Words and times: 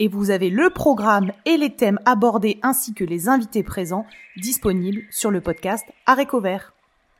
et 0.00 0.08
vous 0.08 0.30
avez 0.30 0.50
le 0.50 0.70
programme 0.70 1.30
et 1.44 1.56
les 1.56 1.70
thèmes 1.70 2.00
abordés 2.06 2.58
ainsi 2.62 2.94
que 2.94 3.04
les 3.04 3.28
invités 3.28 3.62
présents 3.62 4.06
disponibles 4.36 5.02
sur 5.10 5.30
le 5.30 5.40
podcast 5.40 5.84
Aréco. 6.06 6.40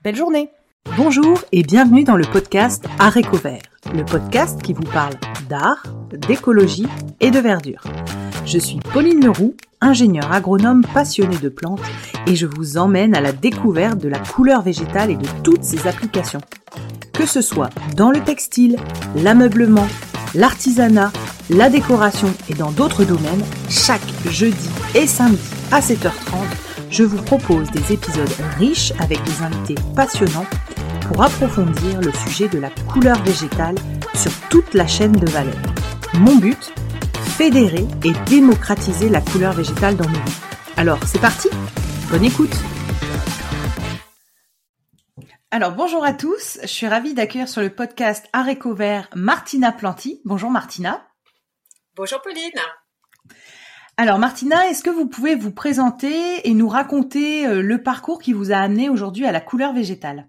Belle 0.02 0.16
journée 0.16 0.50
Bonjour 0.96 1.38
et 1.52 1.62
bienvenue 1.62 2.04
dans 2.04 2.16
le 2.16 2.24
podcast 2.24 2.87
Aréco 2.98 3.37
Vert, 3.37 3.60
le 3.95 4.02
podcast 4.02 4.62
qui 4.62 4.73
vous 4.73 4.82
parle 4.82 5.12
d'art, 5.46 5.82
d'écologie 6.27 6.87
et 7.20 7.30
de 7.30 7.38
verdure. 7.38 7.84
Je 8.46 8.59
suis 8.59 8.80
Pauline 8.80 9.23
Leroux, 9.23 9.54
ingénieure 9.82 10.32
agronome 10.32 10.82
passionnée 10.95 11.37
de 11.37 11.51
plantes 11.51 11.82
et 12.26 12.34
je 12.34 12.46
vous 12.46 12.78
emmène 12.78 13.15
à 13.15 13.20
la 13.20 13.32
découverte 13.32 13.98
de 13.98 14.09
la 14.09 14.18
couleur 14.18 14.62
végétale 14.62 15.10
et 15.10 15.16
de 15.16 15.28
toutes 15.45 15.65
ses 15.65 15.87
applications. 15.87 16.40
Que 17.12 17.26
ce 17.26 17.42
soit 17.42 17.70
dans 17.96 18.10
le 18.10 18.20
textile, 18.20 18.78
l'ameublement, 19.16 19.87
l'artisanat, 20.34 21.12
la 21.50 21.68
décoration 21.68 22.32
et 22.48 22.54
dans 22.54 22.70
d'autres 22.70 23.04
domaines, 23.04 23.44
chaque 23.68 24.00
jeudi 24.28 24.68
et 24.94 25.06
samedi 25.06 25.38
à 25.72 25.80
7h30, 25.80 26.44
je 26.90 27.04
vous 27.04 27.22
propose 27.22 27.70
des 27.70 27.92
épisodes 27.92 28.28
riches 28.58 28.92
avec 28.98 29.22
des 29.24 29.42
invités 29.42 29.76
passionnants 29.94 30.46
pour 31.09 31.22
approfondir 31.22 32.00
le 32.00 32.12
sujet 32.26 32.48
de 32.48 32.59
la 32.59 32.70
couleur 32.92 33.22
végétale 33.22 33.76
sur 34.14 34.32
toute 34.48 34.74
la 34.74 34.87
chaîne 34.87 35.12
de 35.12 35.28
valeur. 35.30 35.56
Mon 36.14 36.37
but 36.37 36.72
Fédérer 37.37 37.87
et 38.04 38.12
démocratiser 38.28 39.09
la 39.09 39.20
couleur 39.22 39.54
végétale 39.54 39.96
dans 39.96 40.09
nos 40.09 40.12
vies. 40.12 40.40
Alors, 40.76 40.98
c'est 41.06 41.20
parti 41.20 41.48
Bonne 42.10 42.24
écoute 42.24 42.54
alors 45.52 45.73
bonjour 45.73 46.04
à 46.04 46.12
tous, 46.12 46.60
je 46.62 46.66
suis 46.68 46.87
ravie 46.87 47.12
d'accueillir 47.12 47.48
sur 47.48 47.60
le 47.60 47.74
podcast 47.74 48.26
Aréco 48.32 48.73
Vert 48.73 49.09
Martina 49.16 49.73
Planty. 49.73 50.20
Bonjour 50.24 50.48
Martina. 50.48 51.09
Bonjour 51.96 52.23
Pauline. 52.23 52.60
Alors 53.96 54.21
Martina, 54.21 54.68
est-ce 54.68 54.84
que 54.84 54.90
vous 54.90 55.09
pouvez 55.09 55.34
vous 55.34 55.51
présenter 55.51 56.48
et 56.48 56.54
nous 56.54 56.68
raconter 56.68 57.48
euh, 57.48 57.62
le 57.62 57.82
parcours 57.82 58.23
qui 58.23 58.32
vous 58.32 58.52
a 58.52 58.59
amené 58.59 58.88
aujourd'hui 58.88 59.26
à 59.26 59.32
la 59.32 59.40
couleur 59.40 59.73
végétale? 59.73 60.28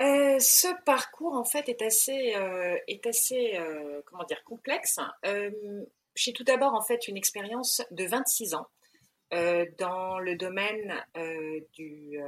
Euh, 0.00 0.38
ce 0.38 0.68
parcours 0.84 1.34
en 1.34 1.44
fait 1.44 1.68
est 1.68 1.82
assez, 1.82 2.36
euh, 2.36 2.76
est 2.86 3.04
assez 3.04 3.58
comment 4.06 4.24
dire 4.24 4.44
complexe. 4.44 5.00
J'ai 6.14 6.32
tout 6.32 6.44
d'abord 6.44 6.74
en 6.74 6.82
fait 6.82 7.08
une 7.08 7.16
expérience 7.16 7.82
de 7.90 8.06
26 8.06 8.54
ans 8.54 8.68
dans 9.30 10.18
le 10.18 10.34
domaine 10.36 10.94
du, 11.74 12.18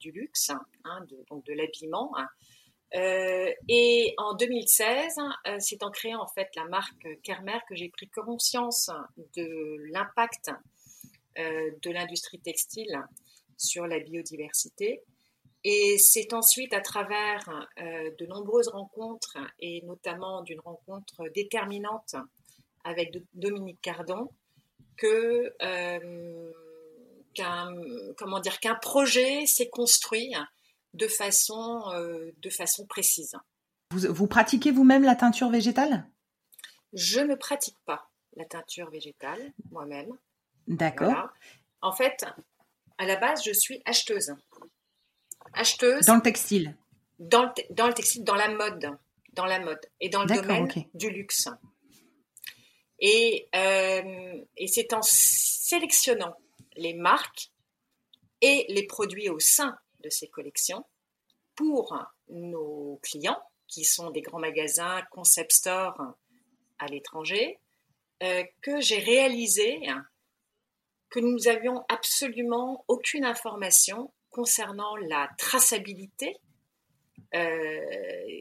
du, 0.00 0.10
luxe, 0.12 0.50
hein, 0.84 1.04
de, 1.08 1.24
donc 1.28 1.44
de 1.44 1.52
l'habillement. 1.52 2.12
Hein. 2.16 2.28
Euh, 2.96 3.50
et 3.68 4.14
en 4.18 4.34
2016, 4.34 5.14
euh, 5.46 5.56
c'est 5.60 5.82
en 5.84 5.90
créant 5.90 6.22
en 6.22 6.26
fait 6.26 6.48
la 6.56 6.64
marque 6.64 7.06
Kermer 7.22 7.58
que 7.68 7.76
j'ai 7.76 7.88
pris 7.88 8.08
conscience 8.08 8.90
de 9.36 9.76
l'impact 9.92 10.50
euh, 11.38 11.70
de 11.82 11.90
l'industrie 11.90 12.40
textile 12.40 13.00
sur 13.56 13.86
la 13.86 14.00
biodiversité. 14.00 15.02
Et 15.62 15.98
c'est 15.98 16.32
ensuite 16.32 16.72
à 16.72 16.80
travers 16.80 17.68
de 17.76 18.26
nombreuses 18.26 18.68
rencontres 18.68 19.36
et 19.58 19.82
notamment 19.82 20.40
d'une 20.40 20.60
rencontre 20.60 21.28
déterminante 21.34 22.16
avec 22.82 23.14
Dominique 23.34 23.78
Cardon 23.82 24.30
que 25.00 25.54
qu'un 27.34 27.74
comment 28.16 28.40
dire 28.40 28.60
qu'un 28.60 28.74
projet 28.76 29.46
s'est 29.46 29.68
construit 29.68 30.34
de 30.94 31.08
façon, 31.08 31.82
euh, 31.94 32.32
de 32.38 32.50
façon 32.50 32.86
précise. 32.86 33.36
Vous, 33.92 34.26
pratiquez 34.26 34.70
vous-même 34.70 35.02
la 35.02 35.16
teinture 35.16 35.50
végétale? 35.50 36.06
Je 36.92 37.20
ne 37.20 37.34
pratique 37.34 37.78
pas 37.86 38.10
la 38.36 38.44
teinture 38.44 38.90
végétale 38.90 39.52
moi-même. 39.70 40.10
D'accord. 40.68 41.28
En 41.80 41.92
fait, 41.92 42.24
à 42.98 43.06
la 43.06 43.16
base, 43.16 43.42
je 43.44 43.52
suis 43.52 43.82
acheteuse. 43.84 44.34
Acheteuse. 45.54 46.04
Dans 46.06 46.16
le 46.16 46.22
textile? 46.22 46.76
Dans 47.18 47.44
le, 47.44 47.50
dans 47.70 47.88
le 47.88 47.94
textile, 47.94 48.22
dans 48.22 48.36
la 48.36 48.48
mode. 48.48 48.96
Dans 49.32 49.46
la 49.46 49.58
mode. 49.58 49.80
Et 50.00 50.08
dans 50.08 50.22
le 50.22 50.34
domaine 50.34 50.68
du 50.94 51.10
luxe. 51.10 51.48
Et, 53.00 53.48
euh, 53.54 54.44
et 54.56 54.66
c'est 54.66 54.92
en 54.92 55.02
sélectionnant 55.02 56.36
les 56.76 56.94
marques 56.94 57.50
et 58.42 58.66
les 58.68 58.86
produits 58.86 59.28
au 59.28 59.38
sein 59.38 59.76
de 60.00 60.10
ces 60.10 60.28
collections 60.28 60.84
pour 61.54 61.96
nos 62.28 62.98
clients, 63.02 63.42
qui 63.68 63.84
sont 63.84 64.10
des 64.10 64.22
grands 64.22 64.38
magasins, 64.38 65.02
concept 65.10 65.52
stores 65.52 66.00
à 66.78 66.86
l'étranger, 66.86 67.58
euh, 68.22 68.44
que 68.62 68.80
j'ai 68.80 68.98
réalisé 68.98 69.80
que 71.10 71.20
nous 71.20 71.48
avions 71.48 71.84
absolument 71.88 72.84
aucune 72.88 73.24
information 73.24 74.12
concernant 74.30 74.96
la 74.96 75.28
traçabilité 75.38 76.36
euh, 77.34 77.80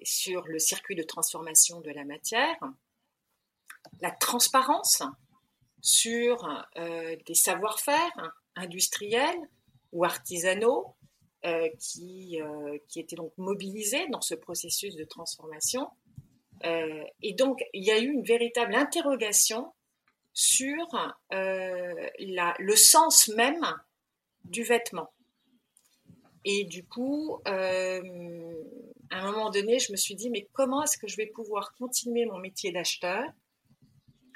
sur 0.04 0.46
le 0.48 0.60
circuit 0.60 0.96
de 0.96 1.04
transformation 1.04 1.82
de 1.82 1.92
la 1.92 2.06
matière, 2.06 2.58
la 4.02 4.12
transparence 4.12 5.04
sur 5.82 6.46
euh, 6.78 7.16
des 7.26 7.36
savoir-faire 7.36 8.12
industriels 8.56 9.40
ou 9.92 10.04
artisanaux, 10.04 10.96
euh, 11.46 11.70
qui, 11.80 12.42
euh, 12.42 12.78
qui 12.88 13.00
étaient 13.00 13.16
donc 13.16 13.32
mobilisés 13.38 14.08
dans 14.10 14.22
ce 14.22 14.36
processus 14.36 14.96
de 14.96 15.06
transformation. 15.06 15.90
Et 17.22 17.34
donc, 17.36 17.64
il 17.74 17.86
y 17.86 17.92
a 17.92 18.00
eu 18.00 18.12
une 18.12 18.24
véritable 18.24 18.76
interrogation 18.76 19.72
sur 20.34 21.16
la, 21.32 22.56
le 22.60 22.76
sens 22.76 23.30
même 23.30 23.66
du 24.44 24.64
vêtement. 24.64 25.10
Et 26.44 26.66
du 26.66 26.84
coup, 26.86 27.40
à 27.46 28.02
un 29.12 29.32
moment 29.32 29.50
donné, 29.50 29.80
je 29.80 29.94
me 29.94 29.98
suis 29.98 30.16
dit, 30.16 30.30
mais 30.30 30.50
comment 30.52 30.84
est-ce 30.84 30.98
que 30.98 31.08
je 31.08 31.16
vais 31.16 31.28
pouvoir 31.28 31.74
continuer 31.76 32.26
mon 32.26 32.40
métier 32.40 32.74
d'acheteur, 32.74 33.24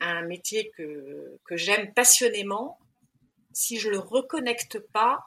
un 0.03 0.24
métier 0.24 0.72
que, 0.72 1.40
j'aime 1.52 1.94
passionnément, 1.94 2.78
si 3.53 3.78
je 3.78 3.88
ne 3.88 3.94
le 3.94 4.00
reconnecte 4.00 4.80
pas 4.80 5.25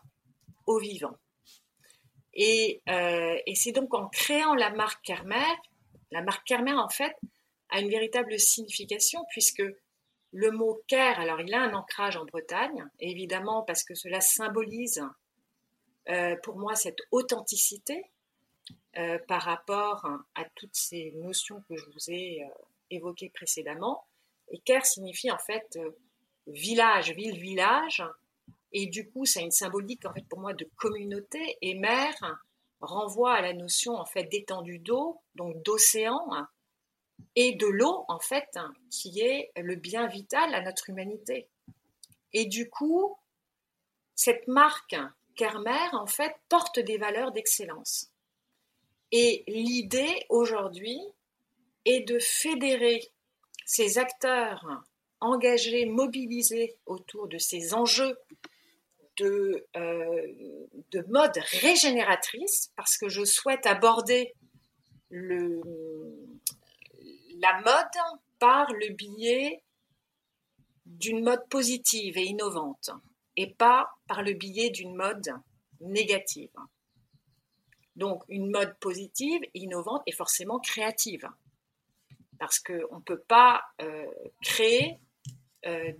au 0.66 0.78
vivant 0.78 1.16
euh, 2.38 3.38
et, 3.46 3.54
c'est 3.54 3.72
donc 3.72 3.94
en 3.94 4.08
créant 4.08 4.54
la 4.54 4.70
marque 4.70 5.02
Kermer, 5.02 5.54
la 6.10 6.20
marque 6.22 6.46
Kermer 6.46 6.74
en 6.74 6.90
fait 6.90 7.16
a 7.70 7.80
une 7.80 7.88
véritable 7.88 8.38
signification 8.38 9.24
puisque 9.30 9.62
le 10.32 10.50
mot 10.50 10.82
Ker, 10.86 11.18
alors 11.18 11.40
il 11.40 11.54
a 11.54 11.62
un 11.62 11.72
ancrage 11.72 12.16
en 12.16 12.26
Bretagne, 12.26 12.84
évidemment 13.00 13.62
parce 13.62 13.84
que 13.84 13.94
cela 13.94 14.20
symbolise 14.20 15.02
euh, 16.10 16.36
pour 16.42 16.56
moi 16.56 16.74
cette 16.74 17.00
authenticité 17.10 18.04
euh, 18.98 19.18
par 19.26 19.42
rapport 19.42 20.06
à 20.34 20.44
toutes 20.56 20.76
ces 20.76 21.12
notions 21.12 21.62
que 21.68 21.76
je 21.76 21.86
vous 21.86 22.10
ai 22.10 22.42
évoquées 22.90 23.30
précédemment. 23.30 24.04
Et 24.50 24.58
Ker 24.60 24.84
signifie 24.84 25.30
en 25.30 25.38
fait 25.38 25.78
village, 26.46 27.10
ville, 27.12 27.38
village, 27.38 28.02
et 28.72 28.86
du 28.86 29.08
coup, 29.08 29.24
ça 29.24 29.40
a 29.40 29.42
une 29.42 29.50
symbolique 29.50 30.04
en 30.04 30.12
fait 30.12 30.26
pour 30.28 30.40
moi 30.40 30.52
de 30.52 30.68
communauté. 30.76 31.56
Et 31.62 31.74
mer 31.74 32.14
renvoie 32.80 33.32
à 33.32 33.40
la 33.40 33.54
notion 33.54 33.94
en 33.94 34.04
fait 34.04 34.24
d'étendue 34.24 34.78
d'eau, 34.78 35.20
donc 35.34 35.62
d'océan, 35.62 36.28
et 37.34 37.54
de 37.54 37.66
l'eau 37.66 38.04
en 38.08 38.18
fait 38.18 38.58
qui 38.90 39.20
est 39.20 39.50
le 39.56 39.76
bien 39.76 40.06
vital 40.06 40.54
à 40.54 40.60
notre 40.60 40.90
humanité. 40.90 41.48
Et 42.32 42.44
du 42.44 42.68
coup, 42.68 43.16
cette 44.14 44.46
marque 44.46 44.96
Kermer 45.36 45.88
en 45.92 46.06
fait 46.06 46.34
porte 46.48 46.78
des 46.78 46.98
valeurs 46.98 47.32
d'excellence. 47.32 48.10
Et 49.12 49.44
l'idée 49.46 50.26
aujourd'hui 50.28 51.00
est 51.84 52.00
de 52.00 52.18
fédérer 52.18 53.10
ces 53.66 53.98
acteurs 53.98 54.64
engagés, 55.20 55.84
mobilisés 55.84 56.78
autour 56.86 57.28
de 57.28 57.36
ces 57.36 57.74
enjeux 57.74 58.16
de, 59.18 59.66
euh, 59.76 60.26
de 60.92 61.04
mode 61.08 61.36
régénératrice 61.60 62.70
parce 62.76 62.96
que 62.96 63.08
je 63.08 63.24
souhaite 63.24 63.66
aborder 63.66 64.34
la 65.10 65.60
mode 67.64 68.20
par 68.38 68.72
le 68.72 68.94
biais 68.94 69.62
d'une 70.84 71.24
mode 71.24 71.46
positive 71.48 72.16
et 72.16 72.24
innovante 72.24 72.90
et 73.36 73.52
pas 73.52 73.90
par 74.06 74.22
le 74.22 74.32
biais 74.32 74.70
d'une 74.70 74.94
mode 74.94 75.34
négative. 75.80 76.52
Donc 77.96 78.22
une 78.28 78.50
mode 78.50 78.78
positive, 78.78 79.40
innovante 79.54 80.02
et 80.06 80.12
forcément 80.12 80.60
créative. 80.60 81.28
Parce 82.38 82.58
qu'on 82.58 82.96
ne 82.96 83.02
peut 83.04 83.22
pas 83.28 83.62
euh, 83.80 84.06
créer 84.42 84.98
euh, 85.66 85.92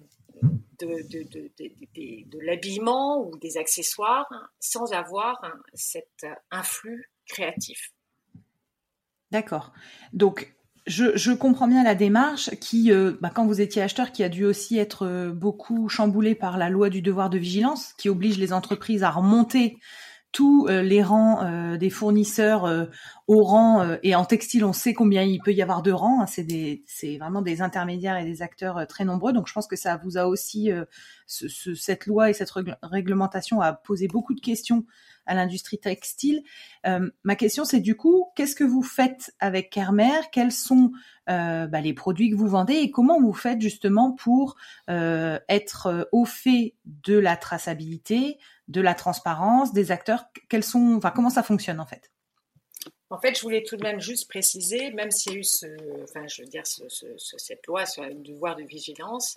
de, 0.78 2.38
l'habillement 2.40 3.22
ou 3.26 3.36
des 3.38 3.56
accessoires 3.56 4.26
sans 4.60 4.92
avoir 4.92 5.40
cet 5.74 6.26
influx 6.50 7.10
créatif. 7.26 7.92
D'accord. 9.30 9.72
Donc, 10.12 10.54
je, 10.86 11.32
comprends 11.32 11.66
bien 11.66 11.82
la 11.82 11.94
démarche 11.94 12.50
qui, 12.60 12.92
euh, 12.92 13.14
bah, 13.20 13.30
quand 13.34 13.46
vous 13.46 13.60
étiez 13.60 13.82
acheteur, 13.82 14.12
qui 14.12 14.22
a 14.22 14.28
dû 14.28 14.44
aussi 14.44 14.78
être 14.78 15.30
beaucoup 15.34 15.88
chamboulée 15.88 16.34
par 16.34 16.58
la 16.58 16.70
loi 16.70 16.90
du 16.90 17.02
devoir 17.02 17.30
de 17.30 17.38
vigilance, 17.38 17.92
qui 17.94 18.08
oblige 18.08 18.38
les 18.38 18.52
entreprises 18.52 19.02
à 19.02 19.10
remonter 19.10 19.78
tous 20.36 20.66
euh, 20.68 20.82
les 20.82 21.02
rangs 21.02 21.42
euh, 21.42 21.78
des 21.78 21.88
fournisseurs 21.88 22.66
euh, 22.66 22.84
au 23.26 23.42
rang 23.42 23.96
et 24.02 24.14
en 24.14 24.26
textile, 24.26 24.66
on 24.66 24.74
sait 24.74 24.92
combien 24.92 25.22
il 25.22 25.40
peut 25.40 25.52
y 25.52 25.62
avoir 25.62 25.82
de 25.82 25.92
rangs. 25.92 26.20
Hein, 26.20 26.26
c'est 26.26 27.16
vraiment 27.16 27.40
des 27.40 27.62
intermédiaires 27.62 28.18
et 28.18 28.24
des 28.24 28.42
acteurs 28.42 28.86
très 28.86 29.04
nombreux. 29.04 29.32
Donc 29.32 29.48
je 29.48 29.52
pense 29.54 29.66
que 29.66 29.74
ça 29.74 29.96
vous 29.96 30.16
a 30.16 30.26
aussi 30.26 30.70
cette 31.26 32.06
loi 32.06 32.30
et 32.30 32.34
cette 32.34 32.52
réglementation 32.84 33.60
a 33.60 33.72
posé 33.72 34.06
beaucoup 34.06 34.32
de 34.32 34.40
questions 34.40 34.84
à 35.26 35.34
l'industrie 35.34 35.78
textile. 35.78 36.44
ma 37.24 37.34
question, 37.34 37.64
c'est 37.64 37.80
du 37.80 37.96
coup, 37.96 38.26
qu'est-ce 38.36 38.54
que 38.54 38.62
vous 38.62 38.84
faites 38.84 39.34
avec 39.40 39.70
Kermer? 39.70 40.20
Quels 40.30 40.52
sont 40.52 40.92
bah, 41.26 41.80
les 41.82 41.94
produits 41.94 42.30
que 42.30 42.36
vous 42.36 42.46
vendez? 42.46 42.74
Et 42.74 42.92
comment 42.92 43.20
vous 43.20 43.32
faites 43.32 43.60
justement 43.60 44.12
pour 44.12 44.54
être 44.86 46.08
au 46.12 46.24
fait 46.24 46.76
de 46.84 47.18
la 47.18 47.36
traçabilité, 47.36 48.38
de 48.68 48.80
la 48.80 48.94
transparence 48.94 49.72
des 49.72 49.90
acteurs 49.90 50.26
Quels 50.48 50.64
sont, 50.64 50.94
enfin, 50.96 51.10
comment 51.10 51.30
ça 51.30 51.42
fonctionne 51.42 51.80
en 51.80 51.86
fait? 51.86 52.10
En 53.10 53.20
fait, 53.20 53.36
je 53.36 53.42
voulais 53.42 53.62
tout 53.62 53.76
de 53.76 53.84
même 53.84 54.00
juste 54.00 54.28
préciser, 54.28 54.90
même 54.90 55.12
s'il 55.12 55.32
y 55.32 55.36
a 55.36 55.38
eu 55.38 55.44
ce, 55.44 56.02
enfin, 56.02 56.26
je 56.26 56.42
veux 56.42 56.48
dire, 56.48 56.64
cette 56.66 57.66
loi 57.66 57.86
sur 57.86 58.04
le 58.04 58.14
devoir 58.14 58.56
de 58.56 58.64
vigilance, 58.64 59.36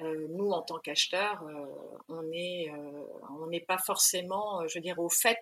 euh, 0.00 0.26
nous, 0.30 0.50
en 0.50 0.62
tant 0.62 0.78
qu'acheteurs, 0.78 1.42
euh, 1.42 1.66
on 2.08 2.22
n'est 2.22 2.70
euh, 2.70 3.02
on 3.40 3.46
n'est 3.48 3.60
pas 3.60 3.78
forcément, 3.78 4.66
je 4.66 4.78
veux 4.78 4.82
dire, 4.82 4.98
au 4.98 5.08
fait 5.08 5.38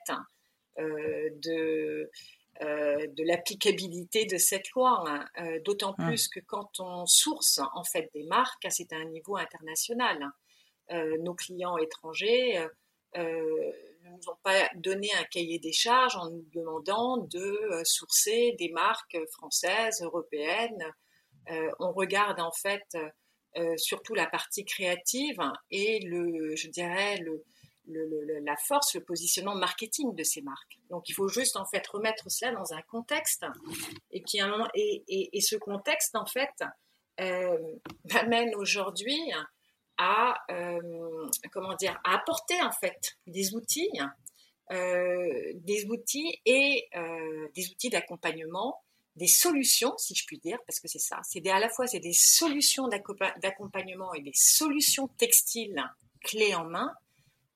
de, 0.78 2.10
de 2.60 3.26
l'applicabilité 3.26 4.24
de 4.24 4.38
cette 4.38 4.70
loi, 4.70 5.04
hein. 5.06 5.58
d'autant 5.64 5.94
mmh. 5.98 6.06
plus 6.06 6.28
que 6.28 6.40
quand 6.40 6.80
on 6.80 7.04
source 7.06 7.60
en 7.74 7.84
fait 7.84 8.08
des 8.14 8.22
marques, 8.22 8.66
c'est 8.70 8.92
à 8.92 8.96
un 8.96 9.04
niveau 9.04 9.36
international. 9.36 10.18
nos 10.90 11.34
clients 11.34 11.76
étrangers 11.76 12.66
ne 13.16 14.10
nous 14.10 14.28
ont 14.28 14.38
pas 14.42 14.68
donné 14.74 15.08
un 15.18 15.24
cahier 15.24 15.58
des 15.58 15.72
charges 15.72 16.16
en 16.16 16.30
nous 16.30 16.44
demandant 16.54 17.18
de 17.18 17.40
euh, 17.40 17.82
sourcer 17.84 18.54
des 18.58 18.70
marques 18.70 19.18
françaises, 19.32 20.02
européennes. 20.02 20.84
Euh, 21.50 21.70
on 21.78 21.92
regarde 21.92 22.40
en 22.40 22.52
fait 22.52 22.84
surtout 23.78 24.14
la 24.14 24.28
partie 24.28 24.64
créative 24.64 25.40
et 25.72 25.98
le, 26.06 26.54
je 26.54 26.68
dirais, 26.68 27.16
le, 27.16 27.42
la 28.44 28.56
force, 28.56 28.94
le 28.94 29.02
positionnement 29.02 29.54
marketing 29.54 30.14
de 30.14 30.22
ces 30.22 30.42
marques. 30.42 30.78
Donc 30.88 31.08
il 31.08 31.14
faut 31.14 31.28
juste 31.28 31.56
en 31.56 31.64
fait 31.64 31.86
remettre 31.86 32.30
cela 32.30 32.52
dans 32.52 32.72
un 32.72 32.82
contexte 32.82 33.44
et, 34.10 34.22
qui, 34.22 34.40
et, 34.74 35.36
et, 35.36 35.40
ce 35.40 35.56
contexte 35.56 36.14
en 36.14 36.26
fait 36.26 36.52
euh, 37.20 37.58
m'amène 38.12 38.54
aujourd'hui 38.54 39.18
à 40.00 40.34
euh, 40.50 41.28
comment 41.52 41.74
dire 41.74 42.00
à 42.04 42.14
apporter 42.14 42.60
en 42.62 42.72
fait 42.72 43.18
des 43.26 43.54
outils, 43.54 43.90
euh, 44.72 45.52
des 45.56 45.84
outils 45.84 46.40
et 46.46 46.88
euh, 46.96 47.48
des 47.54 47.70
outils 47.70 47.90
d'accompagnement, 47.90 48.82
des 49.16 49.26
solutions 49.26 49.92
si 49.98 50.14
je 50.14 50.24
puis 50.24 50.38
dire 50.38 50.58
parce 50.66 50.80
que 50.80 50.88
c'est 50.88 50.98
ça, 50.98 51.20
c'est 51.22 51.46
à 51.46 51.58
la 51.60 51.68
fois 51.68 51.86
c'est 51.86 52.00
des 52.00 52.14
solutions 52.14 52.88
d'accompagnement 52.88 54.14
et 54.14 54.22
des 54.22 54.32
solutions 54.34 55.08
textiles 55.18 55.84
clés 56.24 56.54
en 56.54 56.64
main 56.64 56.90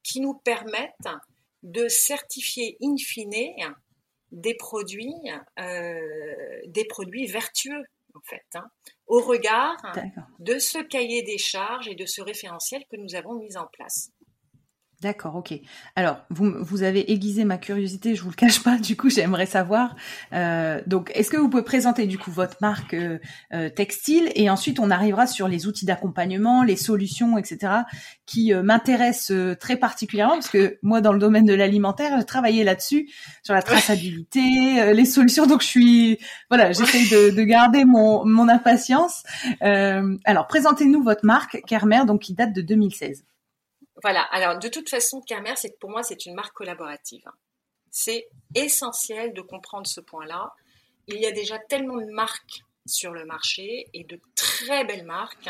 qui 0.02 0.20
nous 0.20 0.34
permettent 0.34 1.08
de 1.62 1.88
certifier 1.88 2.76
in 2.82 2.96
fine 2.98 3.74
des 4.32 4.54
produits, 4.54 5.14
des 5.56 6.84
produits 6.84 7.26
vertueux 7.26 7.84
en 8.14 8.20
fait, 8.22 8.46
hein, 8.54 8.70
au 9.06 9.20
regard 9.20 9.76
de 10.38 10.58
ce 10.58 10.78
cahier 10.78 11.22
des 11.22 11.38
charges 11.38 11.88
et 11.88 11.94
de 11.94 12.06
ce 12.06 12.22
référentiel 12.22 12.84
que 12.90 12.96
nous 12.96 13.14
avons 13.14 13.34
mis 13.34 13.56
en 13.56 13.66
place. 13.66 14.10
D'accord, 15.04 15.36
ok. 15.36 15.52
Alors, 15.96 16.16
vous, 16.30 16.54
vous 16.60 16.82
avez 16.82 17.12
aiguisé 17.12 17.44
ma 17.44 17.58
curiosité, 17.58 18.14
je 18.14 18.22
vous 18.22 18.30
le 18.30 18.34
cache 18.34 18.62
pas, 18.62 18.78
du 18.78 18.96
coup, 18.96 19.10
j'aimerais 19.10 19.44
savoir. 19.44 19.96
Euh, 20.32 20.80
donc, 20.86 21.12
est-ce 21.14 21.28
que 21.28 21.36
vous 21.36 21.50
pouvez 21.50 21.62
présenter 21.62 22.06
du 22.06 22.16
coup 22.16 22.30
votre 22.30 22.56
marque 22.62 22.94
euh, 22.94 23.18
euh, 23.52 23.68
textile 23.68 24.32
et 24.34 24.48
ensuite 24.48 24.80
on 24.80 24.90
arrivera 24.90 25.26
sur 25.26 25.46
les 25.46 25.66
outils 25.66 25.84
d'accompagnement, 25.84 26.62
les 26.62 26.76
solutions, 26.76 27.36
etc., 27.36 27.82
qui 28.24 28.54
m'intéressent 28.54 29.58
très 29.58 29.76
particulièrement 29.76 30.36
parce 30.36 30.48
que 30.48 30.78
moi, 30.80 31.02
dans 31.02 31.12
le 31.12 31.18
domaine 31.18 31.44
de 31.44 31.52
l'alimentaire, 31.52 32.16
j'ai 32.18 32.24
travaillé 32.24 32.64
là-dessus 32.64 33.10
sur 33.42 33.52
la 33.52 33.60
traçabilité, 33.60 34.94
les 34.94 35.04
solutions. 35.04 35.44
Donc, 35.44 35.60
je 35.60 35.66
suis, 35.66 36.18
voilà, 36.48 36.72
j'essaye 36.72 37.10
de, 37.10 37.36
de, 37.36 37.42
garder 37.42 37.84
mon, 37.84 38.24
mon 38.24 38.48
impatience. 38.48 39.22
alors, 39.60 40.46
présentez-nous 40.46 41.02
votre 41.02 41.26
marque 41.26 41.60
Kermer, 41.66 42.06
donc 42.06 42.22
qui 42.22 42.32
date 42.32 42.54
de 42.54 42.62
2016. 42.62 43.24
Voilà, 44.04 44.20
alors 44.20 44.58
de 44.58 44.68
toute 44.68 44.90
façon, 44.90 45.22
Kermer, 45.22 45.56
c'est 45.56 45.78
pour 45.78 45.88
moi, 45.88 46.02
c'est 46.02 46.26
une 46.26 46.34
marque 46.34 46.52
collaborative. 46.52 47.24
C'est 47.90 48.28
essentiel 48.54 49.32
de 49.32 49.40
comprendre 49.40 49.86
ce 49.86 50.02
point-là. 50.02 50.52
Il 51.06 51.16
y 51.16 51.24
a 51.24 51.32
déjà 51.32 51.58
tellement 51.58 51.96
de 51.96 52.10
marques 52.10 52.64
sur 52.84 53.12
le 53.12 53.24
marché 53.24 53.88
et 53.94 54.04
de 54.04 54.20
très 54.34 54.84
belles 54.84 55.06
marques 55.06 55.48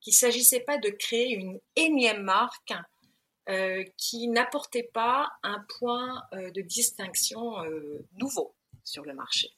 qu'il 0.00 0.12
ne 0.12 0.16
s'agissait 0.16 0.60
pas 0.60 0.78
de 0.78 0.88
créer 0.88 1.34
une 1.34 1.60
énième 1.76 2.22
marque 2.22 2.72
euh, 3.50 3.84
qui 3.98 4.28
n'apportait 4.28 4.90
pas 4.94 5.28
un 5.42 5.62
point 5.78 6.22
euh, 6.32 6.50
de 6.52 6.62
distinction 6.62 7.62
euh, 7.66 8.06
nouveau 8.14 8.54
sur 8.82 9.04
le 9.04 9.12
marché. 9.12 9.50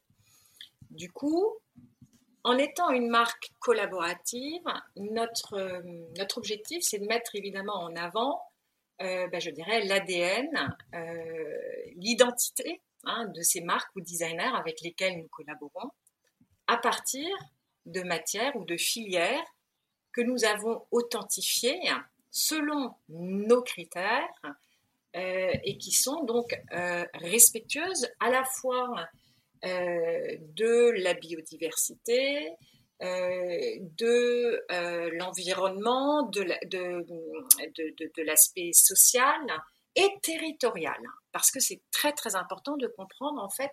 Du 0.90 1.12
coup, 1.12 1.46
en 2.44 2.58
étant 2.58 2.90
une 2.90 3.08
marque 3.08 3.52
collaborative, 3.60 4.64
notre, 4.96 5.54
euh, 5.54 5.80
notre 6.18 6.38
objectif, 6.38 6.82
c'est 6.82 6.98
de 6.98 7.06
mettre 7.06 7.34
évidemment 7.36 7.76
en 7.76 7.94
avant, 7.94 8.42
euh, 9.00 9.28
ben, 9.28 9.40
je 9.40 9.50
dirais, 9.50 9.84
l'ADN, 9.84 10.76
euh, 10.94 11.56
l'identité 11.96 12.81
hein, 13.05 13.26
de 13.26 13.43
ces 13.43 13.60
marques 13.60 13.94
ou 13.96 14.00
designers 14.00 14.55
avec 14.55 14.81
lesquels 14.81 15.19
nous 15.19 15.28
collaborons, 15.28 15.90
à 16.67 16.76
partir 16.78 17.28
de 17.86 18.02
matières 18.02 18.56
ou 18.56 18.64
de 18.64 18.76
filières 18.76 19.44
que 20.12 20.20
nous 20.20 20.44
avons 20.44 20.84
authentifiées 20.90 21.81
selon 22.31 22.94
nos 23.08 23.62
critères 23.62 24.43
et 25.14 25.76
qui 25.78 25.90
sont 25.90 26.22
donc 26.24 26.55
respectueuses 27.14 28.08
à 28.20 28.31
la 28.31 28.44
fois 28.44 29.08
de 29.62 30.90
la 31.02 31.14
biodiversité, 31.14 32.56
euh, 33.02 33.78
de 33.98 34.64
euh, 34.70 35.10
l'environnement, 35.19 36.22
de, 36.22 36.44
de, 36.69 38.22
l'aspect 38.22 38.70
social 38.72 39.40
et 39.96 40.08
territorial. 40.22 41.00
Parce 41.32 41.50
que 41.50 41.58
c'est 41.58 41.81
très 41.90 42.12
très 42.12 42.36
important 42.36 42.76
de 42.76 42.86
comprendre 42.86 43.42
en 43.42 43.48
fait 43.48 43.72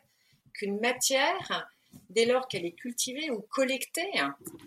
qu'une 0.56 0.80
matière, 0.80 1.70
dès 2.10 2.26
lors 2.26 2.48
qu'elle 2.48 2.66
est 2.66 2.76
cultivée 2.76 3.30
ou 3.30 3.42
collectée 3.52 4.10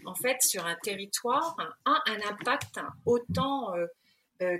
en 0.06 0.14
fait 0.14 0.40
sur 0.42 0.64
un 0.64 0.76
territoire, 0.84 1.56
a 1.84 2.00
un 2.06 2.20
impact 2.30 2.78
autant 3.04 3.72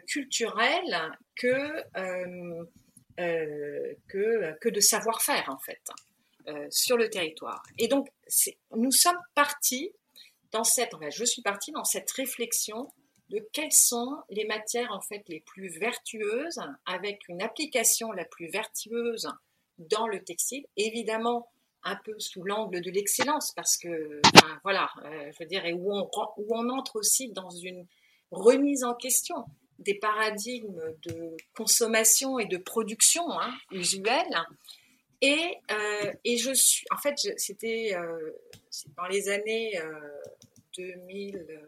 culturel 0.08 1.16
que, 1.36 1.80
que, 4.08 4.58
que 4.58 4.68
de 4.68 4.80
savoir-faire 4.80 5.48
en 5.48 5.58
fait. 5.58 5.80
Euh, 6.48 6.66
sur 6.70 6.96
le 6.96 7.08
territoire. 7.08 7.62
Et 7.78 7.86
donc, 7.86 8.08
nous 8.74 8.90
sommes 8.90 9.18
partis 9.36 9.92
dans 10.50 10.64
cette, 10.64 10.90
je 11.10 11.24
suis 11.24 11.40
partie 11.40 11.70
dans 11.70 11.84
cette 11.84 12.10
réflexion 12.10 12.92
de 13.28 13.38
quelles 13.52 13.72
sont 13.72 14.16
les 14.28 14.44
matières 14.44 14.90
en 14.90 15.00
fait 15.00 15.22
les 15.28 15.38
plus 15.38 15.68
vertueuses, 15.78 16.58
avec 16.84 17.28
une 17.28 17.42
application 17.42 18.10
la 18.10 18.24
plus 18.24 18.48
vertueuse 18.48 19.28
dans 19.78 20.08
le 20.08 20.24
textile, 20.24 20.66
évidemment 20.76 21.48
un 21.84 21.94
peu 21.94 22.18
sous 22.18 22.42
l'angle 22.42 22.80
de 22.80 22.90
l'excellence, 22.90 23.52
parce 23.54 23.76
que, 23.76 24.20
voilà, 24.64 24.90
euh, 25.04 25.30
je 25.32 25.44
veux 25.44 25.48
dire, 25.48 25.64
et 25.64 25.72
où 25.72 25.94
on, 25.94 26.10
où 26.38 26.56
on 26.56 26.68
entre 26.70 26.96
aussi 26.96 27.30
dans 27.30 27.50
une 27.50 27.86
remise 28.32 28.82
en 28.82 28.94
question 28.94 29.44
des 29.78 29.94
paradigmes 29.94 30.82
de 31.06 31.36
consommation 31.56 32.40
et 32.40 32.46
de 32.46 32.56
production 32.56 33.30
hein, 33.30 33.54
usuels 33.70 34.44
et, 35.22 35.56
euh, 35.70 36.12
et 36.24 36.36
je 36.36 36.52
suis, 36.52 36.84
en 36.90 36.96
fait, 36.96 37.14
c'était 37.36 37.94
euh, 37.94 38.32
dans 38.96 39.06
les 39.06 39.28
années 39.28 39.80
2000, 40.76 41.60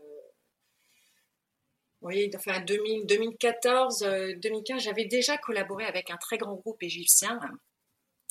oui, 2.02 2.30
enfin 2.34 2.60
2014, 2.60 4.00
2015, 4.38 4.82
j'avais 4.82 5.04
déjà 5.04 5.38
collaboré 5.38 5.84
avec 5.84 6.10
un 6.10 6.16
très 6.16 6.36
grand 6.36 6.54
groupe 6.54 6.82
égyptien. 6.82 7.38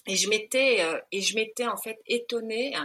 Et 0.06 0.18
je 0.18 0.28
m'étais 0.28 1.66
en 1.66 1.78
fait 1.78 2.00
étonnée 2.06 2.76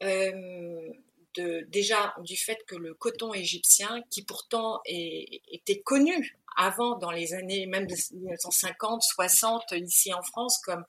de, 0.00 1.64
déjà 1.68 2.14
du 2.18 2.36
fait 2.36 2.58
que 2.66 2.74
le 2.74 2.94
coton 2.94 3.32
égyptien, 3.32 4.02
qui 4.10 4.24
pourtant 4.24 4.80
était 4.86 5.80
connu 5.82 6.36
avant 6.56 6.98
dans 6.98 7.12
les 7.12 7.32
années 7.32 7.66
même 7.66 7.86
1950, 7.86 9.02
60 9.02 9.72
ici 9.72 10.12
en 10.12 10.22
France 10.22 10.58
comme 10.58 10.84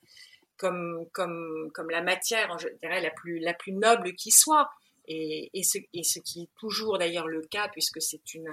comme 0.61 1.07
comme 1.11 1.71
comme 1.73 1.89
la 1.89 2.01
matière, 2.01 2.57
je 2.59 2.69
dirais 2.79 3.01
la 3.01 3.11
plus 3.11 3.39
la 3.39 3.53
plus 3.53 3.73
noble 3.73 4.13
qui 4.13 4.31
soit. 4.31 4.69
Et, 5.07 5.49
et, 5.55 5.63
ce, 5.63 6.19
qui 6.19 6.43
est 6.43 6.49
toujours 6.57 6.99
d'ailleurs 6.99 7.27
le 7.27 7.41
cas 7.41 7.67
puisque 7.69 8.01
c'est 8.01 8.33
une 8.35 8.49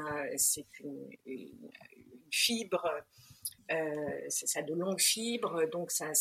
une, 1.27 1.71
fibre 2.31 3.05
euh, 3.71 4.21
ça 4.29 4.61
a 4.61 4.63
de 4.63 4.73
longues 4.73 5.01
fibres, 5.01 5.67
donc 5.71 5.91
ça, 5.91 6.13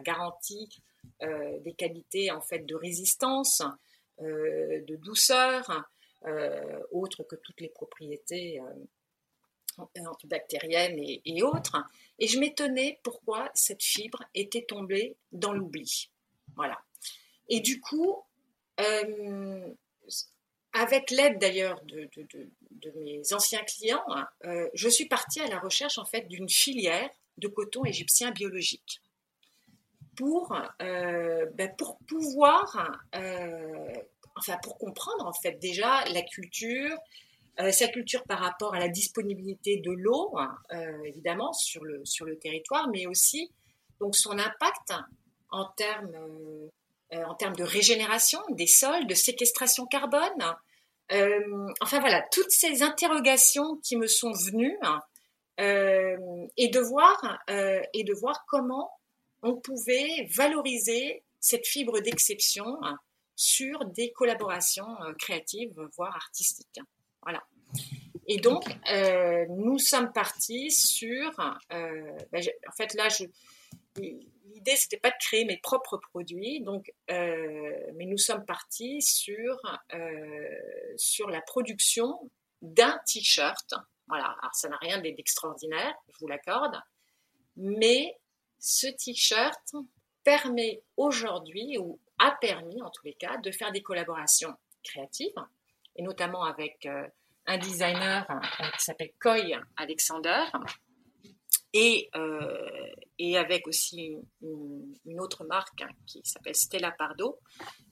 garantit 0.00 0.82
euh, 1.22 1.58
des 1.60 1.74
qualités 1.74 2.30
en 2.30 2.40
fait 2.40 2.60
de 2.60 2.74
résistance, 2.74 3.62
euh, 4.20 4.82
de 4.86 4.96
douceur, 4.96 5.86
autres 6.90 7.22
que 7.22 7.36
toutes 7.36 7.60
les 7.60 7.68
propriétés 7.68 8.60
antibactériennes 9.78 10.98
et, 10.98 11.42
autres. 11.42 11.76
Et 12.18 12.28
je 12.28 12.38
m'étonnais 12.38 12.98
pourquoi 13.02 13.50
cette 13.54 13.82
fibre 13.82 14.22
était 14.34 14.62
tombée 14.62 15.16
dans 15.32 15.52
l'oubli. 15.52 16.10
Voilà. 16.56 16.80
Et 17.48 17.60
du 17.60 17.80
coup, 17.80 18.22
avec 20.72 21.10
l'aide 21.10 21.38
d'ailleurs 21.38 21.80
de, 21.84 22.08
de, 22.16 22.90
mes 22.96 23.32
anciens 23.32 23.62
clients, 23.64 24.04
je 24.74 24.88
suis 24.88 25.06
partie 25.06 25.40
à 25.40 25.48
la 25.48 25.58
recherche 25.58 25.98
en 25.98 26.04
fait 26.04 26.28
d'une 26.28 26.48
filière 26.48 27.10
de 27.38 27.48
coton 27.48 27.84
égyptien 27.84 28.30
biologique 28.30 29.00
pour, 30.16 30.56
euh, 30.82 31.46
ben 31.54 31.70
pour 31.76 31.98
pouvoir, 32.08 32.98
euh, 33.14 33.92
enfin 34.36 34.56
pour 34.62 34.78
comprendre 34.78 35.26
en 35.26 35.32
fait 35.32 35.52
déjà 35.60 36.04
la 36.06 36.22
culture, 36.22 36.96
euh, 37.60 37.70
sa 37.70 37.88
culture 37.88 38.22
par 38.24 38.40
rapport 38.40 38.74
à 38.74 38.78
la 38.78 38.88
disponibilité 38.88 39.78
de 39.78 39.90
l'eau, 39.90 40.34
évidemment 41.04 41.52
sur 41.52 41.84
le, 41.84 42.04
sur 42.04 42.26
le 42.26 42.38
territoire, 42.38 42.88
mais 42.88 43.06
aussi 43.06 43.50
donc 44.00 44.14
son 44.16 44.38
impact 44.38 44.92
en 45.50 45.64
termes, 45.76 46.12
en 47.12 47.34
termes 47.34 47.56
de 47.56 47.64
régénération 47.64 48.40
des 48.50 48.66
sols, 48.66 49.06
de 49.06 49.14
séquestration 49.14 49.86
carbone. 49.86 50.54
enfin 51.80 52.00
voilà, 52.00 52.22
toutes 52.30 52.50
ces 52.50 52.82
interrogations 52.82 53.76
qui 53.76 53.96
me 53.96 54.06
sont 54.06 54.32
venues 54.32 54.78
et 55.58 56.68
de 56.68 56.80
voir 56.80 57.38
et 57.48 58.04
de 58.04 58.12
voir 58.12 58.44
comment 58.48 58.90
on 59.42 59.56
pouvait 59.56 60.28
valoriser 60.34 61.22
cette 61.40 61.66
fibre 61.66 62.00
d'exception 62.00 62.66
sur 63.36 63.84
des 63.84 64.10
collaborations 64.12 65.00
euh, 65.02 65.12
créatives, 65.12 65.78
voire 65.96 66.16
artistiques. 66.16 66.80
Voilà. 67.26 67.42
Et 68.28 68.38
donc, 68.38 68.64
euh, 68.90 69.44
nous 69.50 69.78
sommes 69.78 70.12
partis 70.12 70.70
sur. 70.70 71.38
Euh, 71.72 72.18
ben, 72.30 72.42
en 72.68 72.72
fait, 72.72 72.94
là, 72.94 73.08
l'idée, 73.96 74.76
c'était 74.76 74.96
pas 74.96 75.10
de 75.10 75.16
créer 75.18 75.44
mes 75.44 75.58
propres 75.58 75.98
produits, 75.98 76.60
donc, 76.60 76.92
mais 77.08 78.06
nous 78.06 78.16
sommes 78.16 78.44
partis 78.44 79.02
sur, 79.02 79.60
sur 80.96 81.28
la 81.28 81.40
production 81.42 82.30
d'un 82.62 82.98
t-shirt. 83.06 83.74
Voilà. 84.06 84.36
Alors, 84.40 84.54
ça 84.54 84.68
n'a 84.68 84.76
rien 84.78 85.00
d'extraordinaire, 85.00 85.94
je 86.08 86.18
vous 86.20 86.28
l'accorde, 86.28 86.80
mais 87.56 88.16
ce 88.58 88.86
t-shirt 88.86 89.74
permet 90.24 90.82
aujourd'hui, 90.96 91.76
ou 91.78 92.00
a 92.18 92.32
permis 92.40 92.80
en 92.82 92.90
tous 92.90 93.04
les 93.04 93.14
cas, 93.14 93.36
de 93.38 93.50
faire 93.50 93.72
des 93.72 93.82
collaborations 93.82 94.54
créatives, 94.82 95.34
et 95.96 96.02
notamment 96.02 96.44
avec 96.44 96.86
euh, 96.86 97.06
un 97.46 97.58
designer 97.58 98.26
qui 98.76 98.84
s'appelle 98.84 99.12
Coy 99.20 99.56
Alexander, 99.76 100.44
et, 101.72 102.08
euh, 102.16 102.90
et 103.18 103.36
avec 103.36 103.66
aussi 103.66 104.16
une, 104.40 105.20
autre 105.20 105.44
marque 105.44 105.84
qui 106.06 106.22
s'appelle 106.24 106.54
Stella 106.54 106.90
Pardo, 106.90 107.38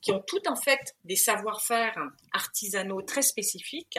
qui 0.01 0.13
ont 0.13 0.23
tout 0.27 0.41
en 0.49 0.57
fait 0.57 0.97
des 1.05 1.17
savoir-faire 1.17 1.95
artisanaux 2.33 3.03
très 3.03 3.23
spécifiques. 3.23 3.99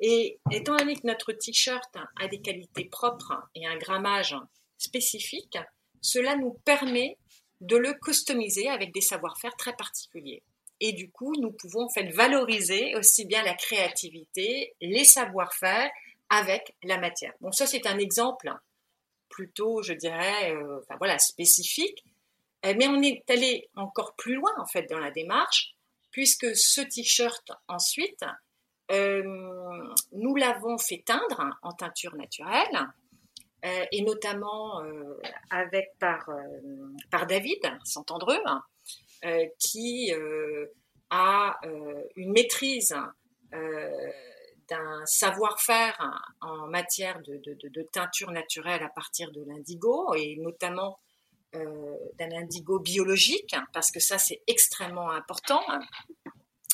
Et 0.00 0.38
étant 0.52 0.76
donné 0.76 0.94
que 0.96 1.06
notre 1.06 1.32
t-shirt 1.32 1.96
a 2.20 2.28
des 2.28 2.42
qualités 2.42 2.84
propres 2.84 3.48
et 3.54 3.66
un 3.66 3.76
grammage 3.76 4.36
spécifique, 4.76 5.58
cela 6.02 6.36
nous 6.36 6.52
permet 6.64 7.16
de 7.62 7.76
le 7.76 7.94
customiser 7.94 8.68
avec 8.68 8.92
des 8.92 9.00
savoir-faire 9.00 9.56
très 9.56 9.74
particuliers. 9.74 10.42
Et 10.80 10.92
du 10.92 11.10
coup, 11.10 11.34
nous 11.40 11.52
pouvons 11.52 11.84
en 11.84 11.88
fait 11.88 12.10
valoriser 12.10 12.94
aussi 12.96 13.24
bien 13.24 13.42
la 13.42 13.54
créativité, 13.54 14.74
les 14.80 15.04
savoir-faire 15.04 15.90
avec 16.28 16.74
la 16.82 16.98
matière. 16.98 17.32
Bon, 17.40 17.52
ça 17.52 17.66
c'est 17.66 17.86
un 17.86 17.98
exemple 17.98 18.52
plutôt, 19.28 19.82
je 19.82 19.92
dirais, 19.92 20.54
euh, 20.54 20.80
enfin, 20.82 20.96
voilà, 20.98 21.18
spécifique. 21.18 22.04
Euh, 22.64 22.74
mais 22.76 22.88
on 22.88 23.00
est 23.02 23.28
allé 23.30 23.68
encore 23.76 24.14
plus 24.16 24.34
loin 24.34 24.52
en 24.58 24.66
fait 24.66 24.88
dans 24.90 24.98
la 24.98 25.10
démarche, 25.10 25.74
puisque 26.10 26.54
ce 26.56 26.80
t-shirt 26.80 27.52
ensuite, 27.68 28.24
euh, 28.90 29.22
nous 30.12 30.36
l'avons 30.36 30.78
fait 30.78 31.02
teindre 31.04 31.50
en 31.62 31.72
teinture 31.72 32.14
naturelle 32.16 32.86
et 33.90 34.02
notamment 34.02 34.80
avec 35.50 35.90
par, 35.98 36.28
par 37.10 37.26
David 37.26 37.58
Santandreux, 37.82 38.38
hein, 38.44 38.62
qui 39.58 40.12
a 41.10 41.60
une 42.16 42.32
maîtrise 42.32 42.94
d'un 43.52 45.06
savoir-faire 45.06 45.96
en 46.40 46.66
matière 46.66 47.20
de, 47.22 47.82
teinture 47.92 48.30
naturelle 48.30 48.82
à 48.82 48.88
partir 48.88 49.30
de 49.32 49.44
l'indigo 49.44 50.14
et 50.14 50.36
notamment 50.36 50.98
d'un 51.52 52.32
indigo 52.32 52.78
biologique 52.80 53.54
parce 53.72 53.90
que 53.90 54.00
ça 54.00 54.18
c'est 54.18 54.42
extrêmement 54.46 55.10
important 55.10 55.62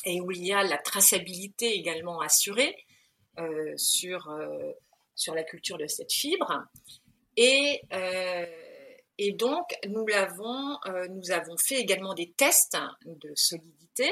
et 0.05 0.19
où 0.19 0.31
il 0.31 0.45
y 0.45 0.51
a 0.51 0.63
la 0.63 0.77
traçabilité 0.77 1.73
également 1.73 2.19
assurée 2.19 2.75
sur 3.77 4.29
sur 5.15 5.33
la 5.33 5.43
culture 5.43 5.77
de 5.77 5.87
cette 5.87 6.11
fibre. 6.11 6.65
Et, 7.37 7.81
euh, 7.91 8.45
et 9.25 9.31
donc, 9.31 9.75
nous, 9.87 10.05
l'avons, 10.05 10.77
euh, 10.85 11.07
nous 11.07 11.31
avons 11.31 11.57
fait 11.57 11.75
également 11.75 12.13
des 12.13 12.31
tests 12.31 12.77
de 13.05 13.31
solidité, 13.35 14.09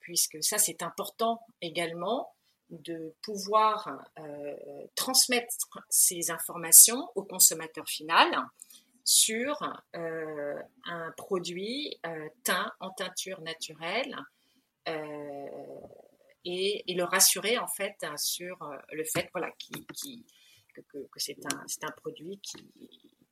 puisque 0.00 0.42
ça, 0.42 0.58
c'est 0.58 0.82
important 0.82 1.40
également 1.60 2.32
de 2.70 3.14
pouvoir 3.22 4.02
euh, 4.18 4.54
transmettre 4.94 5.68
ces 5.90 6.30
informations 6.30 7.10
au 7.14 7.22
consommateur 7.22 7.86
final 7.86 8.28
sur 9.04 9.60
un 9.94 11.10
produit 11.16 12.00
teint 12.44 12.72
en 12.80 12.90
teinture 12.90 13.40
naturelle 13.40 14.16
et, 16.44 16.94
le 16.94 17.04
rassurer 17.04 17.58
en 17.58 17.66
fait 17.66 17.96
sur 18.16 18.62
euh, 18.62 18.76
le 18.92 19.04
fait 19.04 19.28
voilà, 19.32 19.50
qui, 19.58 20.24
que, 20.74 20.98
c'est 21.16 21.38
un, 21.84 21.90
produit 21.92 22.38
qui, 22.42 22.66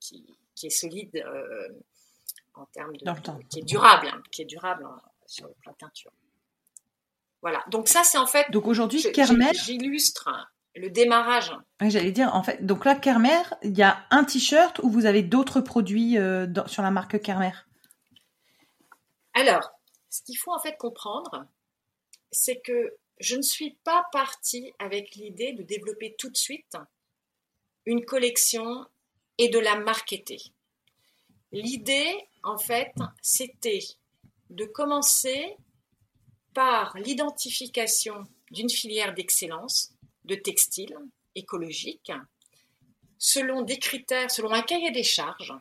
qui, 0.01 0.27
est 0.63 0.71
solide 0.71 1.17
euh, 1.17 1.69
en 2.55 2.67
termes 2.67 2.97
de, 2.97 3.49
qui 3.49 3.61
est 3.61 3.65
durable, 3.65 4.09
hein, 4.09 4.23
qui 4.31 4.43
est 4.43 4.47
durable 4.47 4.85
hein, 4.85 5.01
sur 5.27 5.47
le 5.47 5.55
plan 5.63 5.73
teinture. 5.75 6.13
Voilà. 7.43 7.65
Donc 7.71 7.89
ça 7.89 8.05
c'est 8.05 8.19
en 8.19 8.27
fait. 8.27 8.51
Donc 8.51 8.67
aujourd'hui 8.67 9.03
Kermer. 9.13 9.53
J'illustre 9.55 10.29
le 10.77 10.91
démarrage. 10.91 11.53
J'allais 11.81 12.13
dire 12.13 12.35
en 12.35 12.43
fait. 12.43 12.65
Donc 12.65 12.85
là 12.85 12.95
Kermer, 12.95 13.43
il 13.63 13.77
y 13.77 13.83
a 13.83 14.05
un 14.11 14.25
t-shirt 14.25 14.79
ou 14.81 14.91
vous 14.91 15.07
avez 15.07 15.23
d'autres 15.23 15.61
produits 15.61 16.19
euh, 16.19 16.47
sur 16.67 16.83
la 16.83 16.91
marque 16.91 17.21
Kermer? 17.21 17.53
Alors, 19.35 19.71
ce 20.11 20.23
qu'il 20.23 20.37
faut 20.37 20.53
en 20.53 20.59
fait 20.59 20.77
comprendre, 20.77 21.47
c'est 22.31 22.61
que 22.61 22.97
je 23.21 23.37
ne 23.37 23.43
suis 23.43 23.79
pas 23.85 24.07
partie 24.13 24.73
avec 24.79 25.15
l'idée 25.15 25.53
de 25.53 25.63
développer 25.63 26.15
tout 26.19 26.31
de 26.31 26.37
suite 26.37 26.77
une 27.87 28.05
collection 28.05 28.87
et 29.41 29.49
de 29.49 29.59
la 29.59 29.77
marketer. 29.77 30.53
L'idée, 31.51 32.29
en 32.43 32.59
fait, 32.59 32.93
c'était 33.23 33.81
de 34.51 34.67
commencer 34.67 35.57
par 36.53 36.95
l'identification 36.99 38.27
d'une 38.51 38.69
filière 38.69 39.15
d'excellence 39.15 39.93
de 40.27 40.35
textile 40.35 40.95
écologique 41.35 42.13
selon 43.17 43.63
des 43.63 43.79
critères, 43.79 44.31
selon 44.31 44.53
un 44.53 44.61
cahier 44.61 44.91
des 44.91 45.03
charges 45.03 45.55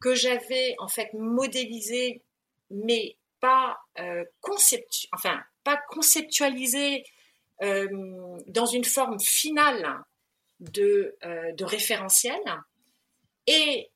que 0.00 0.14
j'avais 0.14 0.74
en 0.78 0.88
fait 0.88 1.12
modélisé 1.12 2.22
mais 2.70 3.16
pas 3.40 3.78
euh, 3.98 4.24
concept, 4.40 5.06
enfin 5.12 5.38
pas 5.64 5.78
conceptualisé 5.90 7.04
dans 7.60 8.66
une 8.66 8.84
forme 8.84 9.20
finale 9.20 10.02
de, 10.58 11.16
de 11.22 11.64
référentiel. 11.64 12.40
Et 13.46 13.90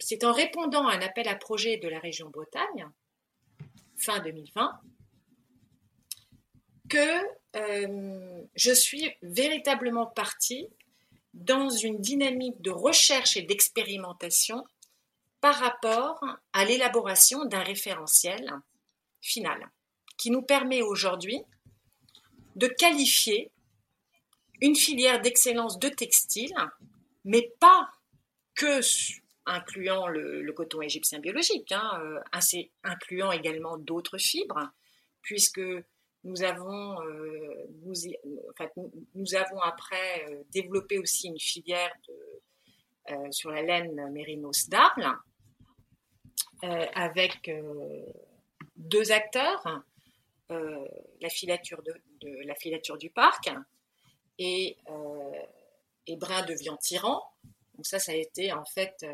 c'est 0.00 0.24
en 0.24 0.32
répondant 0.32 0.86
à 0.86 0.94
un 0.94 1.00
appel 1.00 1.28
à 1.28 1.34
projet 1.34 1.78
de 1.78 1.88
la 1.88 1.98
région 1.98 2.28
Bretagne, 2.28 2.88
fin 3.96 4.20
2020, 4.20 4.80
que 6.88 7.22
je 8.54 8.72
suis 8.72 9.10
véritablement 9.22 10.06
partie 10.06 10.68
dans 11.34 11.70
une 11.70 12.00
dynamique 12.00 12.60
de 12.62 12.70
recherche 12.70 13.36
et 13.36 13.42
d'expérimentation 13.42 14.64
par 15.40 15.54
rapport 15.56 16.24
à 16.52 16.64
l'élaboration 16.64 17.44
d'un 17.44 17.62
référentiel 17.62 18.52
final 19.20 19.70
qui 20.16 20.30
nous 20.30 20.42
permet 20.42 20.82
aujourd'hui 20.82 21.40
de 22.56 22.66
qualifier 22.66 23.50
une 24.60 24.74
filière 24.74 25.20
d'excellence 25.20 25.78
de 25.78 25.88
textile, 25.88 26.54
mais 27.24 27.52
pas 27.60 27.88
que 28.58 28.82
incluant 29.46 30.08
le, 30.08 30.52
coton 30.52 30.82
égyptien 30.82 31.20
biologique, 31.20 31.72
hein, 31.72 32.00
euh, 32.02 32.20
incluant 32.82 33.32
également 33.32 33.78
d'autres 33.78 34.18
fibres, 34.18 34.68
puisque 35.22 35.62
nous 36.24 36.42
avons, 36.42 37.00
euh, 37.02 37.66
nous, 39.14 39.34
avons 39.34 39.60
après 39.60 40.26
euh, 40.28 40.42
développé 40.50 40.98
aussi 40.98 41.28
une 41.28 41.38
filière 41.38 41.92
sur 43.30 43.50
la 43.50 43.62
laine 43.62 44.10
mérinos 44.12 44.68
d'Arles 44.68 45.16
avec 46.60 47.50
deux 48.76 49.12
acteurs, 49.12 49.82
la, 50.50 51.30
filature 51.30 51.80
du 52.98 53.08
parc 53.08 53.48
et, 54.38 54.76
et 56.06 56.16
Brin 56.16 56.44
de 56.44 56.52
Vian 56.52 56.76
Tyran. 56.76 57.22
Donc 57.78 57.86
ça, 57.86 57.98
ça 57.98 58.12
a 58.12 58.16
été 58.16 58.52
en 58.52 58.64
fait 58.64 59.06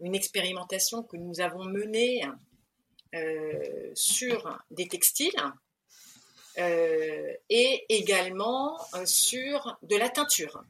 une 0.00 0.14
expérimentation 0.14 1.02
que 1.02 1.16
nous 1.16 1.40
avons 1.40 1.64
menée 1.64 2.22
sur 3.94 4.58
des 4.70 4.88
textiles 4.88 5.40
euh, 6.58 7.34
et 7.50 7.84
également 7.90 8.78
euh, 8.94 9.04
sur 9.04 9.76
de 9.82 9.96
la 9.96 10.08
teinture. 10.08 10.64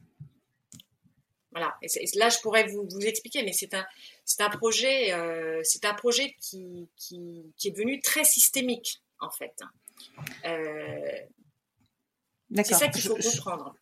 Voilà. 1.51 1.77
Et, 1.81 1.87
là, 2.15 2.27
je 2.27 2.39
pourrais 2.39 2.67
vous, 2.67 2.85
vous 2.89 3.05
expliquer, 3.05 3.41
mais 3.43 3.53
c'est 3.53 3.73
un, 3.73 3.85
c'est 4.25 4.41
un 4.41 4.49
projet, 4.49 5.13
euh, 5.13 5.61
c'est 5.63 5.85
un 5.85 5.93
projet 5.93 6.35
qui, 6.41 6.89
qui, 6.97 7.53
qui, 7.55 7.69
est 7.69 7.71
devenu 7.71 8.01
très 8.01 8.25
systémique 8.25 9.01
en 9.19 9.29
fait. 9.29 9.53
c'est 12.53 12.73
ça 12.73 12.89
qu'il 12.89 13.03
faut 13.03 13.15
comprendre. 13.15 13.73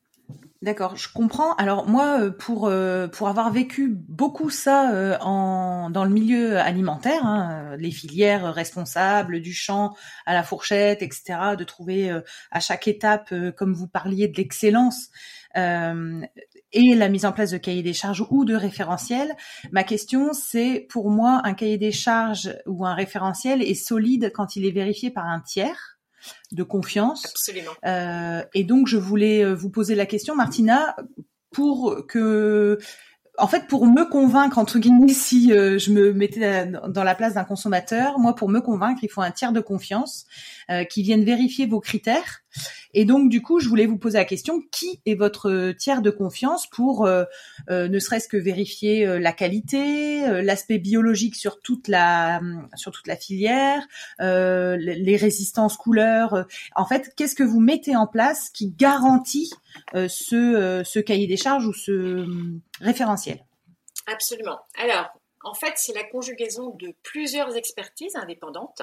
D'accord, 0.66 0.96
je 0.96 1.10
comprends. 1.14 1.54
Alors 1.58 1.88
moi, 1.88 2.22
euh, 2.22 2.32
pour 2.32 2.68
euh, 2.68 3.08
pour 3.08 3.28
avoir 3.28 3.52
vécu 3.52 3.88
beaucoup 3.88 4.50
ça 4.50 4.92
euh, 4.96 5.16
en 5.22 5.92
dans 5.92 6.04
le 6.04 6.10
milieu 6.10 6.58
alimentaire, 6.58 7.24
hein, 7.24 7.76
les 7.78 7.92
filières 7.92 8.52
responsables 8.52 9.42
du 9.42 9.54
champ 9.54 9.94
à 10.26 10.34
la 10.34 10.42
fourchette, 10.42 11.04
etc., 11.04 11.56
de 11.56 11.64
trouver 11.64 12.10
à 12.50 12.60
chaque 12.60 12.88
étape, 12.88 13.32
comme 13.56 13.76
vous 13.76 13.88
parliez, 13.88 14.28
de 14.28 14.38
l'excellence 14.38 15.10
et 15.56 16.96
la 16.96 17.10
mise 17.10 17.26
en 17.26 17.32
place 17.32 17.52
de 17.52 17.58
cahiers 17.58 17.84
des 17.84 17.94
charges 17.94 18.26
ou 18.32 18.44
de 18.44 18.56
référentiels. 18.56 19.36
Ma 19.72 19.84
question, 19.84 20.34
c'est 20.34 20.88
pour 20.90 21.12
moi, 21.12 21.42
un 21.44 21.54
cahier 21.54 21.78
des 21.78 21.92
charges 21.92 22.58
ou 22.66 22.88
un 22.88 22.96
référentiel 22.96 23.62
est 23.62 23.76
solide 23.76 24.32
quand 24.34 24.56
il 24.56 24.66
est 24.66 24.72
vérifié 24.72 25.12
par 25.12 25.28
un 25.28 25.42
tiers 25.42 25.95
de 26.52 26.64
confiance. 26.64 27.26
Absolument. 27.26 27.72
Euh, 27.86 28.44
et 28.54 28.64
donc, 28.64 28.88
je 28.88 28.98
voulais 28.98 29.44
euh, 29.44 29.54
vous 29.54 29.70
poser 29.70 29.96
la 29.96 30.06
question, 30.06 30.36
Martina, 30.36 30.96
pour 31.52 32.06
que 32.08 32.80
en 33.38 33.48
fait, 33.48 33.68
pour 33.68 33.86
me 33.86 34.10
convaincre, 34.10 34.58
entre 34.58 34.80
guillemets, 34.80 35.10
si 35.10 35.52
euh, 35.52 35.78
je 35.78 35.92
me 35.92 36.14
mettais 36.14 36.72
dans 36.88 37.04
la 37.04 37.16
place 37.16 37.34
d'un 37.34 37.44
consommateur, 37.44 38.18
moi, 38.18 38.34
pour 38.34 38.50
me 38.50 38.62
convaincre, 38.62 39.04
il 39.04 39.10
faut 39.10 39.22
un 39.22 39.32
tiers 39.32 39.52
de 39.52 39.60
confiance 39.60 40.26
qui 40.90 41.04
vienne 41.04 41.24
vérifier 41.24 41.66
vos 41.66 41.80
critères. 41.80 42.42
Et 42.94 43.04
donc, 43.04 43.30
du 43.30 43.42
coup, 43.42 43.60
je 43.60 43.68
voulais 43.68 43.86
vous 43.86 43.98
poser 43.98 44.18
la 44.18 44.26
question 44.26 44.62
qui 44.72 45.02
est 45.06 45.16
votre 45.16 45.74
tiers 45.78 46.02
de 46.02 46.10
confiance 46.10 46.68
pour 46.68 47.06
euh, 47.06 47.26
ne 47.70 48.00
serait-ce 48.00 48.28
que 48.28 48.38
vérifier 48.38 49.20
la 49.20 49.34
qualité, 49.34 50.42
l'aspect 50.42 50.78
biologique 50.78 51.36
sur 51.36 51.60
toute 51.60 51.88
la 51.88 52.40
sur 52.76 52.92
toute 52.92 53.08
la 53.08 53.18
filière, 53.18 53.86
les 54.20 55.18
résistances 55.18 55.78
couleurs. 55.78 56.46
En 56.76 56.86
fait, 56.86 57.14
qu'est-ce 57.16 57.36
que 57.36 57.44
vous 57.44 57.60
mettez 57.60 57.96
en 57.96 58.08
place 58.08 58.50
qui 58.50 58.72
garantit 58.72 59.52
ce 59.94 60.82
ce 60.86 61.00
cahier 61.00 61.28
des 61.28 61.38
charges 61.38 61.68
ou 61.68 61.74
ce 61.74 62.26
référentiel? 62.80 63.46
Absolument. 64.08 64.60
Alors, 64.78 65.10
en 65.44 65.54
fait, 65.54 65.74
c'est 65.76 65.94
la 65.94 66.04
conjugaison 66.04 66.72
de 66.76 66.94
plusieurs 67.04 67.56
expertises 67.56 68.16
indépendantes. 68.16 68.82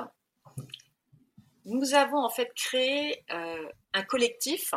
Nous 1.65 1.95
avons 1.95 2.19
en 2.19 2.31
fait 2.31 2.53
créé 2.55 3.25
euh, 3.31 3.69
un 3.93 4.03
collectif 4.03 4.75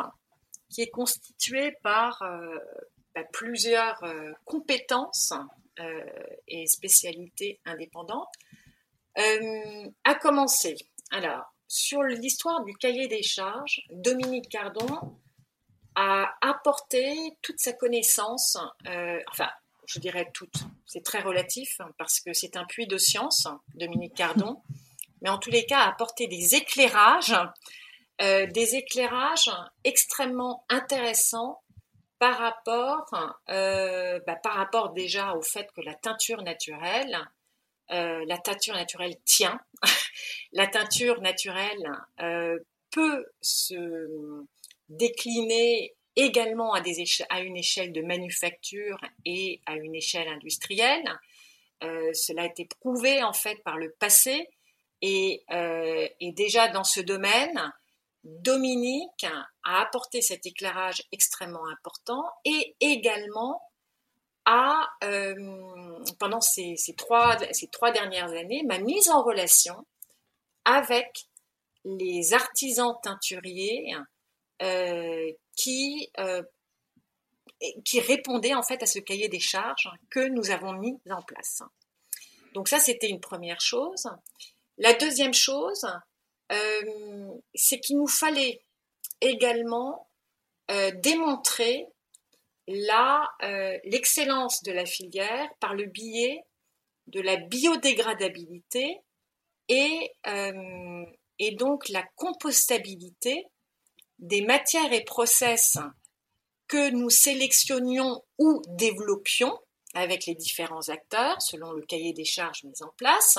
qui 0.68 0.82
est 0.82 0.90
constitué 0.90 1.72
par 1.82 2.22
euh, 2.22 2.58
bah, 3.14 3.24
plusieurs 3.32 4.02
euh, 4.04 4.32
compétences 4.44 5.32
et 6.48 6.66
spécialités 6.66 7.60
indépendantes. 7.66 8.32
à 10.04 10.14
commencer, 10.14 10.74
alors, 11.10 11.52
sur 11.68 12.02
l'histoire 12.02 12.64
du 12.64 12.72
cahier 12.78 13.08
des 13.08 13.22
charges, 13.22 13.82
Dominique 13.90 14.48
Cardon 14.48 15.18
a 15.94 16.34
apporté 16.40 17.14
toute 17.42 17.60
sa 17.60 17.74
connaissance, 17.74 18.56
enfin, 19.30 19.50
je 19.86 19.98
dirais 19.98 20.30
toute, 20.32 20.56
c'est 20.86 21.04
très 21.04 21.20
relatif 21.20 21.78
parce 21.98 22.20
que 22.20 22.32
c'est 22.32 22.56
un 22.56 22.64
puits 22.64 22.86
de 22.86 22.96
science, 22.96 23.46
Dominique 23.74 24.14
Cardon, 24.14 24.62
mais 25.22 25.30
en 25.30 25.38
tous 25.38 25.50
les 25.50 25.66
cas, 25.66 25.80
a 25.80 25.88
apporté 25.88 26.26
des 26.26 26.54
éclairages, 26.54 27.36
euh, 28.22 28.46
des 28.46 28.76
éclairages 28.76 29.50
extrêmement 29.84 30.64
intéressants 30.68 31.62
par 32.18 32.38
rapport, 32.38 33.38
euh, 33.50 34.18
bah, 34.26 34.36
par 34.36 34.54
rapport 34.54 34.92
déjà 34.92 35.34
au 35.34 35.42
fait 35.42 35.68
que 35.72 35.82
la 35.82 35.94
teinture 35.94 36.42
naturelle, 36.42 37.18
la 37.88 38.38
teinture 38.38 38.74
naturelle 38.74 39.14
tient, 39.24 39.60
la 40.52 40.66
teinture 40.66 41.20
naturelle 41.20 41.88
peut 42.90 43.26
se 43.40 44.44
décliné 44.88 45.94
également 46.16 46.72
à, 46.72 46.80
une 47.40 47.56
échelle 47.56 47.92
de 47.92 48.02
manufacture 48.02 48.98
et 49.24 49.60
à 49.66 49.76
une 49.76 49.94
échelle 49.94 50.28
industrielle. 50.28 51.04
Euh, 51.84 52.12
cela 52.14 52.42
a 52.42 52.46
été 52.46 52.66
prouvé 52.80 53.22
en 53.22 53.34
fait 53.34 53.62
par 53.62 53.76
le 53.76 53.94
passé 53.98 54.48
et, 55.08 55.44
euh, 55.52 56.08
et, 56.18 56.32
déjà 56.32 56.66
dans 56.66 56.82
ce 56.82 56.98
domaine, 56.98 57.72
Dominique 58.24 59.24
a 59.62 59.80
apporté 59.80 60.20
cet 60.20 60.46
éclairage 60.46 61.00
extrêmement 61.12 61.64
important 61.68 62.24
et 62.44 62.74
également 62.80 63.62
a, 64.46 64.84
euh, 65.04 65.34
pendant 66.18 66.40
ces, 66.40 66.74
trois, 66.96 67.38
ces 67.52 67.68
trois 67.68 67.92
dernières 67.92 68.32
années, 68.32 68.64
m'a 68.64 68.78
mise 68.78 69.08
en 69.10 69.22
relation 69.22 69.86
avec 70.64 71.26
les 71.84 72.34
artisans 72.34 72.94
teinturiers 73.00 73.94
euh, 74.60 75.30
qui, 75.56 76.10
qui 77.84 78.00
répondait 78.00 78.54
en 78.54 78.64
fait 78.64 78.82
à 78.82 78.86
ce 78.86 78.98
cahier 78.98 79.28
des 79.28 79.38
charges 79.38 79.88
que 80.10 80.28
nous 80.28 80.50
avons 80.50 80.72
mis 80.72 80.98
en 81.10 81.22
place. 81.22 81.62
Donc 82.54 82.66
ça, 82.66 82.80
c'était 82.80 83.08
une 83.08 83.20
première 83.20 83.60
chose. 83.60 84.08
La 84.78 84.92
deuxième 84.94 85.34
chose, 85.34 85.86
euh, 86.52 87.34
c'est 87.54 87.80
qu'il 87.80 87.96
nous 87.98 88.08
fallait 88.08 88.62
également 89.20 90.08
démontrer 90.96 91.86
l'excellence 92.66 94.64
de 94.64 94.72
la 94.72 94.84
filière 94.84 95.48
par 95.60 95.74
le 95.74 95.86
biais 95.86 96.42
de 97.06 97.20
la 97.20 97.36
biodégradabilité 97.36 99.00
et, 99.68 100.12
et 101.38 101.50
donc 101.52 101.88
la 101.88 102.02
compostabilité 102.16 103.46
des 104.18 104.42
matières 104.42 104.92
et 104.92 105.04
process 105.04 105.78
que 106.68 106.90
nous 106.90 107.10
sélectionnions 107.10 108.24
ou 108.38 108.62
développions 108.68 109.56
avec 109.94 110.26
les 110.26 110.34
différents 110.34 110.88
acteurs 110.88 111.40
selon 111.40 111.72
le 111.72 111.82
cahier 111.82 112.12
des 112.12 112.24
charges 112.24 112.64
mis 112.64 112.82
en 112.82 112.90
place. 112.96 113.38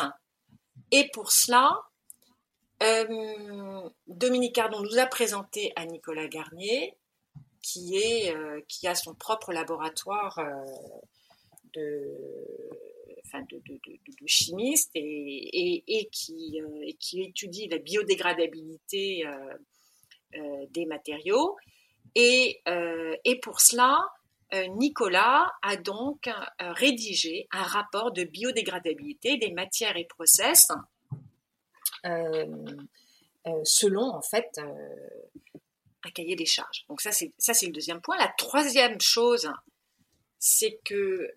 Et 0.92 1.10
pour 1.10 1.32
cela, 1.32 1.82
euh, 2.84 3.90
Dominique 4.08 4.56
Cardon 4.56 4.82
nous 4.82 5.00
a 5.00 5.06
présenté 5.08 5.74
à 5.76 5.86
Nicolas 5.86 6.28
Garnier, 6.28 6.96
qui, 7.62 7.98
est, 7.98 8.34
euh, 8.34 8.62
qui 8.68 8.88
a 8.88 8.96
son 8.96 9.16
propre 9.16 9.52
laboratoire 9.52 10.40
euh, 10.40 10.66
de, 11.74 12.14
chimiste 14.26 14.92
et, 14.96 16.10
qui, 16.12 16.62
étudie 17.14 17.68
la 17.68 17.78
biodégradabilité 17.78 19.26
des 20.70 20.86
matériaux. 20.86 21.56
Et 22.16 22.62
pour 23.42 23.60
cela, 23.62 24.00
Nicolas 24.54 25.52
a 25.62 25.76
donc 25.76 26.30
rédigé 26.60 27.48
un 27.52 27.64
rapport 27.64 28.12
de 28.12 28.24
biodégradabilité 28.24 29.38
des 29.38 29.52
matières 29.52 29.98
et 29.98 30.06
process 30.06 30.68
selon 33.64 34.04
en 34.04 34.22
fait 34.22 34.60
un 36.04 36.12
cahier 36.12 36.36
des 36.36 36.46
charges. 36.46 36.86
Donc 36.88 37.02
ça 37.02 37.12
c'est 37.12 37.34
ça 37.38 37.54
c'est 37.54 37.66
le 37.66 37.74
deuxième 37.74 38.02
point. 38.02 38.18
La 38.18 38.34
troisième 38.38 39.02
chose, 39.02 39.52
c'est 40.40 40.80
que 40.86 41.34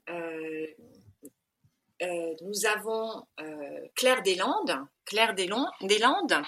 euh, 2.02 2.34
nous 2.40 2.64
avons 2.64 3.26
euh, 3.40 3.86
Claire 3.94 4.22
Deslandes, 4.22 4.86
Claire 5.04 5.34
Deslandes, 5.34 6.42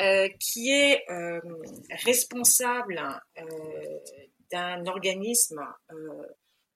euh, 0.00 0.28
qui 0.40 0.70
est 0.70 1.04
responsable 2.04 3.02
d'un 4.50 4.86
organisme 4.86 5.60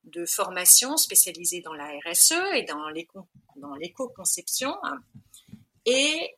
de 0.04 0.26
formation 0.26 0.96
spécialisé 0.96 1.60
dans 1.60 1.74
la 1.74 1.88
RSE 2.06 2.34
et 2.54 2.64
dans 2.64 2.88
l'éco-conception 3.76 4.74
et 5.86 6.36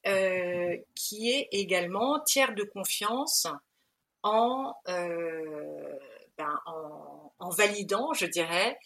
qui 0.94 1.31
est 1.31 1.49
également 1.53 2.20
tiers 2.20 2.55
de 2.55 2.64
confiance 2.64 3.47
en, 4.23 4.75
ben, 4.87 6.61
en 6.66 7.49
validant, 7.51 8.12
je 8.12 8.27
dirais, 8.27 8.79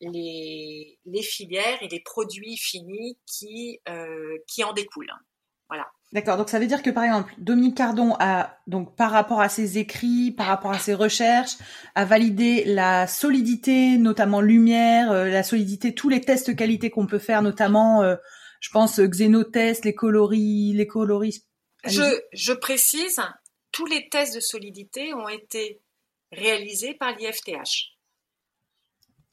les, 0.00 1.22
filières 1.22 1.82
et 1.82 1.88
les 1.88 2.00
produits 2.00 2.56
finis 2.56 3.18
qui, 3.26 3.80
euh, 3.88 4.38
qui 4.46 4.64
en 4.64 4.72
découlent. 4.72 5.14
Voilà. 5.68 5.90
D'accord. 6.12 6.36
Donc 6.36 6.48
ça 6.48 6.58
veut 6.58 6.66
dire 6.66 6.82
que 6.82 6.90
par 6.90 7.04
exemple, 7.04 7.34
Dominique 7.38 7.76
Cardon 7.76 8.14
a 8.18 8.58
donc 8.66 8.96
par 8.96 9.10
rapport 9.10 9.40
à 9.40 9.48
ses 9.48 9.78
écrits, 9.78 10.30
par 10.30 10.46
rapport 10.46 10.70
à 10.70 10.78
ses 10.78 10.94
recherches, 10.94 11.56
a 11.94 12.04
validé 12.04 12.64
la 12.64 13.06
solidité, 13.06 13.98
notamment 13.98 14.40
lumière, 14.40 15.10
euh, 15.10 15.28
la 15.28 15.42
solidité, 15.42 15.94
tous 15.94 16.08
les 16.08 16.20
tests 16.20 16.54
qualité 16.56 16.90
qu'on 16.90 17.06
peut 17.06 17.18
faire, 17.18 17.42
notamment, 17.42 18.02
euh, 18.02 18.16
je 18.60 18.70
pense, 18.70 19.00
Xenotest, 19.00 19.84
les 19.84 19.94
coloris, 19.94 20.72
les 20.74 20.86
coloris. 20.86 21.44
Je, 21.84 22.20
je 22.32 22.52
précise, 22.52 23.20
tous 23.72 23.86
les 23.86 24.08
tests 24.08 24.34
de 24.34 24.40
solidité 24.40 25.12
ont 25.14 25.28
été 25.28 25.82
réalisés 26.32 26.94
par 26.94 27.14
l'IFTH 27.16 27.96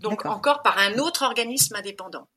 donc 0.04 0.26
encore 0.26 0.62
par 0.62 0.78
un 0.78 1.00
autre 1.00 1.24
organisme 1.24 1.76
indépendant. 1.76 2.28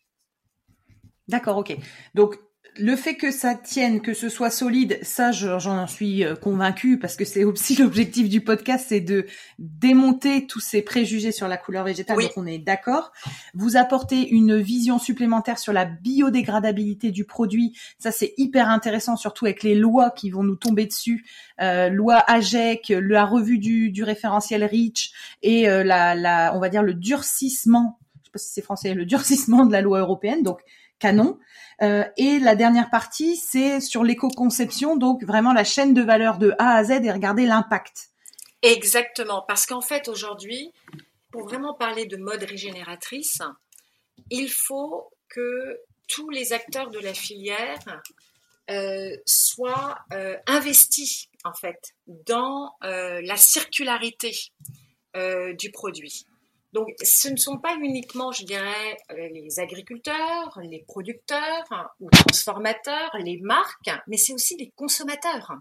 D'accord, 1.29 1.59
ok. 1.59 1.77
Donc 2.14 2.38
le 2.78 2.96
fait 2.96 3.16
que 3.16 3.30
ça 3.30 3.54
tienne, 3.54 4.00
que 4.00 4.14
ce 4.14 4.28
soit 4.28 4.50
solide, 4.50 4.98
ça, 5.02 5.32
j'en 5.32 5.86
suis 5.86 6.24
euh, 6.24 6.34
convaincue 6.34 6.98
parce 6.98 7.16
que 7.16 7.24
c'est 7.24 7.44
aussi 7.44 7.76
l'objectif 7.82 8.28
du 8.28 8.40
podcast, 8.40 8.86
c'est 8.88 9.00
de 9.00 9.26
démonter 9.58 10.46
tous 10.46 10.60
ces 10.60 10.82
préjugés 10.82 11.32
sur 11.32 11.48
la 11.48 11.56
couleur 11.56 11.84
végétale. 11.84 12.16
Donc 12.16 12.32
on 12.36 12.46
est 12.46 12.58
d'accord. 12.58 13.12
Vous 13.54 13.76
apportez 13.76 14.28
une 14.28 14.56
vision 14.56 14.98
supplémentaire 14.98 15.58
sur 15.58 15.72
la 15.72 15.84
biodégradabilité 15.84 17.10
du 17.10 17.24
produit. 17.24 17.76
Ça, 17.98 18.10
c'est 18.10 18.34
hyper 18.36 18.68
intéressant, 18.68 19.16
surtout 19.16 19.46
avec 19.46 19.62
les 19.62 19.74
lois 19.74 20.10
qui 20.10 20.30
vont 20.30 20.42
nous 20.42 20.56
tomber 20.56 20.86
dessus. 20.86 21.26
Euh, 21.60 21.88
loi 21.88 22.22
AGEC, 22.26 22.92
la 22.96 23.24
revue 23.24 23.58
du, 23.58 23.90
du 23.90 24.04
référentiel 24.04 24.64
REACH 24.64 25.10
et 25.42 25.68
euh, 25.68 25.84
la, 25.84 26.14
la, 26.14 26.54
on 26.54 26.60
va 26.60 26.68
dire 26.68 26.82
le 26.82 26.94
durcissement. 26.94 27.98
Je 28.22 28.26
sais 28.26 28.32
pas 28.32 28.38
si 28.38 28.52
c'est 28.52 28.62
français, 28.62 28.94
le 28.94 29.06
durcissement 29.06 29.66
de 29.66 29.72
la 29.72 29.80
loi 29.80 30.00
européenne. 30.00 30.42
Donc 30.42 30.60
canon. 30.98 31.38
Euh, 31.82 32.04
et 32.16 32.38
la 32.38 32.54
dernière 32.54 32.90
partie, 32.90 33.37
c'est 33.37 33.80
sur 33.80 34.02
l'éco-conception, 34.02 34.96
donc 34.96 35.24
vraiment 35.24 35.52
la 35.52 35.64
chaîne 35.64 35.94
de 35.94 36.02
valeur 36.02 36.38
de 36.38 36.54
A 36.59 36.76
à 36.76 36.85
Z 36.85 37.02
et 37.04 37.12
regarder 37.12 37.46
l'impact. 37.46 38.09
Exactement, 38.62 39.44
parce 39.46 39.66
qu'en 39.66 39.82
fait 39.82 40.09
aujourd'hui, 40.09 40.72
pour 41.30 41.44
vraiment 41.44 41.74
parler 41.74 42.06
de 42.06 42.16
mode 42.16 42.42
régénératrice, 42.42 43.42
il 44.30 44.50
faut 44.50 45.11
que 45.28 45.78
tous 46.09 46.30
les 46.30 46.52
acteurs 46.52 46.90
de 46.90 46.98
la 46.98 47.12
filière 47.12 47.78
euh, 48.70 49.14
soient 49.26 49.98
euh, 50.12 50.37
investis 50.46 51.28
en 51.44 51.52
fait 51.52 51.94
dans 52.06 52.72
la 52.80 53.37
circularité 53.37 54.35
du 55.59 55.70
produit. 55.70 56.26
Donc, 56.72 56.88
ce 57.02 57.29
ne 57.29 57.37
sont 57.37 57.59
pas 57.59 57.74
uniquement, 57.76 58.33
je 58.33 58.44
dirais, 58.44 58.96
les 59.16 59.61
agriculteurs, 59.61 60.59
les 60.62 60.85
producteurs 60.87 61.64
hein, 61.70 61.88
ou 62.00 62.11
transformateurs, 62.11 63.11
les 63.18 63.38
marques, 63.38 63.90
mais 64.07 64.16
c'est 64.16 64.33
aussi 64.33 64.57
les 64.57 64.72
consommateurs. 64.76 65.52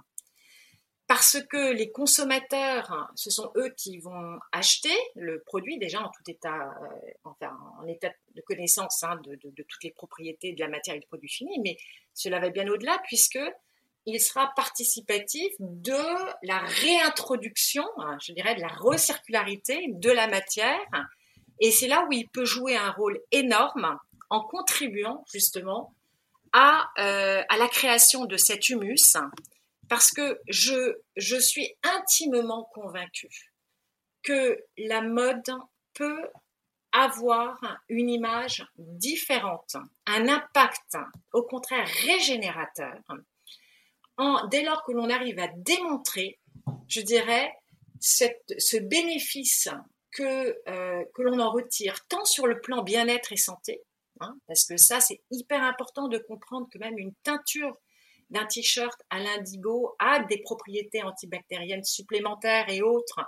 Parce 1.07 1.37
que 1.51 1.71
les 1.71 1.91
consommateurs, 1.91 2.91
hein, 2.91 3.07
ce 3.15 3.29
sont 3.29 3.51
eux 3.57 3.71
qui 3.77 3.99
vont 3.99 4.39
acheter 4.51 4.95
le 5.13 5.43
produit 5.45 5.77
déjà 5.77 6.01
en 6.01 6.09
tout 6.09 6.23
état, 6.27 6.73
euh, 6.81 7.11
enfin 7.23 7.55
en 7.79 7.85
état 7.85 8.09
de 8.33 8.41
connaissance 8.41 9.03
hein, 9.03 9.15
de, 9.23 9.35
toutes 9.35 9.83
les 9.83 9.91
propriétés 9.91 10.53
de 10.53 10.59
la 10.59 10.67
matière 10.67 10.95
et 10.95 10.99
du 10.99 11.05
produit 11.05 11.29
fini, 11.29 11.59
mais 11.63 11.77
cela 12.15 12.39
va 12.39 12.49
bien 12.49 12.67
au-delà 12.67 12.99
puisque 13.03 13.37
il 14.05 14.19
sera 14.19 14.53
participatif 14.55 15.51
de 15.59 15.97
la 16.43 16.59
réintroduction, 16.59 17.85
hein, 17.97 18.17
je 18.21 18.33
dirais, 18.33 18.55
de 18.55 18.61
la 18.61 18.67
recircularité 18.67 19.87
de 19.89 20.11
la 20.11 20.27
matière. 20.27 20.79
Et 21.59 21.71
c'est 21.71 21.87
là 21.87 22.05
où 22.07 22.11
il 22.11 22.27
peut 22.29 22.45
jouer 22.45 22.75
un 22.75 22.91
rôle 22.91 23.19
énorme 23.31 23.97
en 24.29 24.41
contribuant 24.41 25.23
justement 25.31 25.93
à, 26.53 26.89
euh, 26.99 27.43
à 27.49 27.57
la 27.57 27.67
création 27.67 28.25
de 28.25 28.37
cet 28.37 28.69
humus, 28.69 29.17
parce 29.89 30.11
que 30.11 30.39
je, 30.47 30.97
je 31.15 31.35
suis 31.35 31.75
intimement 31.83 32.69
convaincue 32.73 33.51
que 34.23 34.63
la 34.77 35.01
mode 35.01 35.51
peut 35.93 36.29
avoir 36.91 37.59
une 37.89 38.09
image 38.09 38.65
différente, 38.77 39.75
un 40.05 40.27
impact 40.29 40.97
au 41.33 41.43
contraire 41.43 41.87
régénérateur 42.05 42.97
dès 44.49 44.63
lors 44.63 44.83
que 44.83 44.91
l'on 44.91 45.09
arrive 45.09 45.39
à 45.39 45.47
démontrer, 45.57 46.39
je 46.87 47.01
dirais, 47.01 47.51
ce 47.99 48.77
bénéfice 48.77 49.69
que, 50.11 50.57
euh, 50.69 51.03
que 51.13 51.21
l'on 51.21 51.39
en 51.39 51.51
retire, 51.51 52.05
tant 52.07 52.23
sur 52.25 52.47
le 52.47 52.59
plan 52.61 52.83
bien-être 52.83 53.33
et 53.33 53.37
santé, 53.37 53.81
hein, 54.21 54.37
parce 54.47 54.65
que 54.65 54.77
ça, 54.77 54.99
c'est 54.99 55.21
hyper 55.31 55.61
important 55.61 56.07
de 56.07 56.17
comprendre 56.17 56.67
que 56.71 56.77
même 56.77 56.97
une 56.97 57.13
teinture 57.23 57.77
d'un 58.29 58.45
t-shirt 58.45 58.99
à 59.09 59.19
l'indigo 59.19 59.95
a 59.99 60.23
des 60.23 60.39
propriétés 60.39 61.03
antibactériennes 61.03 61.83
supplémentaires 61.83 62.69
et 62.69 62.81
autres 62.81 63.21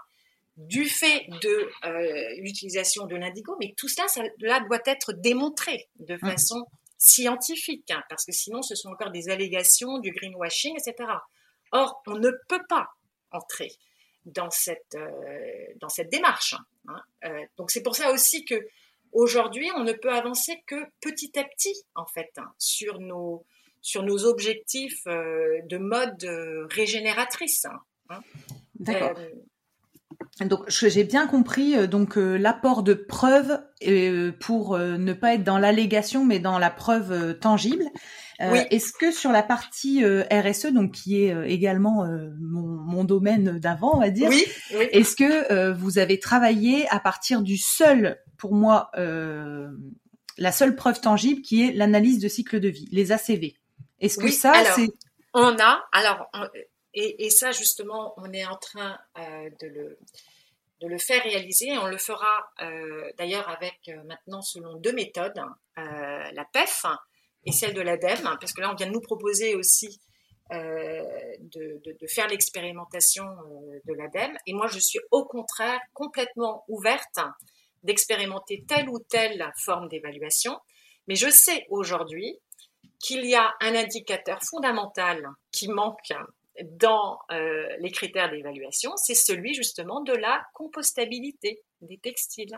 du 0.56 0.86
fait 0.86 1.28
de 1.44 1.70
euh, 1.86 2.36
l'utilisation 2.40 3.06
de 3.06 3.16
l'indigo, 3.16 3.56
mais 3.60 3.76
tout 3.78 3.88
cela, 3.88 4.08
cela 4.08 4.60
doit 4.62 4.82
être 4.86 5.14
démontré 5.14 5.88
de 6.00 6.16
mmh. 6.16 6.20
façon 6.20 6.66
scientifique, 6.98 7.92
hein, 7.92 8.04
parce 8.10 8.26
que 8.26 8.32
sinon 8.32 8.62
ce 8.62 8.76
sont 8.76 8.90
encore 8.90 9.12
des 9.12 9.30
allégations, 9.30 10.00
du 10.00 10.12
greenwashing, 10.12 10.76
etc. 10.78 11.10
Or, 11.72 12.02
on 12.08 12.18
ne 12.18 12.32
peut 12.48 12.64
pas 12.68 12.90
entrer 13.32 13.72
dans 14.26 14.50
cette, 14.50 14.96
euh, 14.96 15.74
dans 15.80 15.90
cette 15.90 16.10
démarche. 16.10 16.56
Hein, 16.88 17.02
euh, 17.26 17.46
donc 17.58 17.72
c'est 17.72 17.84
pour 17.84 17.96
ça 17.96 18.12
aussi 18.12 18.46
que 18.46 18.68
aujourd'hui, 19.12 19.70
on 19.76 19.84
ne 19.84 19.94
peut 19.94 20.12
avancer 20.12 20.64
que 20.66 20.76
petit 21.02 21.38
à 21.40 21.44
petit, 21.44 21.76
en 21.96 22.06
fait, 22.06 22.32
hein, 22.38 22.52
sur, 22.58 23.00
nos, 23.00 23.46
sur 23.82 24.04
nos 24.04 24.26
objectifs 24.26 25.06
euh, 25.08 25.62
de 25.66 25.78
mode 25.78 26.24
régénératrice. 26.72 27.66
D'accord. 28.76 29.18
Donc 30.46 30.70
j'ai 30.70 31.04
bien 31.04 31.26
compris 31.26 31.76
euh, 31.76 31.88
donc 31.88 32.18
euh, 32.18 32.38
l'apport 32.38 32.84
de 32.84 32.94
preuves 32.94 33.60
euh, 33.88 34.32
pour 34.40 34.78
ne 34.78 35.14
pas 35.14 35.34
être 35.34 35.44
dans 35.44 35.58
l'allégation 35.58 36.26
mais 36.26 36.40
dans 36.40 36.60
la 36.60 36.70
preuve 36.70 37.38
tangible. 37.40 37.86
Oui. 38.40 38.60
Est-ce 38.70 38.94
que 38.94 39.12
sur 39.12 39.32
la 39.32 39.42
partie 39.42 40.04
RSE 40.06 40.68
donc 40.68 40.92
qui 40.92 41.24
est 41.24 41.36
également 41.52 42.06
mon, 42.40 42.68
mon, 42.68 43.04
domaine 43.04 43.58
d'avant 43.58 43.96
on 43.96 44.00
va 44.00 44.12
dire, 44.12 44.30
oui, 44.30 44.46
est-ce 44.92 45.16
que 45.16 45.72
vous 45.72 45.98
avez 45.98 46.20
travaillé 46.20 46.88
à 46.90 47.00
partir 47.00 47.42
du 47.42 47.58
seul 47.58 48.20
pour 48.38 48.54
moi 48.54 48.92
la 48.96 50.52
seule 50.52 50.76
preuve 50.76 51.02
tangible 51.02 51.42
qui 51.42 51.68
est 51.68 51.72
l'analyse 51.72 52.20
de 52.20 52.28
cycle 52.28 52.60
de 52.60 52.70
vie, 52.70 52.88
les 52.92 53.12
ACV. 53.12 53.56
Est-ce 54.02 54.20
que 54.20 54.30
ça 54.30 54.54
c'est 54.76 54.92
on 55.34 55.56
a 55.60 55.84
alors 55.92 56.30
et, 57.00 57.30
ça, 57.30 57.52
justement, 57.52 58.16
on 58.18 58.34
est 58.34 58.46
en 58.46 58.56
train 58.56 58.98
euh, 59.20 59.50
de, 59.62 59.98
le, 60.82 60.98
faire 60.98 61.22
réaliser. 61.22 61.78
On 61.78 61.86
le 61.86 61.98
fera 61.98 62.52
euh, 62.62 63.12
d'ailleurs 63.20 63.48
avec 63.50 63.78
euh, 63.90 64.04
maintenant 64.06 64.42
selon 64.42 64.78
deux 64.78 64.94
méthodes, 64.94 65.40
la 65.76 66.46
PEF 66.54 66.86
et 67.46 67.52
celle 67.52 67.76
de 67.76 67.82
l'ADEME, 67.82 68.38
parce 68.40 68.52
que 68.52 68.62
là, 68.62 68.72
on 68.72 68.76
vient 68.76 68.88
de 68.88 68.94
nous 68.94 69.02
proposer 69.02 69.56
aussi 69.56 70.00
de, 70.50 72.08
faire 72.08 72.28
l'expérimentation 72.30 73.26
de 73.86 73.94
l'ADEME. 73.94 74.36
Et 74.48 74.54
moi, 74.54 74.66
je 74.68 74.80
suis 74.80 75.00
au 75.12 75.24
contraire 75.24 75.80
complètement 75.94 76.66
ouverte 76.68 77.20
d'expérimenter 77.84 78.66
telle 78.68 78.90
ou 78.90 78.98
telle 78.98 79.52
forme 79.64 79.88
d'évaluation. 79.88 80.60
Mais 81.08 81.16
je 81.16 81.30
sais 81.30 81.68
aujourd'hui 81.70 82.40
qu'il 83.00 83.24
y 83.26 83.36
a 83.36 83.54
un 83.62 83.76
indicateur 83.76 84.42
fondamental 84.42 85.30
qui 85.52 85.68
manque 85.68 86.12
dans 86.64 87.20
les 87.80 87.92
critères 87.92 88.30
d'évaluation, 88.30 88.92
c'est 88.98 89.16
celui 89.16 89.54
justement 89.54 90.02
de 90.02 90.14
la 90.14 90.46
compostabilité 90.54 91.62
des 91.82 91.98
textiles 91.98 92.58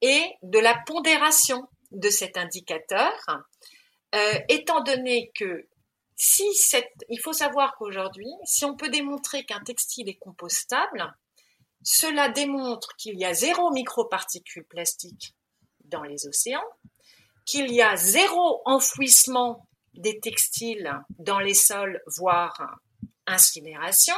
et 0.00 0.22
de 0.42 0.58
la 0.58 0.76
pondération 0.86 1.66
de 1.90 2.08
cet 2.08 2.36
indicateur, 2.36 3.12
étant 4.48 4.82
donné 4.82 5.30
que 5.34 5.68
si 6.16 6.52
cette, 6.54 6.92
il 7.08 7.18
faut 7.18 7.32
savoir 7.32 7.74
qu'aujourd'hui, 7.76 8.30
si 8.44 8.64
on 8.64 8.76
peut 8.76 8.90
démontrer 8.90 9.44
qu'un 9.44 9.62
textile 9.62 10.08
est 10.08 10.18
compostable, 10.18 11.12
cela 11.82 12.28
démontre 12.28 12.94
qu'il 12.96 13.18
y 13.18 13.24
a 13.24 13.34
zéro 13.34 13.70
microparticules 13.72 14.66
plastiques 14.66 15.34
dans 15.84 16.02
les 16.02 16.26
océans, 16.26 16.62
qu'il 17.44 17.72
y 17.72 17.82
a 17.82 17.96
zéro 17.96 18.62
enfouissement 18.66 19.66
des 19.94 20.20
textiles 20.20 20.92
dans 21.18 21.40
les 21.40 21.54
sols, 21.54 22.00
voire 22.18 22.78
incinération, 23.26 24.16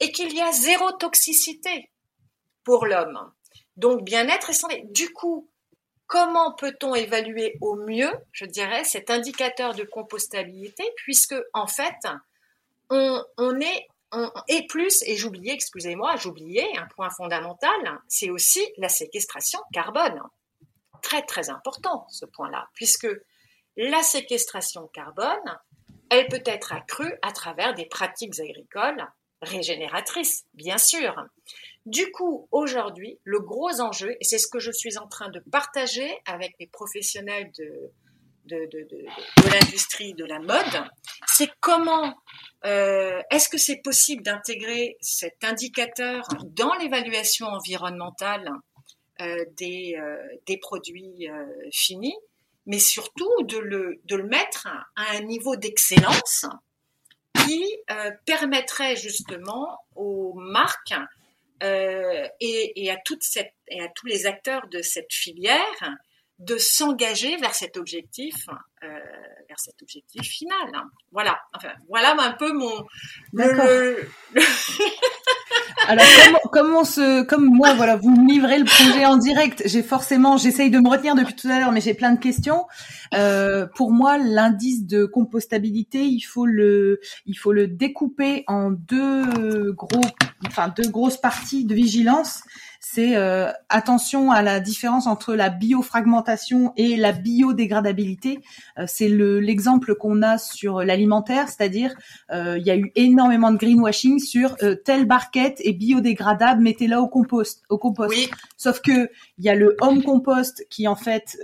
et 0.00 0.12
qu'il 0.12 0.34
y 0.34 0.40
a 0.40 0.50
zéro 0.52 0.92
toxicité 0.92 1.90
pour 2.64 2.86
l'homme. 2.86 3.32
Donc 3.76 4.02
bien-être 4.02 4.50
et 4.50 4.54
santé. 4.54 4.82
Du 4.86 5.12
coup, 5.12 5.48
comment 6.06 6.52
peut-on 6.54 6.94
évaluer 6.94 7.56
au 7.60 7.76
mieux, 7.76 8.10
je 8.32 8.44
dirais, 8.44 8.84
cet 8.84 9.10
indicateur 9.10 9.74
de 9.74 9.84
compostabilité, 9.84 10.84
puisque 10.96 11.36
en 11.52 11.66
fait, 11.66 11.94
on, 12.90 13.60
est 13.60 14.66
plus, 14.68 15.02
et 15.06 15.16
j'oubliais, 15.16 15.54
excusez-moi, 15.54 16.16
j'oubliais 16.16 16.76
un 16.76 16.86
point 16.86 17.10
fondamental, 17.10 18.00
c'est 18.08 18.30
aussi 18.30 18.60
la 18.76 18.88
séquestration 18.88 19.60
carbone. 19.72 20.20
Très 21.02 21.22
très 21.22 21.48
important 21.48 22.06
ce 22.10 22.26
point-là, 22.26 22.68
puisque 22.74 23.08
la 23.76 24.02
séquestration 24.02 24.88
carbone, 24.88 25.58
elle 26.10 26.28
peut 26.28 26.42
être 26.44 26.72
accrue 26.72 27.14
à 27.22 27.32
travers 27.32 27.74
des 27.74 27.86
pratiques 27.86 28.38
agricoles 28.38 29.06
régénératrices, 29.42 30.44
bien 30.54 30.78
sûr. 30.78 31.14
Du 31.86 32.10
coup, 32.12 32.48
aujourd'hui, 32.50 33.18
le 33.24 33.40
gros 33.40 33.80
enjeu, 33.80 34.16
et 34.20 34.24
c'est 34.24 34.38
ce 34.38 34.48
que 34.48 34.58
je 34.58 34.70
suis 34.70 34.98
en 34.98 35.08
train 35.08 35.30
de 35.30 35.40
partager 35.50 36.10
avec 36.26 36.54
les 36.60 36.66
professionnels 36.66 37.50
de, 37.58 37.90
l'industrie 39.50 40.12
de 40.14 40.24
la 40.24 40.40
mode, 40.40 40.84
c'est 41.26 41.50
comment 41.60 42.14
euh, 42.66 43.22
est-ce 43.30 43.48
que 43.48 43.58
c'est 43.58 43.80
possible 43.80 44.22
d'intégrer 44.22 44.96
cet 45.00 45.44
indicateur 45.44 46.26
dans 46.44 46.74
l'évaluation 46.74 47.46
environnementale 47.46 48.50
euh, 49.20 49.44
des, 49.56 49.96
euh, 49.98 50.16
des, 50.46 50.58
produits 50.58 51.28
finis, 51.70 52.16
mais 52.70 52.78
surtout 52.78 53.42
de 53.42 53.58
le, 53.58 54.00
de 54.04 54.16
le 54.16 54.24
mettre 54.24 54.68
à 54.96 55.16
un 55.16 55.20
niveau 55.20 55.56
d'excellence 55.56 56.46
qui 57.44 57.64
permettrait 58.24 58.94
justement 58.94 59.78
aux 59.96 60.34
marques 60.34 60.94
et, 61.62 62.84
et, 62.84 62.90
à 62.90 62.96
toute 63.04 63.24
cette, 63.24 63.54
et 63.66 63.82
à 63.82 63.88
tous 63.88 64.06
les 64.06 64.26
acteurs 64.26 64.68
de 64.68 64.82
cette 64.82 65.12
filière 65.12 65.96
de 66.40 66.56
s'engager 66.56 67.36
vers 67.36 67.54
cet 67.54 67.76
objectif, 67.76 68.34
euh, 68.82 68.88
vers 69.48 69.60
cet 69.60 69.80
objectif 69.82 70.22
final. 70.22 70.72
Voilà. 71.12 71.38
Enfin, 71.54 71.72
voilà 71.88 72.16
un 72.18 72.32
peu 72.32 72.52
mon. 72.52 72.86
Le, 73.34 74.08
Alors 75.90 76.06
comme, 76.52 76.84
se, 76.84 77.24
comme 77.24 77.46
moi, 77.46 77.74
voilà, 77.74 77.96
vous 77.96 78.10
me 78.10 78.28
livrez 78.28 78.60
le 78.60 78.64
projet 78.64 79.04
en 79.06 79.16
direct. 79.16 79.62
J'ai 79.64 79.82
forcément, 79.82 80.36
j'essaye 80.36 80.70
de 80.70 80.78
me 80.78 80.88
retenir 80.88 81.16
depuis 81.16 81.34
tout 81.34 81.48
à 81.48 81.58
l'heure, 81.58 81.72
mais 81.72 81.80
j'ai 81.80 81.94
plein 81.94 82.12
de 82.12 82.20
questions. 82.20 82.66
Euh, 83.12 83.66
pour 83.74 83.90
moi, 83.90 84.16
l'indice 84.16 84.86
de 84.86 85.04
compostabilité, 85.04 86.04
il 86.04 86.20
faut 86.20 86.46
le, 86.46 87.00
il 87.26 87.34
faut 87.34 87.52
le 87.52 87.66
découper 87.66 88.44
en 88.46 88.70
deux 88.70 89.72
gros, 89.72 90.00
enfin 90.46 90.72
deux 90.76 90.88
grosses 90.88 91.16
parties 91.16 91.64
de 91.64 91.74
vigilance 91.74 92.42
c'est 92.80 93.14
euh, 93.14 93.52
attention 93.68 94.32
à 94.32 94.40
la 94.40 94.58
différence 94.58 95.06
entre 95.06 95.34
la 95.34 95.50
biofragmentation 95.50 96.72
et 96.78 96.96
la 96.96 97.12
biodégradabilité. 97.12 98.40
Euh, 98.78 98.84
c'est 98.88 99.08
l'exemple 99.08 99.94
qu'on 99.94 100.22
a 100.22 100.38
sur 100.38 100.82
l'alimentaire, 100.82 101.48
c'est-à-dire 101.48 101.94
euh, 102.32 102.56
il 102.58 102.66
y 102.66 102.70
a 102.70 102.76
eu 102.76 102.90
énormément 102.94 103.52
de 103.52 103.58
greenwashing 103.58 104.18
sur 104.18 104.56
telle 104.84 105.04
barquette 105.04 105.60
est 105.62 105.74
biodégradable, 105.74 106.62
mettez-la 106.62 107.02
au 107.02 107.08
compost, 107.08 107.62
au 107.68 107.76
compost. 107.76 108.30
Sauf 108.56 108.80
que 108.80 109.10
il 109.38 109.44
y 109.44 109.50
a 109.50 109.54
le 109.54 109.76
home 109.80 110.02
compost 110.02 110.66
qui 110.70 110.88
en 110.88 110.96
fait 110.96 111.38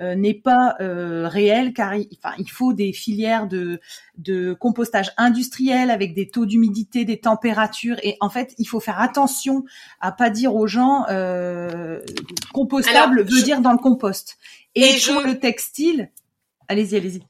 n'est 0.00 0.34
pas 0.34 0.76
réel 0.78 1.72
car 1.72 1.94
il, 1.94 2.08
enfin, 2.22 2.34
il 2.38 2.50
faut 2.50 2.74
des 2.74 2.92
filières 2.92 3.46
de 3.46 3.80
de 4.18 4.54
compostage 4.54 5.12
industriel 5.16 5.90
avec 5.90 6.14
des 6.14 6.28
taux 6.28 6.46
d'humidité, 6.46 7.04
des 7.04 7.20
températures. 7.20 7.96
Et 8.02 8.16
en 8.20 8.30
fait, 8.30 8.54
il 8.58 8.66
faut 8.66 8.80
faire 8.80 9.00
attention 9.00 9.64
à 10.00 10.12
pas 10.12 10.30
dire 10.30 10.54
aux 10.54 10.66
gens 10.66 11.06
euh, 11.08 12.00
compostable 12.52 13.22
veut 13.22 13.42
dire 13.42 13.60
dans 13.60 13.72
le 13.72 13.78
compost. 13.78 14.38
Et, 14.74 14.96
pour 15.06 15.22
le 15.22 15.38
textile, 15.38 16.10
allez-y, 16.68 16.96
allez-y. 16.96 17.22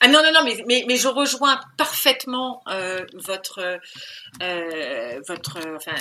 Ah 0.00 0.08
non 0.08 0.20
non 0.22 0.30
non 0.30 0.40
mais 0.44 0.62
mais, 0.68 0.84
mais 0.86 0.96
je 0.96 1.08
rejoins 1.08 1.58
parfaitement 1.78 2.62
euh, 2.68 3.06
votre 3.14 3.78
euh, 4.42 5.20
votre 5.26 5.58
enfin 5.74 5.92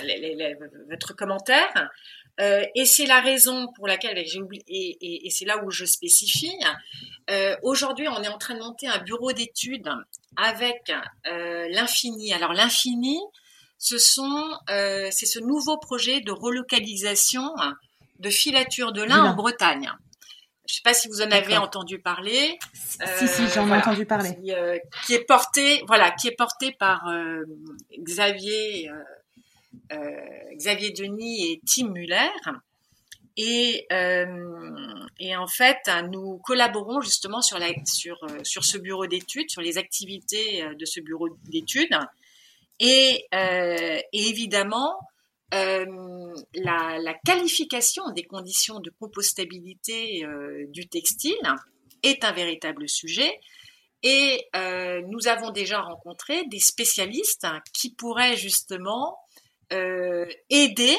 votre 0.90 1.16
commentaire 1.16 1.90
euh, 2.42 2.64
et 2.76 2.86
c'est 2.86 3.06
la 3.06 3.22
raison 3.22 3.68
pour 3.76 3.88
laquelle 3.88 4.22
j'ai 4.26 4.42
oublié, 4.42 4.64
et, 4.68 5.28
et, 5.28 5.30
c'est 5.30 5.46
là 5.46 5.64
où 5.64 5.72
je 5.72 5.86
spécifie. 5.86 6.58
Euh, 7.30 7.56
Aujourd'hui, 7.64 8.08
on 8.10 8.22
est 8.22 8.28
en 8.28 8.38
train 8.38 8.56
de 8.56 8.60
monter 8.60 8.88
un 8.88 9.00
bureau 9.00 9.32
d'études 9.32 9.90
avec 10.36 10.92
euh, 11.28 11.68
l'infini. 11.72 12.34
Alors 12.34 12.52
l'infini, 12.52 13.20
ce 13.78 13.98
sont, 13.98 14.58
c'est 14.68 15.26
ce 15.26 15.40
nouveau 15.40 15.78
projet 15.78 16.22
de 16.22 16.32
relocalisation 16.32 17.54
de 18.20 18.30
filature 18.30 18.92
de 18.92 19.04
lin 19.04 19.24
en 19.24 19.36
Bretagne. 19.36 19.90
Je 20.68 20.74
ne 20.74 20.76
sais 20.78 20.82
pas 20.84 20.94
si 20.96 21.08
vous 21.08 21.22
en 21.22 21.30
avez 21.30 21.58
entendu 21.58 22.00
parler. 22.00 22.58
Si, 23.20 23.28
si, 23.28 23.48
j'en 23.54 23.68
ai 23.68 23.78
entendu 23.78 24.06
parler. 24.06 24.36
Qui, 24.36 24.52
qui, 25.06 25.14
est 25.14 25.24
porté, 25.26 25.84
voilà, 25.88 26.12
qui 26.12 26.28
est 26.28 26.36
porté 26.36 26.72
par 26.72 27.08
Xavier 28.00 28.90
Xavier 30.56 30.92
Denis 30.92 31.52
et 31.52 31.62
Tim 31.66 31.90
Muller. 31.90 32.30
Et, 33.38 33.86
euh, 33.92 35.06
et, 35.20 35.36
en 35.36 35.48
fait, 35.48 35.80
nous 36.12 36.40
collaborons 36.44 37.02
justement 37.02 37.42
sur, 37.42 37.60
la, 37.60 37.68
sur, 37.86 38.18
euh, 38.24 38.40
sur 38.44 38.64
ce 38.64 38.78
bureau 38.78 39.08
d'études, 39.08 39.50
sur 39.50 39.62
les 39.62 39.78
activités 39.78 40.64
de 40.78 40.86
ce 40.86 41.02
bureau 41.02 41.30
d'études. 41.50 41.98
Et, 42.80 43.26
et, 43.34 44.02
évidemment, 44.14 44.98
la, 45.52 47.14
qualification 47.26 48.10
des 48.12 48.24
conditions 48.24 48.80
de 48.80 48.92
compostabilité 49.00 50.26
du 50.70 50.88
textile 50.88 51.36
est 52.04 52.24
un 52.24 52.32
véritable 52.32 52.88
sujet. 52.88 53.40
Et 54.04 54.48
nous 55.08 55.28
avons 55.28 55.52
déjà 55.52 55.82
rencontré 55.82 56.46
des 56.46 56.60
spécialistes 56.60 57.48
qui 57.74 57.94
pourraient 57.94 58.38
justement 58.38 59.18
euh, 59.18 59.25
aider 59.72 60.98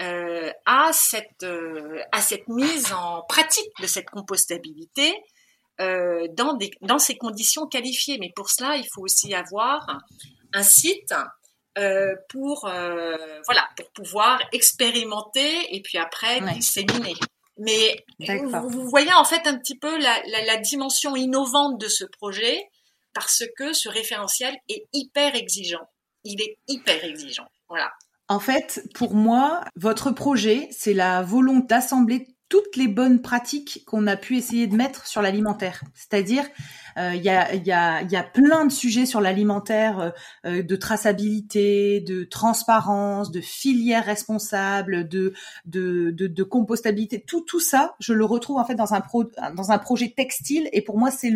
euh, 0.00 0.52
à 0.64 0.92
cette 0.92 1.42
euh, 1.42 2.00
à 2.12 2.20
cette 2.20 2.46
mise 2.46 2.92
en 2.92 3.22
pratique 3.28 3.68
de 3.80 3.88
cette 3.88 4.08
compostabilité 4.10 5.12
dans 5.80 6.54
des 6.54 6.70
dans 6.82 6.98
ces 6.98 7.16
conditions 7.16 7.66
qualifiées. 7.66 8.18
Mais 8.18 8.32
pour 8.34 8.50
cela, 8.50 8.76
il 8.76 8.86
faut 8.92 9.02
aussi 9.02 9.32
avoir 9.34 9.86
un 10.52 10.62
site 10.62 11.14
pour 12.28 12.60
voilà 12.62 13.68
pour 13.76 13.90
pouvoir 13.92 14.40
expérimenter 14.52 15.74
et 15.74 15.80
puis 15.82 15.98
après 15.98 16.40
disséminer. 16.54 17.14
Mais 17.58 18.04
vous, 18.20 18.88
voyez 18.88 19.12
en 19.12 19.24
fait 19.24 19.46
un 19.46 19.58
petit 19.58 19.76
peu 19.76 19.98
la, 19.98 20.22
la, 20.28 20.44
la, 20.44 20.56
dimension 20.58 21.16
innovante 21.16 21.80
de 21.80 21.88
ce 21.88 22.04
projet 22.04 22.68
parce 23.14 23.42
que 23.56 23.72
ce 23.72 23.88
référentiel 23.88 24.56
est 24.68 24.86
hyper 24.92 25.34
exigeant. 25.34 25.88
Il 26.22 26.40
est 26.40 26.56
hyper 26.68 27.04
exigeant. 27.04 27.48
Voilà. 27.68 27.90
En 28.28 28.40
fait, 28.40 28.86
pour 28.94 29.14
moi, 29.14 29.64
votre 29.76 30.10
projet, 30.10 30.68
c'est 30.70 30.92
la 30.92 31.22
volonté 31.22 31.68
d'assembler 31.68 32.28
toutes 32.48 32.76
les 32.76 32.88
bonnes 32.88 33.20
pratiques 33.20 33.84
qu'on 33.86 34.06
a 34.06 34.16
pu 34.16 34.36
essayer 34.36 34.66
de 34.66 34.74
mettre 34.74 35.06
sur 35.06 35.20
l'alimentaire. 35.20 35.82
C'est-à-dire, 35.94 36.44
euh, 36.96 37.12
il 37.14 37.22
y, 37.22 37.30
a, 37.30 38.22
plein 38.22 38.64
de 38.64 38.72
sujets 38.72 39.06
sur 39.06 39.20
l'alimentaire, 39.20 39.98
euh, 39.98 40.10
euh, 40.46 40.62
de 40.62 40.76
traçabilité, 40.76 42.00
de 42.00 42.24
transparence, 42.24 43.30
de 43.30 43.40
filière 43.40 44.04
responsable, 44.04 45.08
de, 45.08 45.34
de, 45.66 46.42
compostabilité. 46.42 47.22
Tout, 47.26 47.60
ça, 47.60 47.94
je 48.00 48.14
le 48.14 48.24
retrouve 48.24 48.58
en 48.58 48.64
fait 48.64 48.74
dans 48.74 48.94
un, 48.94 49.78
projet 49.78 50.14
textile. 50.16 50.68
Et 50.72 50.82
pour 50.82 50.98
moi, 50.98 51.10
c'est 51.10 51.32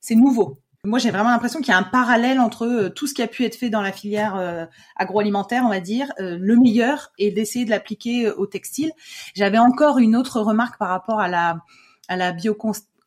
c'est 0.00 0.14
nouveau. 0.14 0.58
Moi, 0.84 0.98
j'ai 0.98 1.10
vraiment 1.10 1.30
l'impression 1.30 1.60
qu'il 1.60 1.68
y 1.68 1.72
a 1.72 1.78
un 1.78 1.82
parallèle 1.82 2.38
entre 2.38 2.66
euh, 2.66 2.88
tout 2.90 3.06
ce 3.06 3.14
qui 3.14 3.22
a 3.22 3.26
pu 3.26 3.44
être 3.44 3.56
fait 3.56 3.70
dans 3.70 3.80
la 3.80 3.90
filière 3.90 4.36
euh, 4.36 4.66
agroalimentaire, 4.96 5.62
on 5.64 5.70
va 5.70 5.80
dire, 5.80 6.12
euh, 6.20 6.36
le 6.38 6.56
meilleur, 6.56 7.10
et 7.18 7.30
d'essayer 7.30 7.64
de 7.64 7.70
l'appliquer 7.70 8.28
au 8.30 8.46
textile. 8.46 8.92
J'avais 9.34 9.56
encore 9.56 9.98
une 9.98 10.14
autre 10.14 10.40
remarque 10.40 10.78
par 10.78 10.90
rapport 10.90 11.20
à 11.20 11.28
la 11.28 11.60
à 12.08 12.16
la 12.16 12.36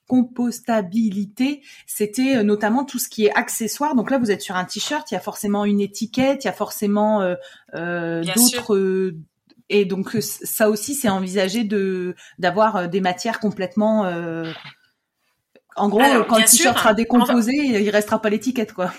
compostabilité, 0.07 1.61
c'était 1.85 2.43
notamment 2.43 2.83
tout 2.83 2.97
ce 2.97 3.09
qui 3.09 3.25
est 3.25 3.33
accessoire. 3.35 3.93
Donc 3.93 4.09
là, 4.09 4.17
vous 4.17 4.31
êtes 4.31 4.41
sur 4.41 4.55
un 4.55 4.65
t-shirt, 4.65 5.11
il 5.11 5.13
y 5.13 5.17
a 5.17 5.19
forcément 5.19 5.65
une 5.65 5.81
étiquette, 5.81 6.43
il 6.43 6.47
y 6.47 6.49
a 6.49 6.53
forcément 6.53 7.21
d'autres 7.75 9.13
et 9.69 9.85
donc 9.85 10.17
ça 10.19 10.71
aussi, 10.71 10.95
c'est 10.95 11.09
envisagé 11.09 11.63
de 11.63 12.15
d'avoir 12.39 12.89
des 12.89 13.01
matières 13.01 13.39
complètement. 13.39 14.11
En 15.77 15.89
gros, 15.89 16.01
quand 16.27 16.37
le 16.37 16.45
t-shirt 16.45 16.77
sera 16.77 16.93
décomposé, 16.93 17.53
il 17.53 17.89
restera 17.89 18.21
pas 18.21 18.29
l'étiquette, 18.29 18.73
quoi. 18.73 18.91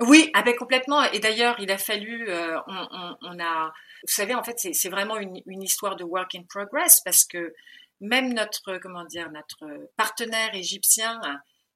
Oui, 0.00 0.30
ah 0.34 0.42
ben 0.42 0.54
complètement. 0.56 1.04
Et 1.12 1.20
d'ailleurs, 1.20 1.56
il 1.60 1.70
a 1.70 1.78
fallu, 1.78 2.28
euh, 2.28 2.58
on, 2.66 3.16
on, 3.22 3.38
a, 3.38 3.72
vous 4.02 4.12
savez, 4.12 4.34
en 4.34 4.42
fait, 4.42 4.56
c'est 4.58 4.88
vraiment 4.88 5.16
une, 5.18 5.40
une, 5.46 5.62
histoire 5.62 5.94
de 5.94 6.02
work 6.02 6.34
in 6.34 6.42
progress 6.48 7.00
parce 7.04 7.24
que 7.24 7.54
même 8.00 8.32
notre, 8.34 8.78
comment 8.78 9.04
dire, 9.04 9.30
notre 9.30 9.88
partenaire 9.96 10.54
égyptien 10.54 11.20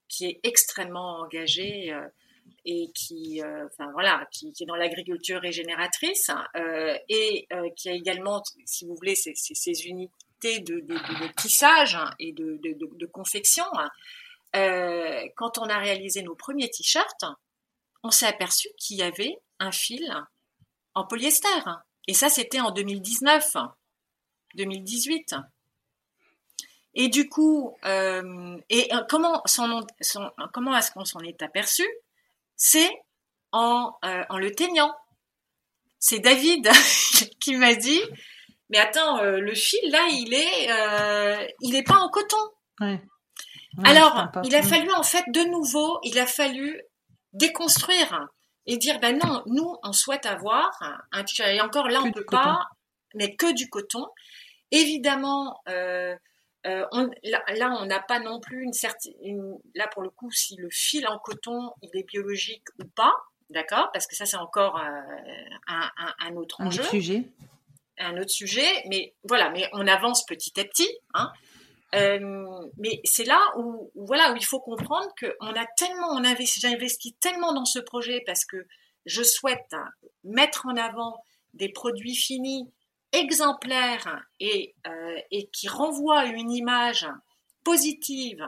qui 0.08 0.26
est 0.26 0.40
extrêmement 0.42 1.20
engagé 1.20 1.92
euh, 1.92 2.08
et 2.64 2.90
qui, 2.92 3.40
euh, 3.40 3.66
enfin 3.66 3.90
voilà, 3.92 4.26
qui, 4.32 4.52
qui, 4.52 4.64
est 4.64 4.66
dans 4.66 4.74
l'agriculture 4.74 5.40
régénératrice 5.40 6.30
et 7.08 7.46
qui 7.76 7.88
a 7.88 7.92
également, 7.92 8.42
si 8.64 8.84
vous 8.84 8.96
voulez, 8.96 9.14
ces, 9.14 9.32
ces, 9.36 9.74
de, 10.42 11.32
tissage 11.36 11.98
et 12.18 12.32
de, 12.32 13.06
confection. 13.06 13.64
quand 14.52 15.58
on 15.58 15.68
a 15.68 15.78
réalisé 15.78 16.22
nos 16.22 16.34
premiers 16.34 16.70
t-shirts, 16.70 17.24
on 18.02 18.10
s'est 18.10 18.26
aperçu 18.26 18.68
qu'il 18.78 18.98
y 18.98 19.02
avait 19.02 19.38
un 19.58 19.72
fil 19.72 20.08
en 20.94 21.04
polyester. 21.04 21.48
Et 22.06 22.14
ça, 22.14 22.28
c'était 22.28 22.60
en 22.60 22.70
2019, 22.70 23.56
2018. 24.54 25.34
Et 26.94 27.08
du 27.08 27.28
coup, 27.28 27.76
euh, 27.84 28.58
et 28.70 28.92
euh, 28.92 29.04
comment, 29.08 29.42
comment 30.52 30.76
est-ce 30.76 30.90
qu'on 30.90 31.04
s'en 31.04 31.20
est 31.20 31.42
aperçu? 31.42 31.86
C'est 32.56 32.90
euh, 33.54 34.24
en 34.28 34.38
le 34.38 34.50
teignant. 34.52 34.94
C'est 36.00 36.18
David 36.18 36.68
qui 37.40 37.56
m'a 37.56 37.74
dit, 37.74 38.00
mais 38.70 38.78
attends, 38.78 39.22
le 39.22 39.54
fil 39.54 39.90
là, 39.90 40.06
il 40.10 40.34
est, 40.34 41.54
il 41.60 41.74
est 41.74 41.82
pas 41.82 41.96
en 41.96 42.08
coton. 42.08 42.36
Alors, 43.84 44.28
il 44.44 44.54
a 44.54 44.62
fallu 44.62 44.90
en 44.92 45.02
fait 45.02 45.24
de 45.28 45.40
nouveau, 45.50 45.98
il 46.02 46.18
a 46.18 46.26
fallu 46.26 46.80
déconstruire 47.32 48.28
et 48.66 48.76
dire 48.76 49.00
ben 49.00 49.18
non, 49.18 49.42
nous 49.46 49.76
on 49.82 49.92
souhaite 49.92 50.26
avoir 50.26 50.70
un 51.12 51.24
et 51.46 51.60
encore 51.60 51.88
là 51.88 52.00
on 52.04 52.12
peut 52.12 52.24
pas, 52.24 52.66
mais 53.14 53.34
que 53.34 53.52
du 53.52 53.68
coton. 53.68 54.06
Évidemment, 54.70 55.58
euh, 55.68 56.14
euh, 56.66 56.84
là, 57.24 57.76
on 57.80 57.86
n'a 57.86 58.00
pas 58.00 58.20
non 58.20 58.40
plus 58.40 58.62
une 58.62 58.74
certaine, 58.74 59.14
là 59.74 59.88
pour 59.88 60.02
le 60.02 60.10
coup 60.10 60.30
si 60.30 60.56
le 60.56 60.68
fil 60.70 61.08
en 61.08 61.18
coton 61.18 61.70
il 61.82 61.90
est 61.94 62.06
biologique 62.06 62.64
ou 62.78 62.84
pas, 62.94 63.14
d'accord, 63.48 63.90
parce 63.92 64.06
que 64.06 64.14
ça 64.14 64.26
c'est 64.26 64.36
encore 64.36 64.78
euh, 64.78 65.64
un, 65.66 66.36
autre 66.36 66.60
enjeu. 66.60 66.82
sujet. 66.82 67.24
Un 67.98 68.16
autre 68.18 68.30
sujet, 68.30 68.68
mais 68.86 69.14
voilà, 69.24 69.50
mais 69.50 69.68
on 69.72 69.86
avance 69.86 70.24
petit 70.24 70.58
à 70.60 70.64
petit. 70.64 70.90
Hein. 71.14 71.30
Euh, 71.94 72.68
mais 72.76 73.00
c'est 73.04 73.24
là 73.24 73.40
où, 73.56 73.90
voilà 73.94 74.34
il 74.36 74.44
faut 74.44 74.60
comprendre 74.60 75.08
qu'on 75.18 75.54
a 75.54 75.66
tellement, 75.78 76.10
on 76.10 76.24
investi, 76.24 76.60
j'ai 76.60 76.68
investi 76.68 77.14
tellement 77.14 77.54
dans 77.54 77.64
ce 77.64 77.78
projet 77.78 78.22
parce 78.26 78.44
que 78.44 78.66
je 79.06 79.22
souhaite 79.22 79.74
mettre 80.22 80.66
en 80.66 80.76
avant 80.76 81.22
des 81.54 81.70
produits 81.70 82.14
finis 82.14 82.70
exemplaires 83.12 84.22
et, 84.38 84.74
euh, 84.86 85.18
qui 85.52 85.68
renvoient 85.68 86.26
une 86.26 86.50
image 86.50 87.06
positive 87.64 88.46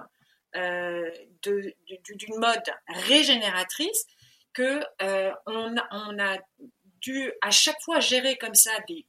euh, 0.56 1.10
d'une 1.42 2.38
mode 2.38 2.70
régénératrice 2.88 4.04
que 4.52 4.82
euh, 5.00 5.32
on, 5.46 5.74
on, 5.92 6.18
a 6.18 6.38
à 7.42 7.50
chaque 7.50 7.80
fois 7.82 8.00
gérer 8.00 8.36
comme 8.36 8.54
ça 8.54 8.70
des, 8.88 9.06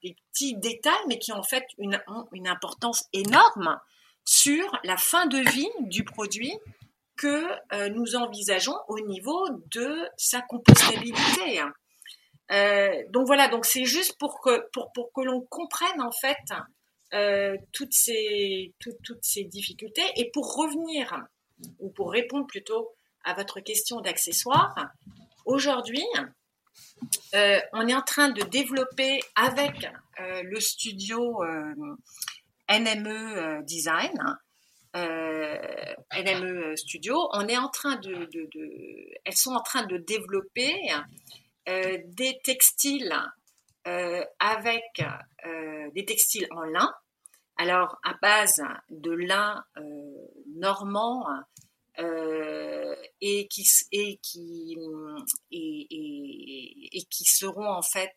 petits 0.00 0.56
détails, 0.56 0.92
mais 1.08 1.18
qui 1.18 1.32
ont 1.32 1.38
en 1.38 1.42
fait 1.42 1.66
une, 1.78 2.00
une 2.32 2.48
importance 2.48 3.04
énorme 3.12 3.78
sur 4.24 4.78
la 4.84 4.96
fin 4.96 5.26
de 5.26 5.38
vie 5.38 5.70
du 5.80 6.04
produit 6.04 6.52
que 7.16 7.44
euh, 7.72 7.88
nous 7.90 8.14
envisageons 8.14 8.76
au 8.88 9.00
niveau 9.00 9.48
de 9.70 10.08
sa 10.16 10.40
compostabilité. 10.42 11.62
Euh, 12.52 13.02
donc 13.10 13.26
voilà, 13.26 13.48
donc 13.48 13.66
c'est 13.66 13.84
juste 13.84 14.16
pour 14.18 14.40
que 14.40 14.68
pour, 14.72 14.92
pour 14.92 15.12
que 15.12 15.20
l'on 15.20 15.42
comprenne 15.42 16.00
en 16.00 16.12
fait 16.12 16.36
euh, 17.12 17.56
toutes 17.72 17.92
ces 17.92 18.72
toutes 18.80 19.22
ces 19.24 19.44
difficultés 19.44 20.06
et 20.16 20.30
pour 20.30 20.54
revenir 20.56 21.24
ou 21.78 21.90
pour 21.90 22.12
répondre 22.12 22.46
plutôt 22.46 22.94
à 23.24 23.34
votre 23.34 23.60
question 23.60 24.00
d'accessoires. 24.00 24.74
Aujourd'hui, 25.44 26.04
euh, 27.34 27.60
on 27.72 27.86
est 27.88 27.94
en 27.94 28.02
train 28.02 28.30
de 28.30 28.42
développer 28.42 29.20
avec 29.36 29.86
euh, 30.20 30.42
le 30.42 30.60
studio 30.60 31.42
euh, 31.42 31.74
NME 32.70 33.62
Design, 33.64 34.12
NME 34.94 36.76
Studio, 36.76 37.28
on 37.32 37.46
est 37.46 37.56
en 37.56 37.68
train 37.68 37.96
de, 37.96 38.28
elles 39.24 39.36
sont 39.36 39.52
en 39.52 39.62
train 39.62 39.86
de 39.86 39.96
développer 39.98 40.74
des 41.66 42.40
textiles 42.42 43.14
avec 43.84 45.02
des 45.94 46.04
textiles 46.04 46.48
en 46.50 46.62
lin. 46.62 46.92
Alors 47.56 47.98
à 48.04 48.14
base 48.20 48.60
de 48.90 49.12
lin 49.12 49.62
normand 50.56 51.26
euh, 52.00 52.94
et 53.20 53.48
qui 53.48 53.66
et 53.90 54.18
qui 54.22 54.76
et, 55.50 57.02
qui 57.10 57.24
seront 57.24 57.68
en 57.68 57.82
fait 57.82 58.16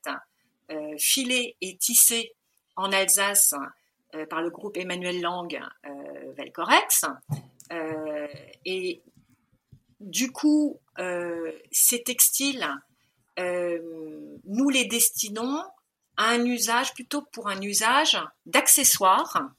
euh, 0.69 0.95
filés 0.99 1.55
et 1.61 1.77
tissés 1.77 2.35
en 2.75 2.91
Alsace 2.91 3.55
euh, 4.13 4.27
par 4.27 4.43
le 4.43 4.51
groupe 4.51 4.77
Emmanuel 4.77 5.19
Lang 5.19 5.59
Velcorex. 6.37 7.05
et 8.65 9.01
du 9.99 10.31
coup, 10.31 10.79
ces 11.71 12.03
textiles, 12.03 12.67
nous 13.37 14.69
les 14.69 14.85
destinons 14.85 15.63
à 16.17 16.29
un 16.29 16.45
usage 16.45 16.93
plutôt 16.93 17.23
pour 17.23 17.47
un 17.47 17.61
usage 17.61 18.19
d'accessoires, 18.45 19.49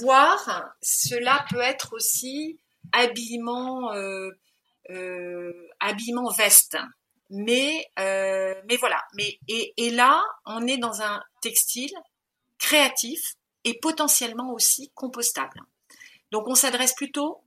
voire 0.00 0.76
cela 0.80 1.44
peut 1.50 1.60
être 1.60 1.94
aussi 1.94 2.60
habillement, 2.90 3.92
euh, 3.92 4.30
euh, 4.90 5.68
habillement 5.80 6.30
veste. 6.30 6.76
Mais, 7.30 7.86
euh, 7.98 8.54
mais 8.68 8.76
voilà. 8.76 9.02
Mais 9.14 9.38
et, 9.48 9.72
et 9.76 9.90
là, 9.90 10.22
on 10.44 10.66
est 10.66 10.78
dans 10.78 11.00
un 11.02 11.22
textile 11.40 11.94
créatif 12.58 13.34
et 13.64 13.78
potentiellement 13.78 14.52
aussi 14.52 14.90
compostable. 14.94 15.60
Donc, 16.30 16.48
on 16.48 16.54
s'adresse 16.54 16.94
plutôt 16.94 17.42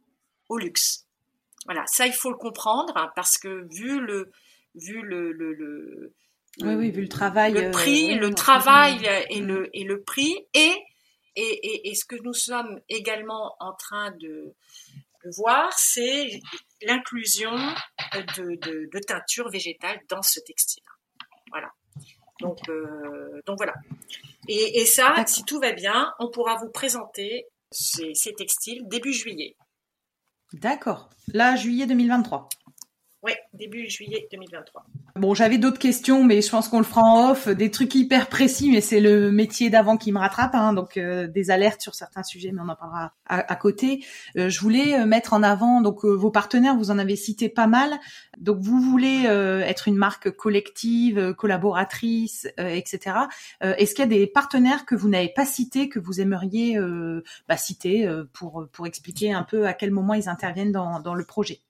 au 0.49 0.57
luxe. 0.57 1.05
Voilà, 1.65 1.83
ça 1.87 2.05
il 2.05 2.13
faut 2.13 2.29
le 2.29 2.37
comprendre 2.37 2.95
hein, 2.95 3.11
parce 3.15 3.39
que 3.39 3.67
vu 3.75 3.99
le 3.99 4.31
vu 4.75 5.01
le, 5.01 5.31
le, 5.31 5.53
le 5.53 6.13
oui, 6.61 6.75
oui, 6.75 6.91
vu 6.91 7.01
le 7.01 7.09
travail, 7.09 7.53
le 7.53 7.71
prix, 7.71 8.13
le 8.15 8.33
travail 8.33 9.03
et 9.29 9.39
le 9.39 9.75
et 9.75 9.83
le 9.83 10.03
prix 10.03 10.35
et 10.53 10.73
et, 11.35 11.41
et, 11.41 11.89
et 11.89 11.95
ce 11.95 12.05
que 12.05 12.15
nous 12.21 12.33
sommes 12.33 12.79
également 12.87 13.55
en 13.59 13.73
train 13.73 14.11
de 14.11 14.53
voir, 15.37 15.71
c'est 15.77 16.39
l'inclusion 16.81 17.55
de, 18.13 18.87
de, 18.91 18.99
teintures 18.99 19.49
végétales 19.49 19.99
dans 20.09 20.21
ce 20.21 20.39
textile. 20.39 20.83
Voilà. 21.51 21.69
Donc, 22.41 22.59
euh, 22.69 23.41
donc 23.45 23.57
voilà. 23.57 23.73
Et, 24.47 24.85
ça, 24.85 25.15
si 25.25 25.43
tout 25.43 25.59
va 25.59 25.71
bien, 25.71 26.13
on 26.19 26.29
pourra 26.29 26.55
vous 26.57 26.69
présenter 26.69 27.45
ces, 27.71 28.13
ces 28.13 28.33
textiles 28.33 28.83
début 28.87 29.13
juillet. 29.13 29.55
D'accord. 30.53 31.09
Là, 31.33 31.55
juillet 31.55 31.87
2023. 31.87 32.49
Oui, 33.25 33.31
début 33.55 33.89
juillet 33.89 34.27
2023. 34.31 34.85
Bon, 35.15 35.33
j'avais 35.33 35.57
d'autres 35.57 35.79
questions, 35.79 36.23
mais 36.23 36.43
je 36.43 36.49
pense 36.51 36.67
qu'on 36.67 36.77
le 36.77 36.83
fera 36.83 37.01
en 37.01 37.31
off. 37.31 37.47
Des 37.47 37.71
trucs 37.71 37.95
hyper 37.95 38.29
précis, 38.29 38.69
mais 38.69 38.81
c'est 38.81 38.99
le 38.99 39.31
métier 39.31 39.71
d'avant 39.71 39.97
qui 39.97 40.11
me 40.11 40.19
rattrape. 40.19 40.53
Hein, 40.53 40.73
donc 40.73 40.97
euh, 40.97 41.25
des 41.25 41.49
alertes 41.49 41.81
sur 41.81 41.95
certains 41.95 42.21
sujets, 42.21 42.51
mais 42.51 42.61
on 42.63 42.69
en 42.69 42.75
parlera 42.75 43.13
à, 43.25 43.55
côté. 43.55 44.05
Euh, 44.37 44.49
je 44.49 44.59
voulais 44.59 44.99
euh, 44.99 45.07
mettre 45.07 45.33
en 45.33 45.41
avant 45.41 45.81
donc 45.81 46.05
vos 46.05 46.29
partenaires. 46.29 46.75
Vous 46.75 46.91
en 46.91 46.99
avez 46.99 47.15
cité 47.15 47.49
pas 47.49 47.65
mal. 47.65 47.97
Donc 48.37 48.59
vous 48.59 48.79
voulez 48.79 49.23
être 49.23 49.87
une 49.87 49.95
marque 49.95 50.29
collective, 50.29 51.33
collaboratrice, 51.33 52.47
etc. 52.57 53.15
Est-ce 53.61 53.95
qu'il 53.95 54.03
y 54.03 54.07
a 54.07 54.19
des 54.19 54.27
partenaires 54.27 54.85
que 54.85 54.93
vous 54.93 55.09
n'avez 55.09 55.29
pas 55.29 55.45
cités 55.45 55.89
que 55.89 55.97
vous 55.97 56.21
aimeriez 56.21 56.77
bah, 57.47 57.57
citer 57.57 58.07
pour 58.33 58.67
pour 58.71 58.85
expliquer 58.85 59.31
un 59.31 59.43
peu 59.43 59.65
à 59.65 59.73
quel 59.73 59.89
moment 59.89 60.13
ils 60.13 60.29
interviennent 60.29 60.73
dans, 60.73 60.99
dans 60.99 61.15
le 61.15 61.25
projet? 61.25 61.61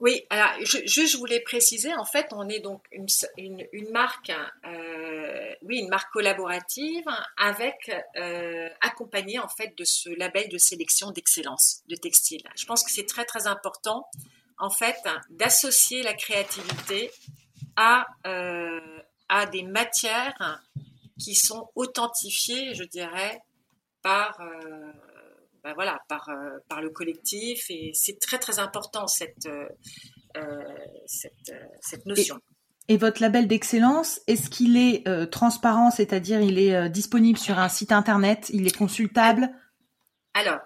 Oui, 0.00 0.22
alors 0.30 0.50
je, 0.60 0.78
je, 0.86 1.16
voulais 1.16 1.40
préciser, 1.40 1.92
en 1.94 2.04
fait, 2.04 2.28
on 2.30 2.48
est 2.48 2.60
donc 2.60 2.86
une, 2.92 3.90
marque 3.90 4.32
euh, 4.64 5.54
oui, 5.62 5.78
une 5.78 5.88
marque 5.88 6.12
collaborative 6.12 7.04
avec 7.36 7.90
accompagnée 8.80 9.40
en 9.40 9.48
fait 9.48 9.76
de 9.76 9.84
ce 9.84 10.08
label 10.10 10.48
de 10.48 10.58
sélection 10.58 11.10
d'excellence 11.10 11.82
de 11.88 11.96
textile. 11.96 12.42
Je 12.56 12.64
pense 12.66 12.84
que 12.84 12.92
c'est 12.92 13.06
très 13.06 13.24
très 13.24 13.48
important 13.48 14.06
en 14.58 14.70
fait 14.70 14.96
d'associer 15.30 16.02
la 16.02 16.14
créativité 16.14 17.10
à 17.76 18.06
à 19.28 19.46
des 19.46 19.62
matières 19.62 20.62
qui 21.18 21.34
sont 21.34 21.70
authentifiées, 21.74 22.74
je 22.74 22.84
dirais, 22.84 23.42
par 24.02 24.40
ben 25.68 25.74
voilà, 25.74 26.00
par 26.08 26.30
par 26.66 26.80
le 26.80 26.88
collectif 26.88 27.66
et 27.68 27.90
c'est 27.92 28.18
très 28.18 28.38
très 28.38 28.58
important 28.58 29.06
cette 29.06 29.48
cette, 31.06 31.52
cette 31.80 32.06
notion. 32.06 32.40
Et 32.90 32.96
votre 32.96 33.20
label 33.20 33.46
d'excellence, 33.46 34.20
est-ce 34.26 34.48
qu'il 34.48 34.78
est, 34.78 35.06
euh, 35.06 35.26
transparent, 35.26 35.90
c'est-à-dire 35.90 36.40
il 36.40 36.58
est 36.58 36.74
euh, 36.74 36.88
disponible 36.88 37.38
sur 37.38 37.58
un 37.58 37.68
site 37.68 37.92
internet, 37.92 38.50
il 38.50 38.66
est 38.66 38.76
consultable? 38.76 39.50
Alors, 40.32 40.60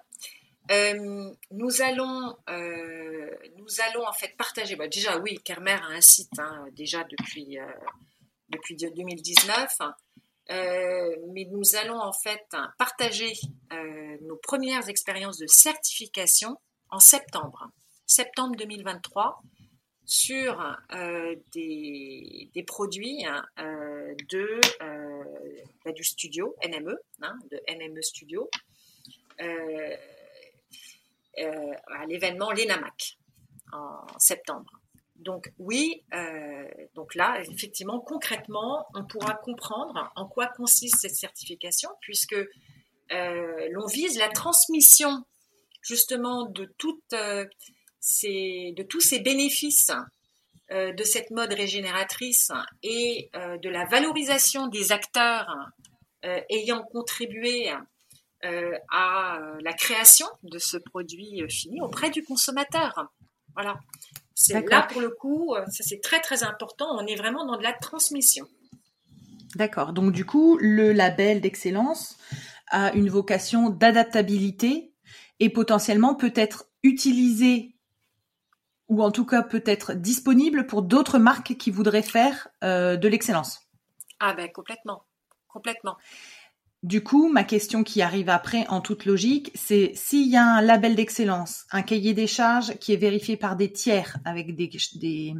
euh, 0.70 1.32
nous 1.50 1.82
allons, 1.82 2.36
nous 2.48 3.80
allons 3.90 4.06
en 4.06 4.12
fait 4.12 4.36
partager. 4.38 4.76
Bah, 4.76 4.86
déjà, 4.86 5.18
oui, 5.18 5.38
Kermer 5.44 5.72
a 5.72 5.96
un 5.96 6.00
site 6.00 6.38
hein, 6.38 6.64
déjà 6.72 7.02
depuis 7.04 7.58
depuis 8.50 8.76
2019, 8.76 9.68
mais 10.48 11.46
nous 11.50 11.76
allons 11.76 12.00
en 12.00 12.12
fait 12.12 12.44
partager 12.78 13.32
nos 14.22 14.36
premières 14.36 14.88
expériences 14.88 15.38
de 15.38 15.46
certification 15.46 16.56
en 16.90 16.98
septembre, 16.98 17.70
septembre 18.06 18.56
2023 18.56 19.42
sur 20.04 20.60
euh, 20.92 21.36
des, 21.52 22.50
produits 22.66 23.24
hein, 23.24 23.44
euh, 23.58 24.14
de, 24.30 24.60
euh, 24.82 25.24
bah, 25.84 25.92
du 25.92 26.04
studio 26.04 26.54
NME, 26.66 26.98
hein, 27.22 27.38
de 27.50 27.60
NME 27.68 28.02
Studio, 28.02 28.50
à 29.38 29.46
l'événement 32.06 32.52
l'ENAMAC 32.52 33.16
en 33.72 34.06
septembre. 34.18 34.81
Donc 35.22 35.52
oui, 35.58 36.02
donc 36.94 37.14
là, 37.14 37.40
effectivement, 37.48 38.00
concrètement, 38.00 38.86
on 38.94 39.04
pourra 39.04 39.34
comprendre 39.34 40.12
en 40.16 40.26
quoi 40.26 40.48
consiste 40.48 40.96
cette 41.00 41.14
certification, 41.14 41.90
puisque 42.00 42.36
l'on 43.10 43.86
vise 43.86 44.18
la 44.18 44.28
transmission 44.28 45.24
justement 45.82 46.46
de 46.46 46.64
toute 46.78 47.12
de 47.12 48.82
tous 48.82 49.00
ces 49.00 49.20
bénéfices 49.20 49.92
euh, 50.72 50.92
de 50.92 51.04
cette 51.04 51.30
mode 51.30 51.52
régénératrice 51.52 52.50
et 52.82 53.28
euh, 53.36 53.58
de 53.58 53.68
la 53.68 53.84
valorisation 53.84 54.68
des 54.68 54.90
acteurs 54.90 55.54
euh, 56.24 56.40
ayant 56.48 56.82
contribué 56.82 57.70
à 58.90 59.38
la 59.60 59.72
création 59.72 60.26
de 60.42 60.58
ce 60.58 60.76
produit 60.76 61.44
fini 61.48 61.80
auprès 61.80 62.10
du 62.10 62.24
consommateur. 62.24 63.12
Voilà. 63.54 63.78
C'est 64.34 64.68
là 64.68 64.86
pour 64.90 65.00
le 65.00 65.10
coup, 65.10 65.54
ça 65.70 65.82
c'est 65.84 66.00
très 66.00 66.20
très 66.20 66.42
important. 66.42 66.86
On 66.98 67.06
est 67.06 67.16
vraiment 67.16 67.44
dans 67.44 67.56
de 67.56 67.62
la 67.62 67.72
transmission. 67.72 68.46
D'accord. 69.54 69.92
Donc 69.92 70.12
du 70.12 70.24
coup, 70.24 70.56
le 70.60 70.92
label 70.92 71.40
d'excellence 71.40 72.16
a 72.70 72.92
une 72.94 73.10
vocation 73.10 73.68
d'adaptabilité 73.68 74.92
et 75.40 75.50
potentiellement 75.50 76.14
peut 76.14 76.32
être 76.34 76.66
utilisé 76.82 77.74
ou 78.88 79.02
en 79.02 79.10
tout 79.10 79.24
cas 79.24 79.42
peut-être 79.42 79.94
disponible 79.94 80.66
pour 80.66 80.82
d'autres 80.82 81.18
marques 81.18 81.56
qui 81.56 81.70
voudraient 81.70 82.02
faire 82.02 82.48
euh, 82.62 82.96
de 82.96 83.08
l'excellence. 83.08 83.60
Ah 84.20 84.34
ben 84.34 84.50
complètement, 84.50 85.04
complètement. 85.48 85.96
Du 86.82 87.02
coup, 87.04 87.28
ma 87.28 87.44
question 87.44 87.84
qui 87.84 88.02
arrive 88.02 88.28
après, 88.28 88.66
en 88.66 88.80
toute 88.80 89.04
logique, 89.04 89.52
c'est 89.54 89.92
s'il 89.94 90.28
y 90.28 90.36
a 90.36 90.44
un 90.44 90.60
label 90.60 90.96
d'excellence, 90.96 91.64
un 91.70 91.82
cahier 91.82 92.12
des 92.12 92.26
charges 92.26 92.76
qui 92.78 92.92
est 92.92 92.96
vérifié 92.96 93.36
par 93.36 93.54
des 93.54 93.70
tiers 93.70 94.16
avec 94.24 94.56
des, 94.56 95.34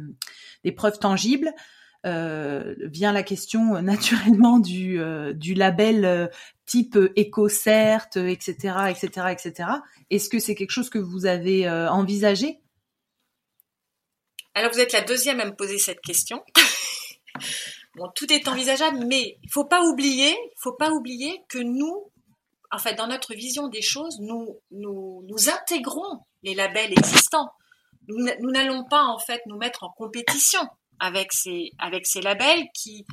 preuves 0.77 0.99
tangibles, 0.99 1.51
euh, 2.05 2.75
vient 2.79 3.11
la 3.11 3.23
question 3.23 3.75
euh, 3.75 3.81
naturellement 3.81 4.59
du, 4.59 4.99
du 5.33 5.53
label 5.53 6.29
type 6.65 6.95
EcoCert, 6.95 8.07
etc., 8.15 8.53
etc., 8.89 9.07
etc. 9.31 9.69
Est-ce 10.09 10.29
que 10.29 10.39
c'est 10.39 10.55
quelque 10.55 10.71
chose 10.71 10.89
que 10.89 10.99
vous 10.99 11.25
avez 11.25 11.69
envisagé? 11.69 12.61
Alors 14.55 14.71
vous 14.71 14.79
êtes 14.79 14.93
la 14.93 15.01
deuxième 15.01 15.39
à 15.39 15.45
me 15.45 15.55
poser 15.55 15.77
cette 15.77 16.01
question. 16.01 16.43
bon, 17.95 18.09
tout 18.15 18.31
est 18.31 18.47
envisageable, 18.47 19.05
mais 19.05 19.37
il 19.41 19.51
faut 19.51 19.65
pas 19.65 19.81
oublier, 19.83 20.35
faut 20.57 20.73
pas 20.73 20.91
oublier 20.91 21.43
que 21.49 21.59
nous, 21.59 22.11
en 22.71 22.77
fait, 22.77 22.95
dans 22.95 23.07
notre 23.07 23.33
vision 23.33 23.67
des 23.67 23.81
choses, 23.81 24.19
nous, 24.19 24.59
nous, 24.71 25.23
nous 25.27 25.49
intégrons 25.49 26.19
les 26.43 26.55
labels 26.55 26.91
existants. 26.91 27.49
Nous 28.07 28.51
n'allons 28.51 28.83
pas 28.83 29.05
en 29.05 29.17
fait 29.17 29.41
nous 29.45 29.57
mettre 29.57 29.83
en 29.83 29.89
compétition 29.91 30.61
avec 30.99 31.31
ces, 31.31 31.71
avec 31.79 32.05
ces 32.05 32.21
labels 32.21 32.65
qui 32.73 33.05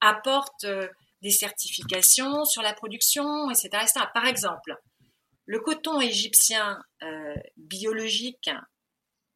apportent 0.00 0.64
euh, 0.64 0.86
des 1.22 1.30
certifications 1.30 2.44
sur 2.44 2.62
la 2.62 2.72
production, 2.72 3.50
etc. 3.50 3.84
Par 4.14 4.26
exemple, 4.26 4.76
le 5.46 5.58
coton 5.58 6.00
égyptien 6.00 6.78
euh, 7.02 7.34
biologique 7.56 8.50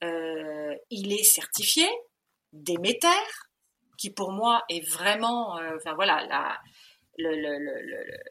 euh, 0.02 0.74
il 0.90 1.12
est 1.12 1.24
certifié 1.24 1.88
Déméter, 2.52 3.06
qui 4.00 4.10
pour 4.10 4.32
moi 4.32 4.64
est 4.70 4.88
vraiment, 4.88 5.58
euh, 5.58 5.76
enfin 5.76 5.92
voilà, 5.94 6.26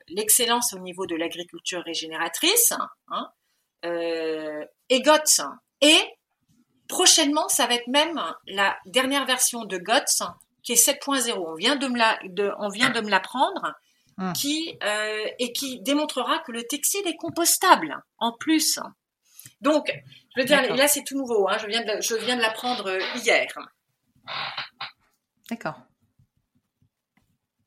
l'excellence 0.08 0.74
au 0.74 0.80
niveau 0.80 1.06
de 1.06 1.16
l'agriculture 1.16 1.84
régénératrice, 1.84 2.74
hein, 3.10 3.30
euh, 3.86 4.66
et 4.90 5.02
GOTS. 5.02 5.42
Et 5.82 6.00
prochainement, 6.88 7.48
ça 7.50 7.68
va 7.68 7.76
être 7.76 7.88
même 7.88 8.20
la 8.48 8.78
dernière 8.88 9.26
version 9.26 9.64
de 9.64 9.78
GOTS, 9.78 10.24
qui 10.64 10.72
est 10.72 10.88
7.0. 10.88 11.38
On 11.38 11.54
vient 11.54 11.76
de 11.76 11.88
me 11.88 11.98
la, 12.00 12.20
on 12.58 12.70
vient 12.70 12.90
de 12.90 13.02
me 13.02 13.10
l'apprendre. 13.10 13.76
Ah. 14.22 14.34
Qui 14.36 14.78
et 15.40 15.54
qui 15.54 15.80
démontrera 15.80 16.40
que 16.40 16.52
le 16.52 16.64
textile 16.64 17.08
est 17.08 17.16
compostable 17.16 18.04
en 18.18 18.34
plus. 18.34 18.78
Donc, 19.62 19.94
je 20.36 20.42
veux 20.42 20.46
dire, 20.46 20.76
là, 20.76 20.88
c'est 20.88 21.04
tout 21.04 21.18
nouveau. 21.18 21.48
Hein. 21.50 21.58
Je 21.62 21.68
viens 21.68 21.84
de, 21.84 22.02
je 22.02 22.16
viens 22.16 22.38
de 22.38 22.42
l'apprendre 22.42 22.88
euh, 22.88 23.00
hier. 23.24 23.48
D'accord. 25.50 25.82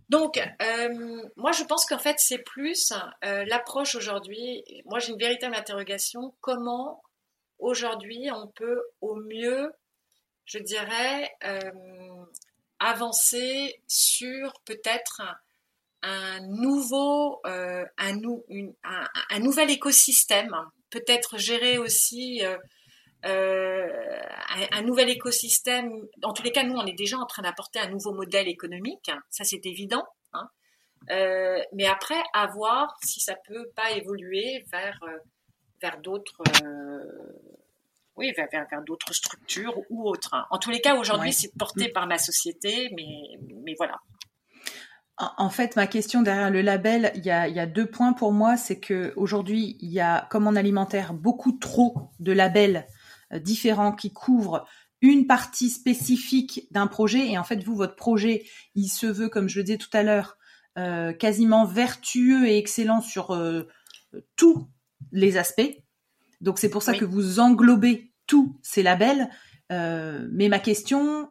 Donc, 0.09 0.37
euh, 0.39 1.23
moi, 1.37 1.53
je 1.53 1.65
pense 1.65 1.87
qu'en 1.87 1.99
fait, 1.99 2.17
c'est 2.19 2.39
plus 2.39 2.93
euh, 3.25 3.45
l'approche 3.47 3.95
aujourd'hui. 3.95 4.63
Moi, 4.85 4.99
j'ai 4.99 5.13
une 5.13 5.19
véritable 5.19 5.55
interrogation. 5.55 6.35
Comment, 6.41 7.03
aujourd'hui, 7.59 8.29
on 8.31 8.49
peut 8.49 8.83
au 9.01 9.17
mieux, 9.17 9.73
je 10.45 10.59
dirais, 10.59 11.35
avancer 12.79 13.81
sur 13.89 14.53
peut-être 14.67 15.23
un, 16.03 16.41
nouveau, 16.41 17.41
un, 17.45 17.87
un, 17.97 19.39
nouvel 19.39 19.71
écosystème? 19.71 20.55
Peut-être 20.91 21.39
gérer 21.39 21.79
aussi 21.79 22.43
euh, 23.25 23.87
euh, 23.89 24.67
un, 24.73 24.83
nouvel 24.83 25.09
écosystème. 25.09 25.93
En 26.23 26.33
tous 26.33 26.43
les 26.43 26.53
cas, 26.53 26.65
nous, 26.65 26.77
on 26.77 26.87
est 26.87 26.97
déjà 26.97 27.19
en 27.19 27.27
train 27.27 27.43
d'apporter 27.43 27.79
un 27.79 27.89
nouveau 27.89 28.13
modèle 28.13 28.49
économique, 28.49 29.11
ça 29.31 29.45
c'est 29.45 29.65
évident. 29.65 30.05
Hein. 30.33 30.49
Euh, 31.11 31.63
mais 31.73 31.87
après, 31.87 32.21
à 32.35 32.47
voir 32.49 32.97
si 33.03 33.21
ça 33.21 33.37
peut 33.47 33.71
pas 33.77 33.93
évoluer 33.93 34.65
vers, 34.71 34.99
vers 35.81 35.99
d'autres 36.01 36.43
oui, 38.15 38.31
vers, 38.37 38.49
vers, 38.51 38.83
d'autres 38.83 39.15
structures 39.15 39.75
ou 39.89 40.07
autres. 40.07 40.35
En 40.51 40.59
tous 40.59 40.71
les 40.71 40.81
cas, 40.81 40.97
aujourd'hui, 40.97 41.33
c'est 41.33 41.57
porté 41.57 41.89
par 41.89 42.07
ma 42.07 42.19
société, 42.19 42.91
mais, 42.95 43.39
mais 43.65 43.75
voilà. 43.79 43.99
En 45.39 45.51
fait, 45.51 45.77
ma 45.77 45.87
question 45.87 46.23
derrière 46.23 46.51
le 46.51 46.63
label, 46.63 47.13
il 47.15 47.25
y 47.25 47.31
a, 47.31 47.67
deux 47.67 47.87
points 47.87 48.13
pour 48.13 48.33
moi. 48.33 48.57
C'est 48.57 48.81
que 48.81 49.13
aujourd'hui, 49.17 49.77
il 49.81 49.91
y 49.91 50.01
a, 50.01 50.27
comme 50.31 50.47
en 50.47 50.57
alimentaire, 50.57 51.15
beaucoup 51.15 51.53
trop 51.53 52.11
de 52.19 52.33
labels 52.33 52.77
euh, 52.77 53.02
différents 53.41 53.93
qui 53.93 54.13
couvrent 54.13 54.67
une 55.01 55.27
partie 55.27 55.71
spécifique 55.71 56.69
d'un 56.71 56.87
projet. 56.87 57.31
Et 57.31 57.39
en 57.39 57.45
fait, 57.45 57.63
vous, 57.65 57.75
votre 57.75 57.97
projet, 57.97 58.45
il 58.75 58.89
se 58.89 59.07
veut, 59.07 59.29
comme 59.29 59.49
je 59.49 59.59
le 59.59 59.65
disais 59.65 59.79
tout 59.79 59.91
à 59.93 60.03
l'heure, 60.03 60.37
euh, 60.79 61.13
quasiment 61.13 61.65
vertueux 61.65 62.47
et 62.47 62.57
excellent 62.57 63.01
sur 63.01 63.33
euh, 63.33 63.69
tous 64.37 64.69
les 65.11 65.37
aspects. 65.37 65.77
Donc 66.41 66.59
c'est 66.59 66.71
pour 66.71 66.83
ça 66.83 66.95
que 66.95 67.05
vous 67.05 67.41
englobez 67.41 68.13
tous 68.27 68.59
ces 68.63 68.83
labels. 68.83 69.29
mais 69.71 70.49
ma 70.49 70.59
question, 70.59 71.29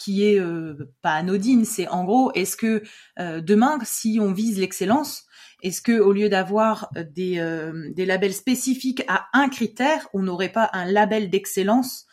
qui 0.00 0.24
est 0.24 0.40
euh, 0.40 0.90
pas 1.02 1.12
anodine, 1.12 1.66
c'est 1.66 1.86
en 1.88 2.04
gros, 2.04 2.32
est-ce 2.32 2.56
que 2.56 2.82
euh, 3.18 3.42
demain, 3.42 3.78
si 3.84 4.18
on 4.20 4.32
vise 4.32 4.58
l'excellence, 4.58 5.26
est-ce 5.62 5.82
que 5.82 5.98
au 5.98 6.12
lieu 6.12 6.28
d'avoir 6.28 6.90
des, 7.14 7.38
euh, 7.38 7.90
des 7.94 8.06
labels 8.06 8.34
spécifiques 8.34 9.02
à 9.08 9.26
un 9.32 9.48
critère, 9.48 10.08
on 10.14 10.22
n'aurait 10.22 10.52
pas 10.52 10.70
un 10.72 10.84
label 10.84 11.30
d'excellence 11.30 12.06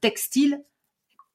textile 0.00 0.62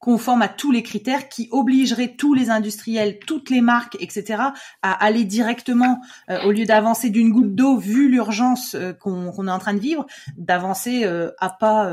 conforme 0.04 0.42
à 0.42 0.50
tous 0.50 0.74
les 0.74 0.84
critères 0.84 1.30
qui 1.30 1.48
obligeraient 1.52 2.16
tous 2.18 2.34
les 2.34 2.50
industriels, 2.50 3.20
toutes 3.26 3.50
les 3.50 3.62
marques, 3.62 3.96
etc., 4.02 4.44
à 4.82 4.92
aller 4.92 5.24
directement, 5.24 6.02
euh, 6.30 6.44
au 6.44 6.52
lieu 6.52 6.66
d'avancer 6.66 7.10
d'une 7.10 7.32
goutte 7.32 7.56
d'eau, 7.56 7.78
vu 7.78 8.10
l'urgence 8.10 8.76
euh, 8.76 8.92
qu'on 8.92 9.48
est 9.48 9.52
en 9.52 9.60
train 9.60 9.74
de 9.74 9.80
vivre, 9.80 10.06
d'avancer 10.36 11.06
euh, 11.06 11.32
à 11.40 11.50
pas, 11.50 11.90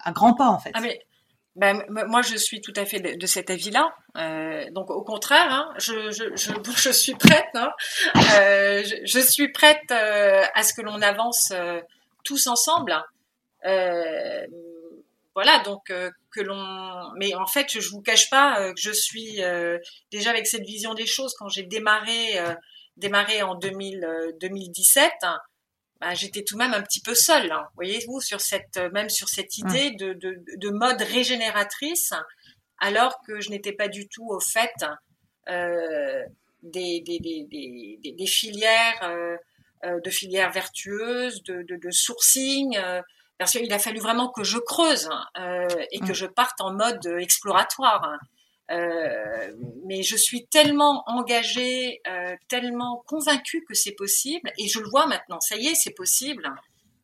à 0.00 0.12
grands 0.12 0.34
pas 0.34 0.48
en 0.48 0.58
fait? 0.58 0.72
Ah 0.74 0.82
ben, 1.56 1.84
moi 1.88 2.22
je 2.22 2.36
suis 2.36 2.60
tout 2.60 2.72
à 2.76 2.84
fait 2.84 3.00
de, 3.00 3.26
cet 3.26 3.50
avis-là. 3.50 3.92
donc 4.70 4.90
au 4.90 5.02
contraire, 5.02 5.52
hein, 5.52 5.72
je, 5.78 6.10
je, 6.10 6.36
je, 6.36 6.52
je, 6.76 6.90
suis 6.90 7.14
prête. 7.14 7.48
Hein, 7.54 7.72
je, 8.14 9.00
je, 9.04 9.20
suis 9.20 9.48
prête 9.52 9.90
à 9.90 10.62
ce 10.62 10.72
que 10.74 10.82
l'on 10.82 11.02
avance 11.02 11.52
tous 12.24 12.46
ensemble. 12.46 13.02
Euh, 13.66 14.46
voilà, 15.34 15.60
donc 15.60 15.90
euh, 15.90 16.10
que 16.32 16.40
l'on. 16.40 17.12
Mais 17.16 17.34
en 17.34 17.46
fait, 17.46 17.66
je, 17.72 17.80
je 17.80 17.90
vous 17.90 18.02
cache 18.02 18.30
pas 18.30 18.60
euh, 18.60 18.74
que 18.74 18.80
je 18.80 18.90
suis 18.90 19.42
euh, 19.42 19.78
déjà 20.10 20.30
avec 20.30 20.46
cette 20.46 20.64
vision 20.64 20.94
des 20.94 21.06
choses 21.06 21.34
quand 21.38 21.48
j'ai 21.48 21.62
démarré, 21.62 22.38
démarré 22.96 23.42
en 23.42 23.54
2000, 23.54 24.34
2017. 24.40 25.12
Bah, 26.00 26.14
j'étais 26.14 26.42
tout 26.44 26.54
de 26.54 26.58
même 26.58 26.72
un 26.72 26.82
petit 26.82 27.02
peu 27.02 27.14
seule, 27.14 27.52
hein, 27.52 27.68
voyez-vous, 27.74 28.20
sur 28.20 28.40
cette 28.40 28.78
même 28.92 29.10
sur 29.10 29.28
cette 29.28 29.56
mmh. 29.58 29.68
idée 29.68 29.90
de, 29.92 30.14
de, 30.14 30.42
de 30.56 30.70
mode 30.70 31.02
régénératrice, 31.02 32.14
alors 32.78 33.20
que 33.26 33.40
je 33.40 33.50
n'étais 33.50 33.72
pas 33.72 33.88
du 33.88 34.08
tout 34.08 34.26
au 34.26 34.40
fait 34.40 34.72
euh, 35.48 36.22
des, 36.62 37.00
des, 37.00 37.18
des, 37.18 38.12
des, 38.12 38.26
filières, 38.26 39.02
euh, 39.02 40.00
de 40.00 40.10
filières 40.10 40.52
vertueuses, 40.52 41.42
de, 41.42 41.62
de, 41.62 41.76
de 41.76 41.90
sourcing. 41.90 42.76
Euh, 42.76 43.02
parce 43.38 43.52
qu'il 43.52 43.72
a 43.72 43.78
fallu 43.78 44.00
vraiment 44.00 44.28
que 44.28 44.44
je 44.44 44.58
creuse 44.58 45.08
euh, 45.38 45.66
et 45.92 46.00
que 46.00 46.10
mm. 46.10 46.14
je 46.14 46.26
parte 46.26 46.60
en 46.60 46.74
mode 46.74 47.06
exploratoire. 47.18 48.18
Euh, 48.70 49.52
mais 49.84 50.02
je 50.02 50.16
suis 50.16 50.46
tellement 50.46 51.02
engagée, 51.08 52.00
euh, 52.06 52.36
tellement 52.48 53.02
convaincue 53.06 53.64
que 53.64 53.74
c'est 53.74 53.92
possible, 53.92 54.52
et 54.58 54.68
je 54.68 54.78
le 54.78 54.88
vois 54.88 55.06
maintenant. 55.06 55.40
Ça 55.40 55.56
y 55.56 55.66
est, 55.66 55.74
c'est 55.74 55.94
possible 55.94 56.52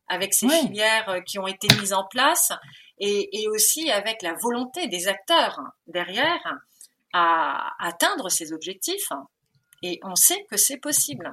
avec 0.07 0.33
ces 0.33 0.47
filières 0.47 1.21
qui 1.25 1.37
ont 1.37 1.47
été 1.47 1.67
mises 1.79 1.91
en 1.91 2.05
place, 2.05 2.53
et, 2.99 3.41
et, 3.41 3.49
aussi 3.49 3.91
avec 3.91 4.21
la 4.21 4.33
volonté 4.33 4.87
des 4.87 5.09
acteurs 5.09 5.59
derrière 5.85 6.57
à 7.13 7.73
atteindre 7.79 8.29
ces 8.29 8.53
objectifs. 8.53 9.09
Et 9.83 9.99
on 10.03 10.15
sait 10.15 10.45
que 10.49 10.57
c'est 10.57 10.77
possible. 10.77 11.31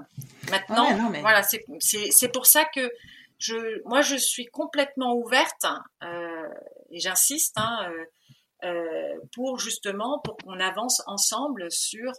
Maintenant, 0.51 1.13
voilà, 1.21 1.43
c'est 1.43 2.33
pour 2.33 2.47
ça 2.47 2.65
que 2.65 2.91
je, 3.39 3.81
moi, 3.87 4.03
je 4.03 4.17
suis 4.17 4.47
complètement 4.47 5.15
ouverte 5.15 5.67
euh, 6.03 6.49
et 6.91 7.01
j'insiste 7.01 7.57
hein, 7.57 7.91
euh, 8.65 8.69
euh, 8.69 9.19
pour 9.33 9.59
justement 9.59 10.21
pour 10.25 10.37
qu'on 10.39 10.59
avance 10.61 11.03
ensemble 11.07 11.71
sur 11.71 12.13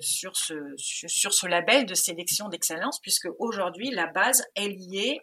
sur 0.00 0.36
ce 0.36 0.74
sur, 0.76 1.32
ce 1.32 1.46
label 1.46 1.86
de 1.86 1.94
sélection 1.94 2.48
d'excellence, 2.48 3.00
puisque 3.00 3.28
aujourd'hui 3.38 3.90
la 3.90 4.06
base 4.06 4.44
est 4.54 4.68
liée 4.68 5.20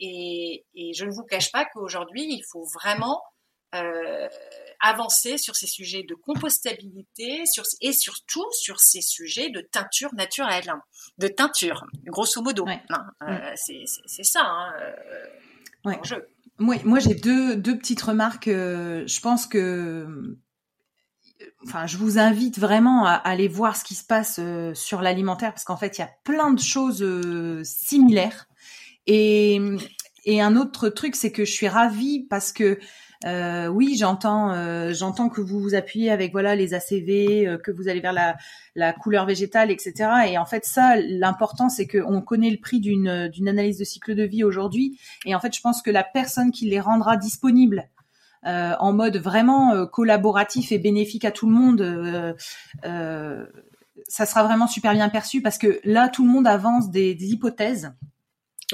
et, 0.00 0.64
et, 0.74 0.92
je 0.94 1.04
ne 1.04 1.10
vous 1.10 1.24
cache 1.24 1.52
pas 1.52 1.66
qu'aujourd'hui 1.66 2.24
il 2.24 2.42
faut 2.50 2.64
vraiment 2.82 3.22
avancer 4.84 5.38
sur 5.38 5.56
ces 5.56 5.66
sujets 5.66 6.02
de 6.02 6.14
compostabilité 6.14 7.46
sur, 7.46 7.64
et 7.80 7.92
surtout 7.92 8.44
sur 8.52 8.78
ces 8.80 9.00
sujets 9.00 9.48
de 9.50 9.60
teinture 9.60 10.14
naturelle, 10.14 10.72
de 11.18 11.28
teinture, 11.28 11.86
grosso 12.04 12.42
modo. 12.42 12.66
Hein, 12.68 13.06
euh, 13.22 13.52
c'est 13.56 14.24
ça. 14.24 14.42
Hein, 14.44 14.74
euh, 14.80 16.16
moi, 16.58 16.76
moi 16.84 16.98
j'ai 16.98 17.14
deux, 17.14 17.56
deux 17.56 17.76
petites 17.76 18.02
remarques. 18.02 18.48
Euh, 18.48 19.04
je 19.06 19.20
pense 19.20 19.46
que 19.46 20.36
enfin, 21.64 21.86
je 21.86 21.96
vous 21.96 22.18
invite 22.18 22.58
vraiment 22.58 23.06
à, 23.06 23.12
aller 23.12 23.48
voir 23.48 23.76
ce 23.76 23.84
qui 23.84 23.94
se 23.94 24.04
passe 24.04 24.40
sur 24.74 25.02
l'alimentaire 25.02 25.52
parce 25.52 25.64
qu'en 25.64 25.76
fait, 25.76 25.98
il 25.98 26.00
y 26.00 26.04
a 26.04 26.10
plein 26.24 26.52
de 26.52 26.60
choses 26.60 27.04
similaires. 27.64 28.46
Et, 29.06 29.60
et 30.24 30.40
un 30.40 30.56
autre 30.56 30.88
truc, 30.88 31.16
c'est 31.16 31.32
que 31.32 31.44
je 31.44 31.52
suis 31.52 31.68
ravie 31.68 32.26
parce 32.28 32.52
que 32.52 32.78
euh, 33.24 33.68
oui, 33.68 33.96
j'entends, 33.98 34.52
euh, 34.52 34.92
j'entends 34.92 35.28
que 35.28 35.40
vous 35.40 35.60
vous 35.60 35.74
appuyez 35.74 36.10
avec 36.10 36.32
voilà 36.32 36.54
les 36.54 36.74
ACV, 36.74 37.46
euh, 37.46 37.58
que 37.58 37.70
vous 37.70 37.88
allez 37.88 38.00
vers 38.00 38.12
la, 38.12 38.92
couleur 38.92 39.24
végétale, 39.24 39.70
etc. 39.70 40.10
Et 40.28 40.38
en 40.38 40.44
fait, 40.44 40.64
ça, 40.64 40.96
l'important, 40.96 41.68
c'est 41.68 41.86
qu'on 41.86 42.20
connaît 42.20 42.50
le 42.50 42.58
prix 42.58 42.80
d'une 42.80 43.08
analyse 43.48 43.78
de 43.78 43.84
cycle 43.84 44.14
de 44.14 44.24
vie 44.24 44.44
aujourd'hui. 44.44 44.98
Et 45.24 45.34
en 45.34 45.40
fait, 45.40 45.54
je 45.54 45.60
pense 45.60 45.80
que 45.80 45.90
la 45.90 46.04
personne 46.04 46.50
qui 46.50 46.66
les 46.66 46.80
rendra 46.80 47.16
disponibles 47.16 47.88
en 48.46 48.92
mode 48.92 49.16
vraiment 49.16 49.86
collaboratif 49.86 50.70
et 50.70 50.78
bénéfique 50.78 51.24
à 51.24 51.30
tout 51.30 51.46
le 51.46 51.54
monde, 51.54 52.36
ça 54.06 54.26
sera 54.26 54.44
vraiment 54.44 54.66
super 54.66 54.92
bien 54.92 55.08
perçu 55.08 55.40
parce 55.40 55.56
que 55.56 55.80
là, 55.84 56.10
tout 56.10 56.26
le 56.26 56.30
monde 56.30 56.46
avance 56.46 56.90
des 56.90 57.16
hypothèses 57.32 57.94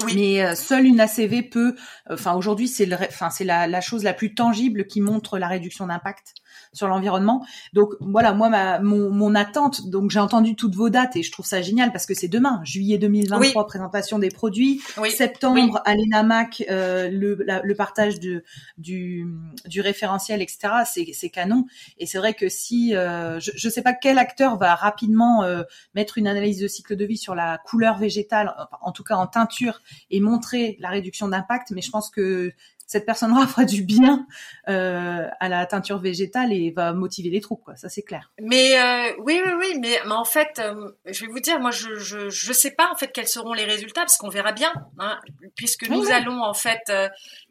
mais 0.05 0.43
euh, 0.43 0.55
seule 0.55 0.85
une 0.85 0.99
ACV 0.99 1.43
peut, 1.43 1.75
enfin 2.09 2.33
aujourd'hui 2.33 2.67
c'est 2.67 2.85
le, 2.85 2.95
enfin 2.95 3.29
c'est 3.29 3.43
la, 3.43 3.67
la, 3.67 3.81
chose 3.81 4.03
la 4.03 4.13
plus 4.13 4.33
tangible 4.33 4.87
qui 4.87 5.01
montre 5.01 5.37
la 5.37 5.47
réduction 5.47 5.87
d'impact 5.87 6.35
sur 6.73 6.87
l'environnement. 6.87 7.45
Donc 7.73 7.93
voilà, 7.99 8.33
moi 8.33 8.49
ma, 8.49 8.79
mon, 8.79 9.09
mon 9.09 9.35
attente, 9.35 9.89
donc 9.89 10.11
j'ai 10.11 10.19
entendu 10.19 10.55
toutes 10.55 10.75
vos 10.75 10.89
dates 10.89 11.15
et 11.15 11.23
je 11.23 11.31
trouve 11.31 11.45
ça 11.45 11.61
génial 11.61 11.91
parce 11.91 12.05
que 12.05 12.13
c'est 12.13 12.27
demain, 12.27 12.61
juillet 12.63 12.97
2023, 12.97 13.67
présentation 13.67 14.19
des 14.19 14.29
produits, 14.29 14.81
septembre 15.09 15.81
à 15.85 15.95
l'ENAMAC, 15.95 16.65
euh, 16.69 17.09
le, 17.09 17.45
le 17.63 17.75
partage 17.75 18.19
de, 18.19 18.43
du, 18.77 19.27
du 19.65 19.81
référentiel, 19.81 20.41
etc. 20.41 20.73
C'est, 20.85 21.07
c'est 21.13 21.29
canon. 21.29 21.65
Et 21.97 22.05
c'est 22.05 22.17
vrai 22.17 22.33
que 22.33 22.49
si, 22.49 22.95
euh, 22.95 23.39
je 23.39 23.67
ne 23.67 23.71
sais 23.71 23.81
pas 23.81 23.93
quel 23.93 24.17
acteur 24.17 24.57
va 24.57 24.75
rapidement 24.75 25.43
euh, 25.43 25.63
mettre 25.95 26.17
une 26.17 26.27
analyse 26.27 26.59
de 26.59 26.67
cycle 26.67 26.95
de 26.95 27.05
vie 27.05 27.17
sur 27.17 27.35
la 27.35 27.57
couleur 27.57 27.97
végétale, 27.97 28.53
en 28.81 28.91
tout 28.91 29.03
cas 29.03 29.15
en 29.15 29.27
teinture, 29.27 29.81
et 30.09 30.19
montrer 30.19 30.77
la 30.79 30.89
réduction 30.89 31.27
d'impact, 31.27 31.71
mais 31.71 31.81
je 31.81 31.91
pense 31.91 32.09
que 32.09 32.53
cette 32.91 33.05
personne-là 33.05 33.47
fera 33.47 33.63
du 33.63 33.83
bien 33.83 34.27
euh, 34.67 35.25
à 35.39 35.47
la 35.47 35.65
teinture 35.65 35.97
végétale 35.97 36.51
et 36.51 36.71
va 36.71 36.91
motiver 36.91 37.29
les 37.29 37.39
troupes, 37.39 37.63
quoi. 37.63 37.77
Ça, 37.77 37.87
c'est 37.87 38.01
clair. 38.01 38.33
Mais 38.41 38.77
euh, 38.77 39.15
oui, 39.19 39.41
oui, 39.45 39.51
oui, 39.57 39.79
mais, 39.79 39.97
mais 40.05 40.11
en 40.11 40.25
fait, 40.25 40.59
euh, 40.59 40.91
je 41.05 41.25
vais 41.25 41.31
vous 41.31 41.39
dire, 41.39 41.57
moi, 41.61 41.71
je, 41.71 41.95
je, 41.95 42.29
je 42.29 42.51
sais 42.51 42.71
pas 42.71 42.91
en 42.91 42.95
fait 42.95 43.07
quels 43.13 43.29
seront 43.29 43.53
les 43.53 43.63
résultats 43.63 44.01
parce 44.01 44.17
qu'on 44.17 44.27
verra 44.27 44.51
bien, 44.51 44.73
hein, 44.99 45.17
puisque 45.55 45.87
nous 45.87 46.11
allons 46.11 46.43
en 46.43 46.53
fait 46.53 46.91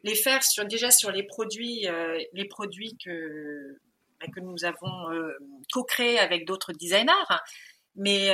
les 0.03 0.13
faire 0.13 0.43
sur 0.43 0.63
déjà 0.65 0.91
sur 0.91 1.11
les 1.11 1.23
produits, 1.23 1.87
les 2.33 2.45
produits 2.45 2.95
que 3.03 3.79
bah, 4.19 4.27
que 4.33 4.41
nous 4.41 4.63
avons 4.63 5.09
co-créés 5.73 6.19
avec 6.19 6.45
d'autres 6.45 6.71
designers, 6.71 7.11
mais 7.95 8.31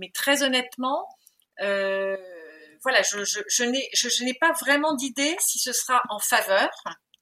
mais 0.00 0.10
très 0.12 0.42
honnêtement. 0.42 1.06
Euh, 1.60 2.16
voilà, 2.82 3.02
je, 3.02 4.22
n'ai 4.24 4.34
pas 4.34 4.52
vraiment 4.60 4.94
d'idée 4.94 5.36
si 5.38 5.58
ce 5.58 5.72
sera 5.72 6.02
en 6.08 6.18
faveur 6.18 6.70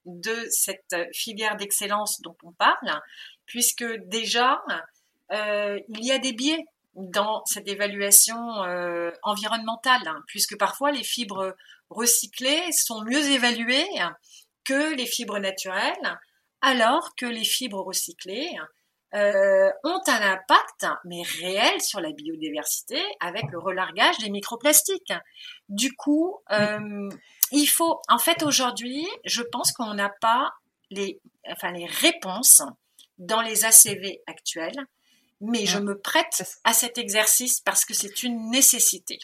de 0.07 0.47
cette 0.51 0.97
filière 1.13 1.57
d'excellence 1.57 2.21
dont 2.23 2.37
on 2.43 2.53
parle, 2.53 3.01
puisque 3.47 3.85
déjà 4.07 4.63
euh, 5.33 5.79
il 5.89 6.05
y 6.05 6.13
a 6.13 6.19
des 6.19 6.33
biais 6.33 6.65
dans 6.95 7.45
cette 7.45 7.69
évaluation 7.69 8.65
euh, 8.65 9.11
environnementale, 9.23 10.03
puisque 10.27 10.59
parfois 10.59 10.91
les 10.91 11.05
fibres 11.05 11.55
recyclées 11.91 12.73
sont 12.73 13.03
mieux 13.03 13.31
évaluées 13.31 13.89
que 14.65 14.95
les 14.95 15.07
fibres 15.07 15.39
naturelles, 15.39 16.19
alors 16.61 17.15
que 17.17 17.27
les 17.27 17.45
fibres 17.45 17.83
recyclées 17.83 18.51
euh, 19.15 19.71
ont 19.83 20.01
un 20.07 20.33
impact, 20.33 20.87
mais 21.05 21.23
réel, 21.41 21.81
sur 21.81 22.01
la 22.01 22.13
biodiversité 22.13 23.03
avec 23.19 23.45
le 23.51 23.59
relargage 23.59 24.19
des 24.19 24.31
microplastiques. 24.31 25.13
Du 25.69 25.95
coup, 25.95 26.37
euh, 26.53 27.09
il 27.51 27.67
faut, 27.67 28.01
en 28.09 28.19
fait, 28.19 28.43
aujourd'hui, 28.43 29.07
je 29.25 29.43
pense 29.43 29.73
qu'on 29.73 29.95
n'a 29.95 30.11
pas 30.21 30.53
les, 30.91 31.21
enfin, 31.51 31.73
les 31.73 31.87
réponses 31.87 32.63
dans 33.19 33.41
les 33.41 33.65
ACV 33.65 34.21
actuels, 34.27 34.87
mais 35.41 35.67
je 35.67 35.79
me 35.79 35.99
prête 35.99 36.61
à 36.65 36.73
cet 36.73 36.99
exercice 36.99 37.61
parce 37.61 37.85
que 37.85 37.95
c'est 37.95 38.23
une 38.23 38.51
nécessité. 38.51 39.19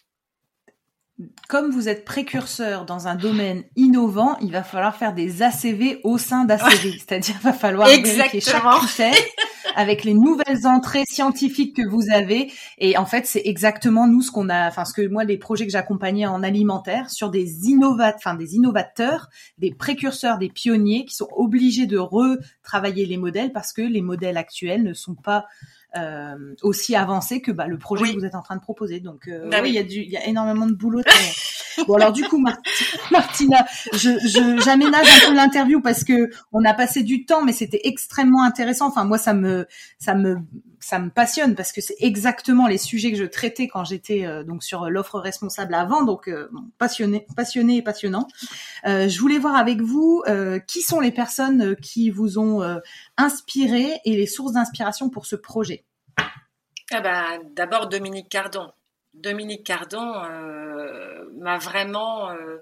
Comme 1.49 1.71
vous 1.71 1.89
êtes 1.89 2.05
précurseur 2.05 2.85
dans 2.85 3.09
un 3.09 3.15
domaine 3.15 3.65
innovant, 3.75 4.37
il 4.41 4.53
va 4.53 4.63
falloir 4.63 4.95
faire 4.97 5.15
des 5.15 5.43
ACV 5.43 6.01
au 6.05 6.19
sein 6.19 6.45
d'ACV. 6.45 6.99
C'est-à-dire, 6.99 7.37
va 7.43 7.53
falloir 7.53 7.89
vérifier 7.89 8.41
chaque 8.41 8.63
critère 8.63 9.15
avec 9.75 10.05
les 10.05 10.15
nouvelles 10.15 10.67
entrées 10.67 11.05
scientifiques 11.09 11.77
que 11.77 11.87
vous 11.87 12.11
avez. 12.11 12.53
Et 12.79 12.97
en 12.97 13.07
fait, 13.07 13.27
c'est 13.27 13.43
exactement 13.45 14.07
nous 14.07 14.23
ce 14.23 14.31
qu'on 14.31 14.49
a, 14.49 14.69
enfin, 14.69 14.85
ce 14.85 14.93
que 14.93 15.07
moi, 15.07 15.25
les 15.25 15.39
projets 15.39 15.67
que 15.67 15.73
j'accompagnais 15.73 16.27
en 16.27 16.43
alimentaire 16.43 17.11
sur 17.11 17.31
des 17.31 17.67
innovateurs, 17.67 18.17
enfin, 18.19 18.35
des 18.35 18.55
innovateurs, 18.55 19.29
des 19.59 19.73
précurseurs, 19.73 20.39
des 20.39 20.49
pionniers 20.49 21.05
qui 21.05 21.15
sont 21.15 21.29
obligés 21.33 21.87
de 21.87 21.99
retravailler 21.99 23.07
les 23.07 23.17
modèles 23.17 23.53
parce 23.53 23.73
que 23.73 23.83
les 23.83 24.03
modèles 24.03 24.37
actuels 24.37 24.83
ne 24.83 24.95
sont 24.95 25.15
pas 25.15 25.47
euh, 25.97 26.55
aussi 26.63 26.95
avancés 26.95 27.41
que 27.41 27.51
bah, 27.51 27.67
le 27.67 27.79
projet 27.79 28.13
que 28.13 28.19
vous 28.19 28.25
êtes 28.25 28.35
en 28.35 28.43
train 28.43 28.57
de 28.57 28.61
proposer. 28.61 29.01
Donc, 29.01 29.29
euh, 29.29 29.49
bah 29.49 29.59
oui, 29.63 29.71
il 29.71 29.75
y 29.75 29.79
a 29.79 29.83
du, 29.83 30.01
il 30.01 30.11
y 30.11 30.17
a 30.17 30.27
énormément 30.27 30.67
de 30.67 30.75
boulot. 30.75 31.03
Bon 31.87 31.95
alors 31.95 32.13
du 32.13 32.25
coup, 32.25 32.39
Martina, 33.11 33.67
je, 33.93 34.61
j'aménage 34.65 35.07
un 35.07 35.29
peu 35.29 35.35
l'interview 35.35 35.81
parce 35.81 36.05
que 36.05 36.31
on 36.53 36.65
a 36.65 36.75
passé 36.75 37.03
du 37.03 37.25
temps, 37.25 37.43
mais 37.43 37.53
c'était 37.53 37.81
extrêmement 37.85 38.43
intéressant. 38.43 38.89
Enfin 38.89 39.05
moi, 39.05 39.19
ça 39.19 39.35
me, 39.35 39.67
ça 39.99 40.15
me, 40.15 40.39
ça 40.81 40.99
me 40.99 41.11
passionne 41.11 41.55
parce 41.55 41.73
que 41.73 41.81
c'est 41.81 41.97
exactement 42.01 42.67
les 42.67 42.79
sujets 42.79 43.13
que 43.13 43.19
je 43.19 43.25
traitais 43.25 43.69
quand 43.69 43.85
j'étais 43.85 44.25
euh, 44.25 44.45
donc 44.45 44.63
sur 44.63 44.89
l'offre 44.89 45.19
responsable 45.19 45.75
avant. 45.75 46.05
Donc 46.05 46.29
euh, 46.29 46.49
passionné, 46.79 47.27
passionné 47.37 47.79
et 47.79 47.83
passionnant. 47.83 48.29
Euh, 48.87 49.09
je 49.09 49.21
voulais 49.21 49.39
voir 49.39 49.57
avec 49.57 49.81
vous 49.81 50.23
qui 50.67 50.83
sont 50.83 51.01
les 51.01 51.13
personnes 51.13 51.77
qui 51.77 52.11
vous 52.11 52.39
ont 52.39 52.63
inspiré 53.17 54.01
et 54.05 54.17
les 54.17 54.27
sources 54.27 54.53
d'inspiration 54.53 55.11
pour 55.11 55.27
ce 55.27 55.37
projet? 55.37 55.85
Ah 56.93 57.01
ben, 57.01 57.25
d'abord 57.55 57.89
Dominique 57.89 58.29
Cardon. 58.29 58.71
Dominique 59.23 59.65
Cardon 59.65 60.25
euh, 60.25 61.29
m'a 61.35 61.59
vraiment, 61.59 62.31
euh, 62.31 62.59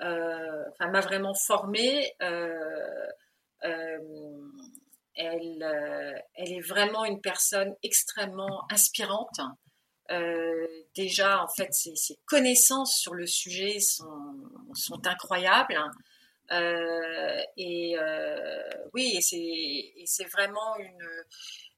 euh, 0.00 0.64
m'a 0.80 1.00
vraiment 1.00 1.34
formée. 1.34 2.14
Elle, 5.14 5.62
elle, 6.34 6.52
est 6.52 6.66
vraiment 6.66 7.04
une 7.04 7.20
personne 7.20 7.74
extrêmement 7.82 8.64
inspirante. 8.70 9.40
déjà, 10.94 11.42
en 11.42 11.48
fait, 11.48 11.72
ses, 11.72 11.94
ses, 11.96 12.18
connaissances 12.24 12.96
sur 12.96 13.14
le 13.14 13.26
sujet 13.26 13.78
sont, 13.78 14.50
sont 14.74 15.06
incroyables. 15.06 15.78
et 16.50 17.96
oui, 18.94 19.18
et 19.18 20.06
c'est 20.06 20.30
vraiment 20.30 20.76
une, 20.78 21.08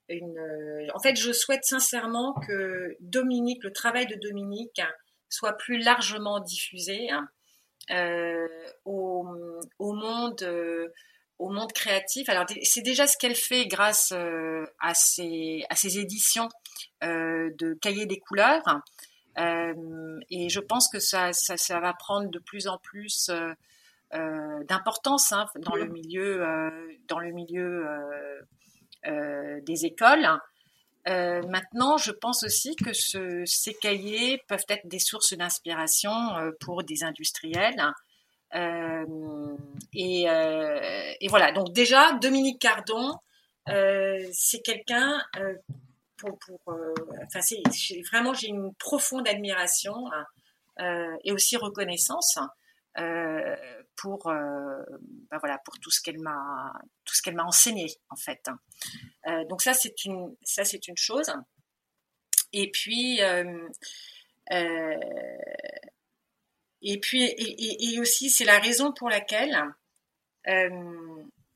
une. 0.09 0.91
En 0.95 1.01
fait, 1.01 1.17
je 1.17 1.33
souhaite 1.33 1.65
sincèrement 1.65 2.35
que 2.47 2.97
Dominique, 3.01 3.63
le 3.63 3.73
travail 3.73 4.07
de 4.07 4.17
Dominique, 4.17 4.81
soit 5.29 5.57
plus 5.57 5.79
largement 5.79 6.41
diffusé 6.41 7.11
hein, 7.11 7.29
euh, 7.91 8.47
au, 8.85 9.25
monde. 9.81 10.43
Euh, 10.43 10.89
au 11.39 11.51
monde 11.51 11.73
créatif. 11.73 12.29
Alors 12.29 12.47
c'est 12.63 12.83
déjà 12.83 13.07
ce 13.07 13.17
qu'elle 13.19 13.35
fait 13.35 13.67
grâce 13.67 14.13
euh, 14.13 14.65
à, 14.81 14.95
ses, 14.95 15.65
à 15.69 15.75
ses 15.75 15.99
éditions 15.99 16.49
de 17.03 17.75
Cahiers 17.83 18.07
des 18.07 18.21
couleurs. 18.21 18.63
et 19.37 20.49
je 20.49 20.61
pense 20.61 20.89
que 20.89 21.01
ça, 21.01 21.33
ça, 21.33 21.81
va 21.81 21.93
prendre 21.93 22.31
de 22.31 22.39
plus 22.39 22.69
en 22.69 22.79
plus 22.79 23.31
d'importance 24.13 25.33
hein, 25.33 25.47
dans 25.57 25.75
le 25.75 25.87
milieu, 25.87 26.45
dans 27.09 27.19
le 27.19 27.33
milieu 27.33 27.87
euh, 27.87 28.41
des 29.07 29.85
écoles. 29.87 30.29
Euh, 31.07 31.43
maintenant, 31.49 31.99
je 31.99 32.13
pense 32.13 32.45
aussi 32.45 32.77
que 32.77 32.93
ces 32.95 33.75
cahiers 33.75 34.41
peuvent 34.49 34.65
être 34.69 34.87
des 34.87 34.99
sources 34.99 35.35
d'inspiration 35.35 36.13
euh, 36.37 36.51
pour 36.61 36.83
des 36.83 37.05
industriels. 37.05 37.93
Et, 39.93 40.27
voilà, 41.29 41.53
donc 41.53 41.73
déjà, 41.73 42.13
Dominique 42.15 42.61
Cardon, 42.61 43.19
c'est 43.67 44.63
quelqu'un 44.63 45.23
pour, 46.17 46.39
enfin, 46.67 47.41
vraiment, 48.13 48.33
j'ai 48.33 48.49
une 48.49 48.73
profonde 48.77 49.29
admiration 49.29 49.95
et 51.25 51.33
aussi 51.33 51.57
reconnaissance 51.57 52.39
pour 53.97 54.29
euh, 54.29 54.83
bah 55.31 55.39
voilà 55.39 55.59
pour 55.59 55.79
tout 55.79 55.91
ce 55.91 56.01
qu'elle 56.01 56.21
m'a 56.21 56.73
tout 57.05 57.15
ce 57.15 57.23
qu'elle 57.23 57.35
m'a 57.35 57.45
enseigné 57.45 57.87
en 58.11 58.17
fait. 58.17 58.49
Euh, 59.27 59.45
donc 59.47 59.63
ça 59.63 59.75
c'est 59.75 60.05
une 60.05 60.37
ça 60.43 60.65
c'est 60.65 60.89
une 60.89 60.97
chose. 60.97 61.33
Et 62.53 62.71
puis 62.71 63.23
euh, 63.23 63.69
et 66.83 67.01
puis 67.01 67.25
et, 67.25 68.01
aussi 68.01 68.31
c'est 68.31 68.45
la 68.45 68.59
raison 68.59 68.93
pour 68.93 69.09
laquelle 69.09 69.63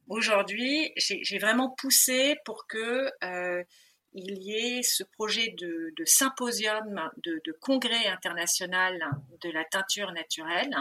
aujourd'hui 0.08 0.92
j'ai 0.96 1.38
vraiment 1.38 1.70
poussé 1.70 2.36
pour 2.44 2.66
que 2.66 3.10
il 4.14 4.38
y 4.42 4.54
ait 4.54 4.82
ce 4.82 5.04
projet 5.04 5.54
de, 5.58 5.92
symposium, 6.04 7.10
de, 7.18 7.40
de, 7.44 7.52
congrès 7.52 8.06
international 8.06 8.98
de 9.42 9.50
la 9.50 9.64
teinture 9.64 10.12
naturelle, 10.12 10.74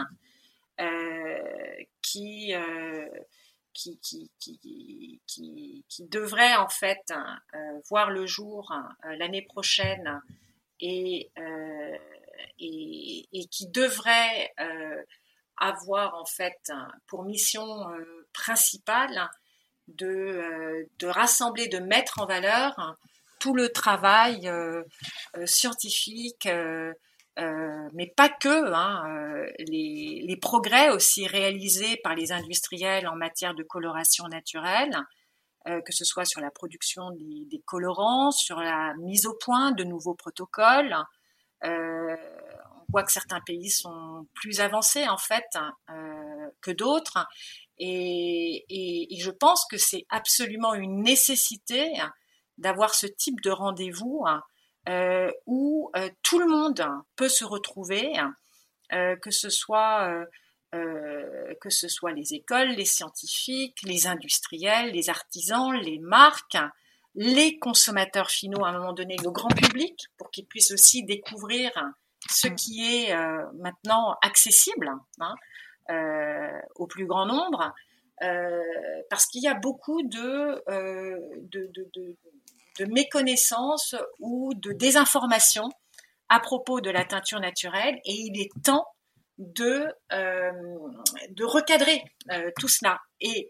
qui, 2.02 2.54
euh, 2.54 3.08
qui, 3.72 3.98
qui, 3.98 4.30
qui, 4.40 5.84
qui, 5.88 6.04
devrait 6.04 6.56
en 6.56 6.68
fait 6.68 7.12
euh, 7.54 7.80
voir 7.88 8.10
le 8.10 8.26
jour 8.26 8.72
l'année 9.18 9.42
prochaine 9.42 10.20
et, 10.80 11.30
et, 12.58 13.46
qui 13.50 13.68
devrait 13.68 14.52
avoir 15.56 16.14
en 16.14 16.24
fait 16.24 16.72
pour 17.06 17.24
mission 17.24 17.86
principale 18.32 19.28
de, 19.88 20.88
de, 20.98 21.06
rassembler, 21.06 21.68
de 21.68 21.78
mettre 21.78 22.20
en 22.20 22.26
valeur 22.26 22.96
tout 23.38 23.54
le 23.54 23.68
travail 23.68 24.50
scientifique, 25.46 26.46
euh, 26.46 26.92
mais 27.92 28.06
pas 28.16 28.28
que, 28.28 28.72
hein, 28.72 29.04
euh, 29.08 29.50
les, 29.58 30.36
progrès 30.40 30.90
aussi 30.90 31.26
réalisés 31.26 31.96
par 32.02 32.14
les 32.14 32.32
industriels 32.32 33.06
en 33.06 33.14
matière 33.14 33.54
de 33.54 33.62
coloration 33.62 34.24
naturelle, 34.28 34.96
euh, 35.66 35.80
que 35.82 35.92
ce 35.92 36.04
soit 36.04 36.24
sur 36.24 36.40
la 36.40 36.50
production 36.50 37.10
des, 37.10 37.62
colorants, 37.64 38.30
sur 38.30 38.60
la 38.60 38.94
mise 38.94 39.26
au 39.26 39.34
point 39.34 39.72
de 39.72 39.84
nouveaux 39.84 40.14
protocoles. 40.14 40.96
on 41.62 42.16
voit 42.90 43.02
que 43.04 43.12
certains 43.12 43.40
pays 43.40 43.70
sont 43.70 44.26
plus 44.34 44.60
avancés 44.60 45.06
en 45.08 45.18
fait 45.18 45.46
hein, 45.54 45.72
que 46.60 46.70
d'autres, 46.70 47.26
et, 47.78 48.64
et, 48.68 49.20
je 49.20 49.30
pense 49.30 49.64
que 49.70 49.76
c'est 49.76 50.06
absolument 50.08 50.74
une 50.74 51.02
nécessité 51.02 51.92
d'avoir 52.56 52.94
ce 52.94 53.06
type 53.06 53.40
de 53.42 53.50
rendez-vous. 53.50 54.24
Euh, 54.88 55.30
où 55.46 55.90
euh, 55.96 56.08
tout 56.22 56.38
le 56.38 56.46
monde 56.46 56.82
peut 57.14 57.28
se 57.28 57.44
retrouver, 57.44 58.14
euh, 58.92 59.16
que 59.16 59.30
ce 59.30 59.50
soit 59.50 60.26
que 60.70 61.70
ce 61.70 61.88
soit 61.88 62.12
les 62.12 62.34
écoles, 62.34 62.68
les 62.68 62.84
scientifiques, 62.84 63.78
les 63.84 64.06
industriels, 64.06 64.92
les 64.92 65.08
artisans, 65.08 65.72
les 65.72 65.98
marques, 65.98 66.58
les 67.14 67.58
consommateurs 67.58 68.30
finaux 68.30 68.66
à 68.66 68.68
un 68.68 68.72
moment 68.72 68.92
donné, 68.92 69.16
le 69.24 69.30
grand 69.30 69.48
public, 69.48 70.08
pour 70.18 70.30
qu'ils 70.30 70.44
puissent 70.44 70.70
aussi 70.70 71.04
découvrir 71.04 71.72
ce 72.28 72.48
mm. 72.48 72.54
qui 72.56 72.84
est 72.84 73.16
maintenant 73.54 74.18
accessible 74.20 74.92
hein, 75.20 75.34
au 76.74 76.86
plus 76.86 77.06
grand 77.06 77.24
nombre, 77.24 77.72
parce 79.08 79.24
qu'il 79.24 79.42
y 79.42 79.48
a 79.48 79.54
beaucoup 79.54 80.02
de, 80.02 80.62
de, 81.48 81.70
de, 81.72 81.90
de 81.94 82.16
méconnaissance 82.86 83.94
ou 84.18 84.52
de 84.54 84.72
désinformation 84.72 85.68
à 86.28 86.40
propos 86.40 86.80
de 86.80 86.90
la 86.90 87.04
teinture 87.04 87.40
naturelle 87.40 87.98
et 88.04 88.12
il 88.12 88.40
est 88.40 88.50
temps 88.62 88.86
de, 89.38 89.86
euh, 90.12 90.52
de 91.30 91.44
recadrer 91.44 92.02
euh, 92.30 92.50
tout 92.58 92.68
cela. 92.68 92.98
Et 93.20 93.48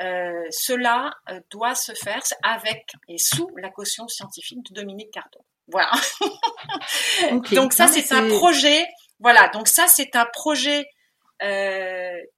euh, 0.00 0.46
cela 0.50 1.10
doit 1.50 1.74
se 1.74 1.92
faire 1.92 2.22
avec 2.42 2.92
et 3.08 3.18
sous 3.18 3.50
la 3.56 3.70
caution 3.70 4.08
scientifique 4.08 4.64
de 4.70 4.74
Dominique 4.74 5.10
Cardon. 5.10 5.44
Voilà. 5.68 5.92
donc 7.52 7.72
ça, 7.72 7.86
c'est 7.86 8.12
un 8.12 8.28
projet. 8.28 8.86
Voilà. 9.18 9.48
Donc 9.48 9.68
ça, 9.68 9.86
c'est 9.88 10.16
un 10.16 10.26
projet 10.26 10.86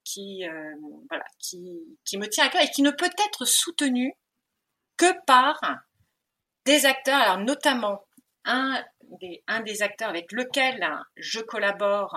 qui, 0.04 0.44
voilà, 1.08 1.24
qui, 1.40 1.98
qui 2.04 2.18
me 2.18 2.28
tient 2.28 2.46
à 2.46 2.48
cœur 2.48 2.62
et 2.62 2.70
qui 2.70 2.82
ne 2.82 2.90
peut 2.90 3.10
être 3.26 3.44
soutenu 3.44 4.14
que 4.96 5.12
par 5.26 5.60
des 6.64 6.86
acteurs, 6.86 7.20
alors 7.20 7.38
notamment 7.38 8.04
un 8.44 8.82
des, 9.20 9.42
un 9.46 9.60
des 9.60 9.82
acteurs 9.82 10.08
avec 10.08 10.32
lequel 10.32 10.88
je 11.16 11.40
collabore 11.40 12.16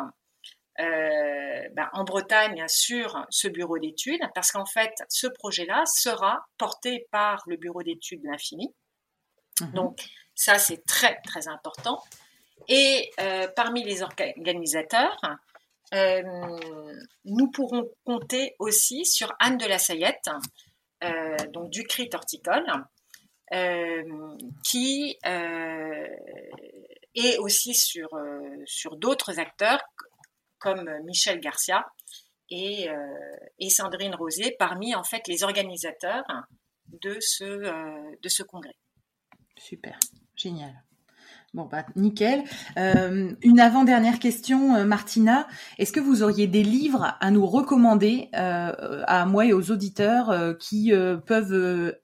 euh, 0.79 1.69
ben, 1.71 1.89
en 1.93 2.03
Bretagne 2.03 2.65
sur 2.67 3.25
ce 3.29 3.47
bureau 3.47 3.79
d'études, 3.79 4.21
parce 4.33 4.51
qu'en 4.51 4.65
fait, 4.65 4.91
ce 5.07 5.27
projet-là 5.27 5.83
sera 5.85 6.45
porté 6.57 7.07
par 7.11 7.43
le 7.47 7.55
bureau 7.55 7.81
d'études 7.81 8.21
de 8.21 8.27
l'infini. 8.27 8.73
Mhm. 9.61 9.71
Donc, 9.71 9.99
ça, 10.33 10.57
c'est 10.57 10.85
très, 10.85 11.21
très 11.21 11.47
important. 11.47 12.03
Et 12.67 13.09
euh, 13.21 13.47
parmi 13.55 13.85
les 13.85 14.03
organisateurs, 14.03 15.17
euh, 15.93 16.21
nous 17.23 17.51
pourrons 17.51 17.89
compter 18.03 18.55
aussi 18.59 19.05
sur 19.05 19.33
Anne 19.39 19.57
de 19.57 19.65
la 19.65 19.79
Sayette, 19.79 20.29
donc 21.53 21.69
du 21.69 21.83
CRIT 21.83 22.09
horticole, 22.15 22.65
qui 24.63 25.17
euh, 25.25 26.07
est 27.13 27.37
aussi 27.37 27.73
sur, 27.73 28.13
euh, 28.13 28.63
sur 28.65 28.97
d'autres 28.97 29.39
acteurs 29.39 29.81
comme 30.59 30.89
Michel 31.05 31.39
Garcia 31.39 31.85
et, 32.49 32.87
et, 33.59 33.69
Sandrine 33.69 34.15
Rosé 34.15 34.55
parmi 34.57 34.95
en 34.95 35.03
fait 35.03 35.27
les 35.27 35.43
organisateurs 35.43 36.23
de 36.87 37.17
ce, 37.19 38.17
de 38.19 38.29
ce 38.29 38.43
congrès. 38.43 38.75
Super, 39.57 39.97
génial. 40.35 40.83
Bon, 41.55 41.69
bah, 41.71 41.85
nickel. 41.95 42.43
Euh, 42.77 43.31
une 43.41 43.61
avant-dernière 43.61 44.19
question, 44.19 44.75
euh, 44.75 44.83
Martina. 44.83 45.47
Est-ce 45.77 45.93
que 45.93 46.01
vous 46.01 46.21
auriez 46.21 46.47
des 46.47 46.63
livres 46.63 47.15
à 47.21 47.31
nous 47.31 47.45
recommander, 47.45 48.27
euh, 48.35 49.03
à 49.07 49.25
moi 49.25 49.45
et 49.45 49.53
aux 49.53 49.71
auditeurs, 49.71 50.57
qui 50.59 50.91
peuvent 51.25 51.95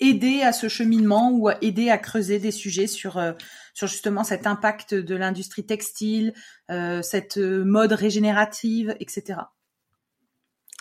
aider 0.00 0.42
à 0.42 0.52
ce 0.52 0.68
cheminement 0.68 1.30
ou 1.32 1.50
aider 1.60 1.90
à 1.90 1.98
creuser 1.98 2.38
des 2.38 2.50
sujets 2.50 2.86
sur, 2.86 3.20
sur 3.74 3.86
justement 3.86 4.24
cet 4.24 4.46
impact 4.46 4.94
de 4.94 5.16
l'industrie 5.16 5.66
textile, 5.66 6.34
cette 6.68 7.38
mode 7.38 7.92
régénérative, 7.92 8.94
etc. 9.00 9.40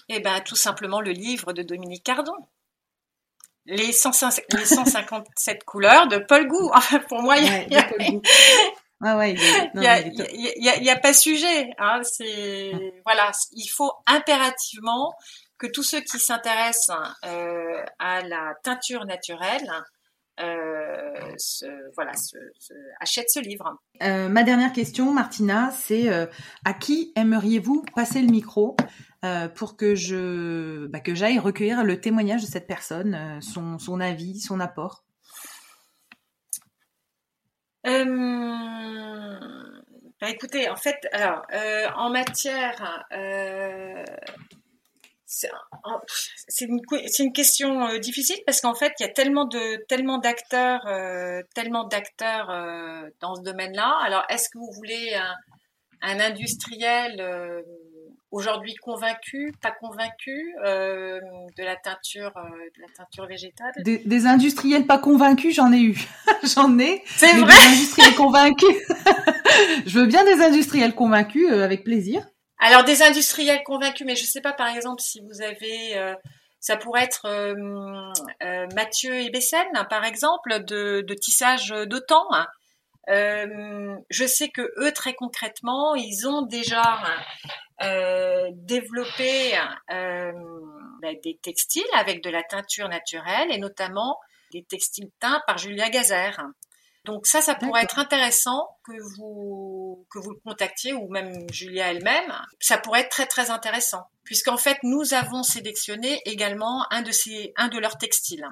Eh 0.10 0.20
ben, 0.20 0.40
tout 0.42 0.56
simplement 0.56 1.02
le 1.02 1.12
livre 1.12 1.54
de 1.54 1.64
Dominique 1.64 2.04
Cardon 2.04 2.36
les, 3.68 3.92
157 3.92 5.64
couleurs 5.66 6.08
de 6.08 6.18
Paul 6.18 6.48
Gou. 6.48 6.72
Enfin, 6.74 6.98
pour 7.00 7.22
moi, 7.22 7.38
il 7.38 7.46
y 7.46 7.50
a, 7.50 7.64
il 7.70 7.74
y 10.84 10.90
a, 10.90 10.96
pas 10.96 11.14
sujet. 11.14 11.70
Hein, 11.78 12.02
c'est 12.04 12.72
voilà, 13.06 13.30
il 13.52 13.68
faut 13.68 13.92
impérativement 14.06 15.14
que 15.58 15.68
tous 15.68 15.84
ceux 15.84 16.02
qui 16.02 16.20
s'intéressent 16.20 16.96
euh, 17.26 17.84
à 18.00 18.22
la 18.22 18.54
teinture 18.64 19.06
naturelle 19.06 19.72
euh, 20.40 21.36
voilà, 21.96 22.12
achètent 23.00 23.30
ce 23.30 23.40
livre. 23.40 23.80
Euh, 24.04 24.30
ma 24.30 24.44
dernière 24.44 24.72
question, 24.72 25.12
Martina, 25.12 25.72
c'est 25.72 26.10
à 26.64 26.74
qui 26.74 27.12
aimeriez-vous 27.16 27.84
passer 27.96 28.22
le 28.22 28.28
micro 28.28 28.78
pour 29.56 29.76
que 29.76 29.96
je 29.96 30.86
bah, 30.88 31.00
que 31.00 31.16
j'aille 31.16 31.40
recueillir 31.40 31.84
le 31.84 32.00
témoignage 32.00 32.44
de 32.44 32.48
cette 32.48 32.68
personne, 32.68 33.40
son, 33.42 33.80
son 33.80 34.00
avis, 34.00 34.40
son 34.40 34.60
apport? 34.60 35.04
Bah, 40.20 40.30
écoutez, 40.30 40.70
en 40.70 40.76
fait, 40.76 40.98
alors 41.14 41.42
en 41.96 42.12
matière, 42.12 43.08
c'est 45.28 46.66
une, 46.66 46.80
une, 47.20 47.34
question 47.34 47.98
difficile 48.00 48.38
parce 48.46 48.62
qu'en 48.62 48.74
fait, 48.74 48.94
il 49.00 49.04
y 49.04 49.06
a 49.06 49.12
tellement 49.12 49.46
de 49.46 49.86
tellement 49.88 50.20
d'acteurs, 50.20 50.82
tellement 51.54 51.84
d'acteurs 51.84 52.48
dans 53.20 53.36
ce 53.36 53.42
domaine-là. 53.42 54.00
Alors, 54.04 54.24
est-ce 54.30 54.50
que 54.50 54.58
vous 54.58 54.72
voulez 54.72 55.16
un, 55.16 55.36
un 56.02 56.20
industriel 56.22 57.22
aujourd'hui 58.32 58.76
convaincu, 58.76 59.54
pas 59.62 59.72
convaincu 59.72 60.54
euh, 60.66 61.20
de 61.58 61.64
la 61.64 61.76
teinture, 61.76 62.32
euh, 62.38 62.50
de 62.76 62.82
la 62.82 62.88
teinture 62.96 63.28
végétale? 63.28 63.72
Des, 63.80 64.26
industriels 64.26 64.86
pas 64.86 64.98
convaincus, 64.98 65.56
j'en 65.56 65.72
ai 65.72 65.80
eu, 65.80 65.98
j'en 66.44 66.78
ai. 66.80 67.04
C'est 67.06 67.34
vrai? 67.34 67.54
Des 67.54 67.76
industriels 67.76 68.16
convaincus. 68.16 68.76
je 69.86 70.00
veux 70.00 70.08
bien 70.08 70.24
des 70.26 70.42
industriels 70.42 70.96
convaincus, 70.96 71.48
euh, 71.50 71.64
avec 71.64 71.84
plaisir. 71.84 72.26
Alors 72.60 72.84
des 72.84 73.02
industriels 73.02 73.64
convaincus, 73.64 74.06
mais 74.06 74.16
je 74.16 74.26
sais 74.26 74.42
pas 74.42 74.54
par 74.54 74.68
exemple 74.68 75.02
si 75.02 75.22
vous 75.22 75.42
avez, 75.42 76.16
ça 76.60 76.76
pourrait 76.76 77.04
être 77.04 77.56
Mathieu 78.74 79.14
et 79.14 79.30
Bessène, 79.30 79.86
par 79.90 80.04
exemple, 80.06 80.64
de, 80.66 81.14
tissage 81.14 81.70
d'autant. 81.86 82.28
Euh, 83.10 83.96
je 84.10 84.26
sais 84.26 84.50
que 84.50 84.74
eux 84.78 84.92
très 84.92 85.14
concrètement, 85.14 85.96
ils 85.96 86.28
ont 86.28 86.42
déjà 86.42 87.00
euh, 87.82 88.50
développé 88.54 89.58
euh, 89.92 90.32
ben, 91.02 91.16
des 91.24 91.40
textiles 91.42 91.84
avec 91.94 92.22
de 92.22 92.30
la 92.30 92.44
teinture 92.44 92.90
naturelle 92.90 93.50
et 93.52 93.60
notamment 93.60 94.20
des 94.52 94.64
textiles 94.64 95.10
teints 95.20 95.42
par 95.48 95.58
Julia 95.58 95.90
Gazer. 95.90 96.38
Donc 97.08 97.26
ça, 97.26 97.42
ça 97.42 97.56
pourrait 97.56 97.84
être 97.84 98.00
intéressant 98.00 98.68
que 98.84 98.92
vous 99.16 100.06
que 100.12 100.20
vous 100.20 100.32
le 100.32 100.40
contactiez 100.46 100.94
ou 100.94 101.08
même 101.08 101.50
Julia 101.52 101.92
elle-même. 101.92 102.34
Ça 102.60 102.78
pourrait 102.78 103.02
être 103.02 103.10
très 103.10 103.26
très 103.26 103.50
intéressant 103.50 104.04
puisqu'en 104.26 104.58
fait 104.58 104.78
nous 104.84 105.14
avons 105.14 105.42
sélectionné 105.42 106.22
également 106.26 106.86
un 106.92 107.02
de 107.02 107.12
ces 107.12 107.54
un 107.56 107.70
de 107.70 107.80
leurs 107.80 107.98
textiles. 107.98 108.46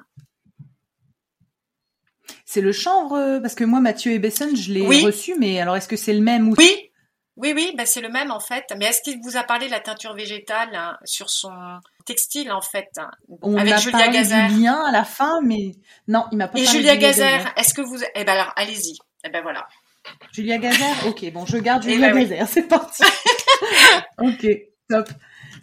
C'est 2.44 2.60
le 2.60 2.72
chanvre, 2.72 3.16
euh, 3.16 3.40
parce 3.40 3.54
que 3.54 3.64
moi, 3.64 3.80
Mathieu 3.80 4.12
Ebessen, 4.12 4.56
je 4.56 4.72
l'ai 4.72 5.04
reçu, 5.04 5.36
mais 5.38 5.60
alors 5.60 5.76
est-ce 5.76 5.88
que 5.88 5.96
c'est 5.96 6.12
le 6.12 6.20
même 6.20 6.48
ou 6.48 6.54
Oui, 6.58 6.90
oui, 7.36 7.52
oui, 7.54 7.74
ben 7.76 7.86
c'est 7.86 8.00
le 8.00 8.08
même 8.08 8.30
en 8.30 8.40
fait. 8.40 8.64
Mais 8.78 8.86
est-ce 8.86 9.02
qu'il 9.02 9.20
vous 9.22 9.36
a 9.36 9.42
parlé 9.42 9.66
de 9.66 9.70
la 9.70 9.80
teinture 9.80 10.14
végétale 10.14 10.74
hein, 10.74 10.96
sur 11.04 11.28
son 11.28 11.52
textile 12.06 12.50
en 12.52 12.62
fait 12.62 12.88
On 13.42 13.56
avec 13.56 13.74
a 13.74 13.76
Julia 13.76 14.08
Gazer. 14.08 14.48
lien 14.48 14.82
à 14.86 14.92
la 14.92 15.04
fin, 15.04 15.40
mais 15.42 15.72
non, 16.08 16.24
il 16.32 16.38
m'a 16.38 16.48
pas. 16.48 16.58
Et 16.58 16.64
parlé 16.64 16.78
Julia, 16.78 16.96
Gazer, 16.96 17.52
est-ce 17.56 17.74
que 17.74 17.82
vous 17.82 17.98
Eh 18.14 18.24
ben 18.24 18.32
alors, 18.32 18.52
allez-y. 18.56 18.96
Eh 19.24 19.28
ben 19.28 19.42
voilà. 19.42 19.66
Julia 20.32 20.56
Gazer, 20.58 21.06
ok, 21.08 21.30
bon, 21.32 21.44
je 21.44 21.58
garde 21.58 21.82
eh 21.86 21.92
Julia 21.92 22.12
ben 22.12 22.20
Gazer, 22.26 22.48
c'est 22.48 22.68
parti. 22.68 23.02
ok, 24.18 24.46
top. 24.88 25.08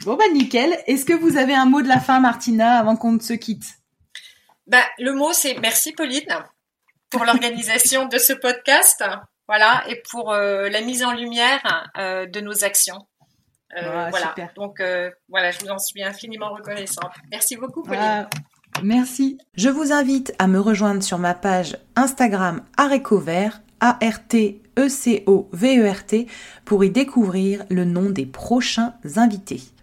Bon 0.05 0.15
bah 0.15 0.25
nickel. 0.33 0.77
Est-ce 0.85 1.05
que 1.05 1.13
vous 1.13 1.37
avez 1.37 1.53
un 1.55 1.65
mot 1.65 1.81
de 1.81 1.87
la 1.87 1.99
fin, 1.99 2.19
Martina, 2.19 2.77
avant 2.77 2.95
qu'on 2.97 3.13
ne 3.13 3.19
se 3.21 3.33
quitte? 3.33 3.65
Ben 4.67 4.83
le 4.99 5.13
mot 5.13 5.33
c'est 5.33 5.57
merci 5.59 5.91
Pauline 5.93 6.37
pour 7.09 7.25
l'organisation 7.25 8.05
de 8.07 8.17
ce 8.17 8.33
podcast, 8.33 9.03
voilà, 9.47 9.83
et 9.87 10.01
pour 10.09 10.31
euh, 10.33 10.67
la 10.69 10.81
mise 10.81 11.03
en 11.03 11.13
lumière 11.13 11.91
euh, 11.97 12.25
de 12.25 12.39
nos 12.41 12.63
actions. 12.63 13.07
Euh, 13.77 14.09
voilà. 14.09 14.35
Donc 14.55 14.81
voilà, 15.29 15.51
je 15.51 15.59
vous 15.59 15.69
en 15.69 15.77
suis 15.77 16.03
infiniment 16.03 16.49
reconnaissante. 16.49 17.11
Merci 17.31 17.55
beaucoup, 17.57 17.83
Pauline. 17.83 18.27
merci. 18.81 19.37
Je 19.55 19.69
vous 19.69 19.91
invite 19.91 20.33
à 20.39 20.47
me 20.47 20.59
rejoindre 20.59 21.03
sur 21.03 21.19
ma 21.19 21.33
page 21.33 21.77
Instagram 21.95 22.61
Arécovert, 22.77 23.61
A-R-T-E-C-O-V-E-R-T, 23.79 24.57
pour 26.65 26.83
y 26.83 26.89
découvrir 26.89 27.63
le 27.69 27.85
nom 27.85 28.09
des 28.09 28.25
prochains 28.25 28.95
invités. 29.15 29.61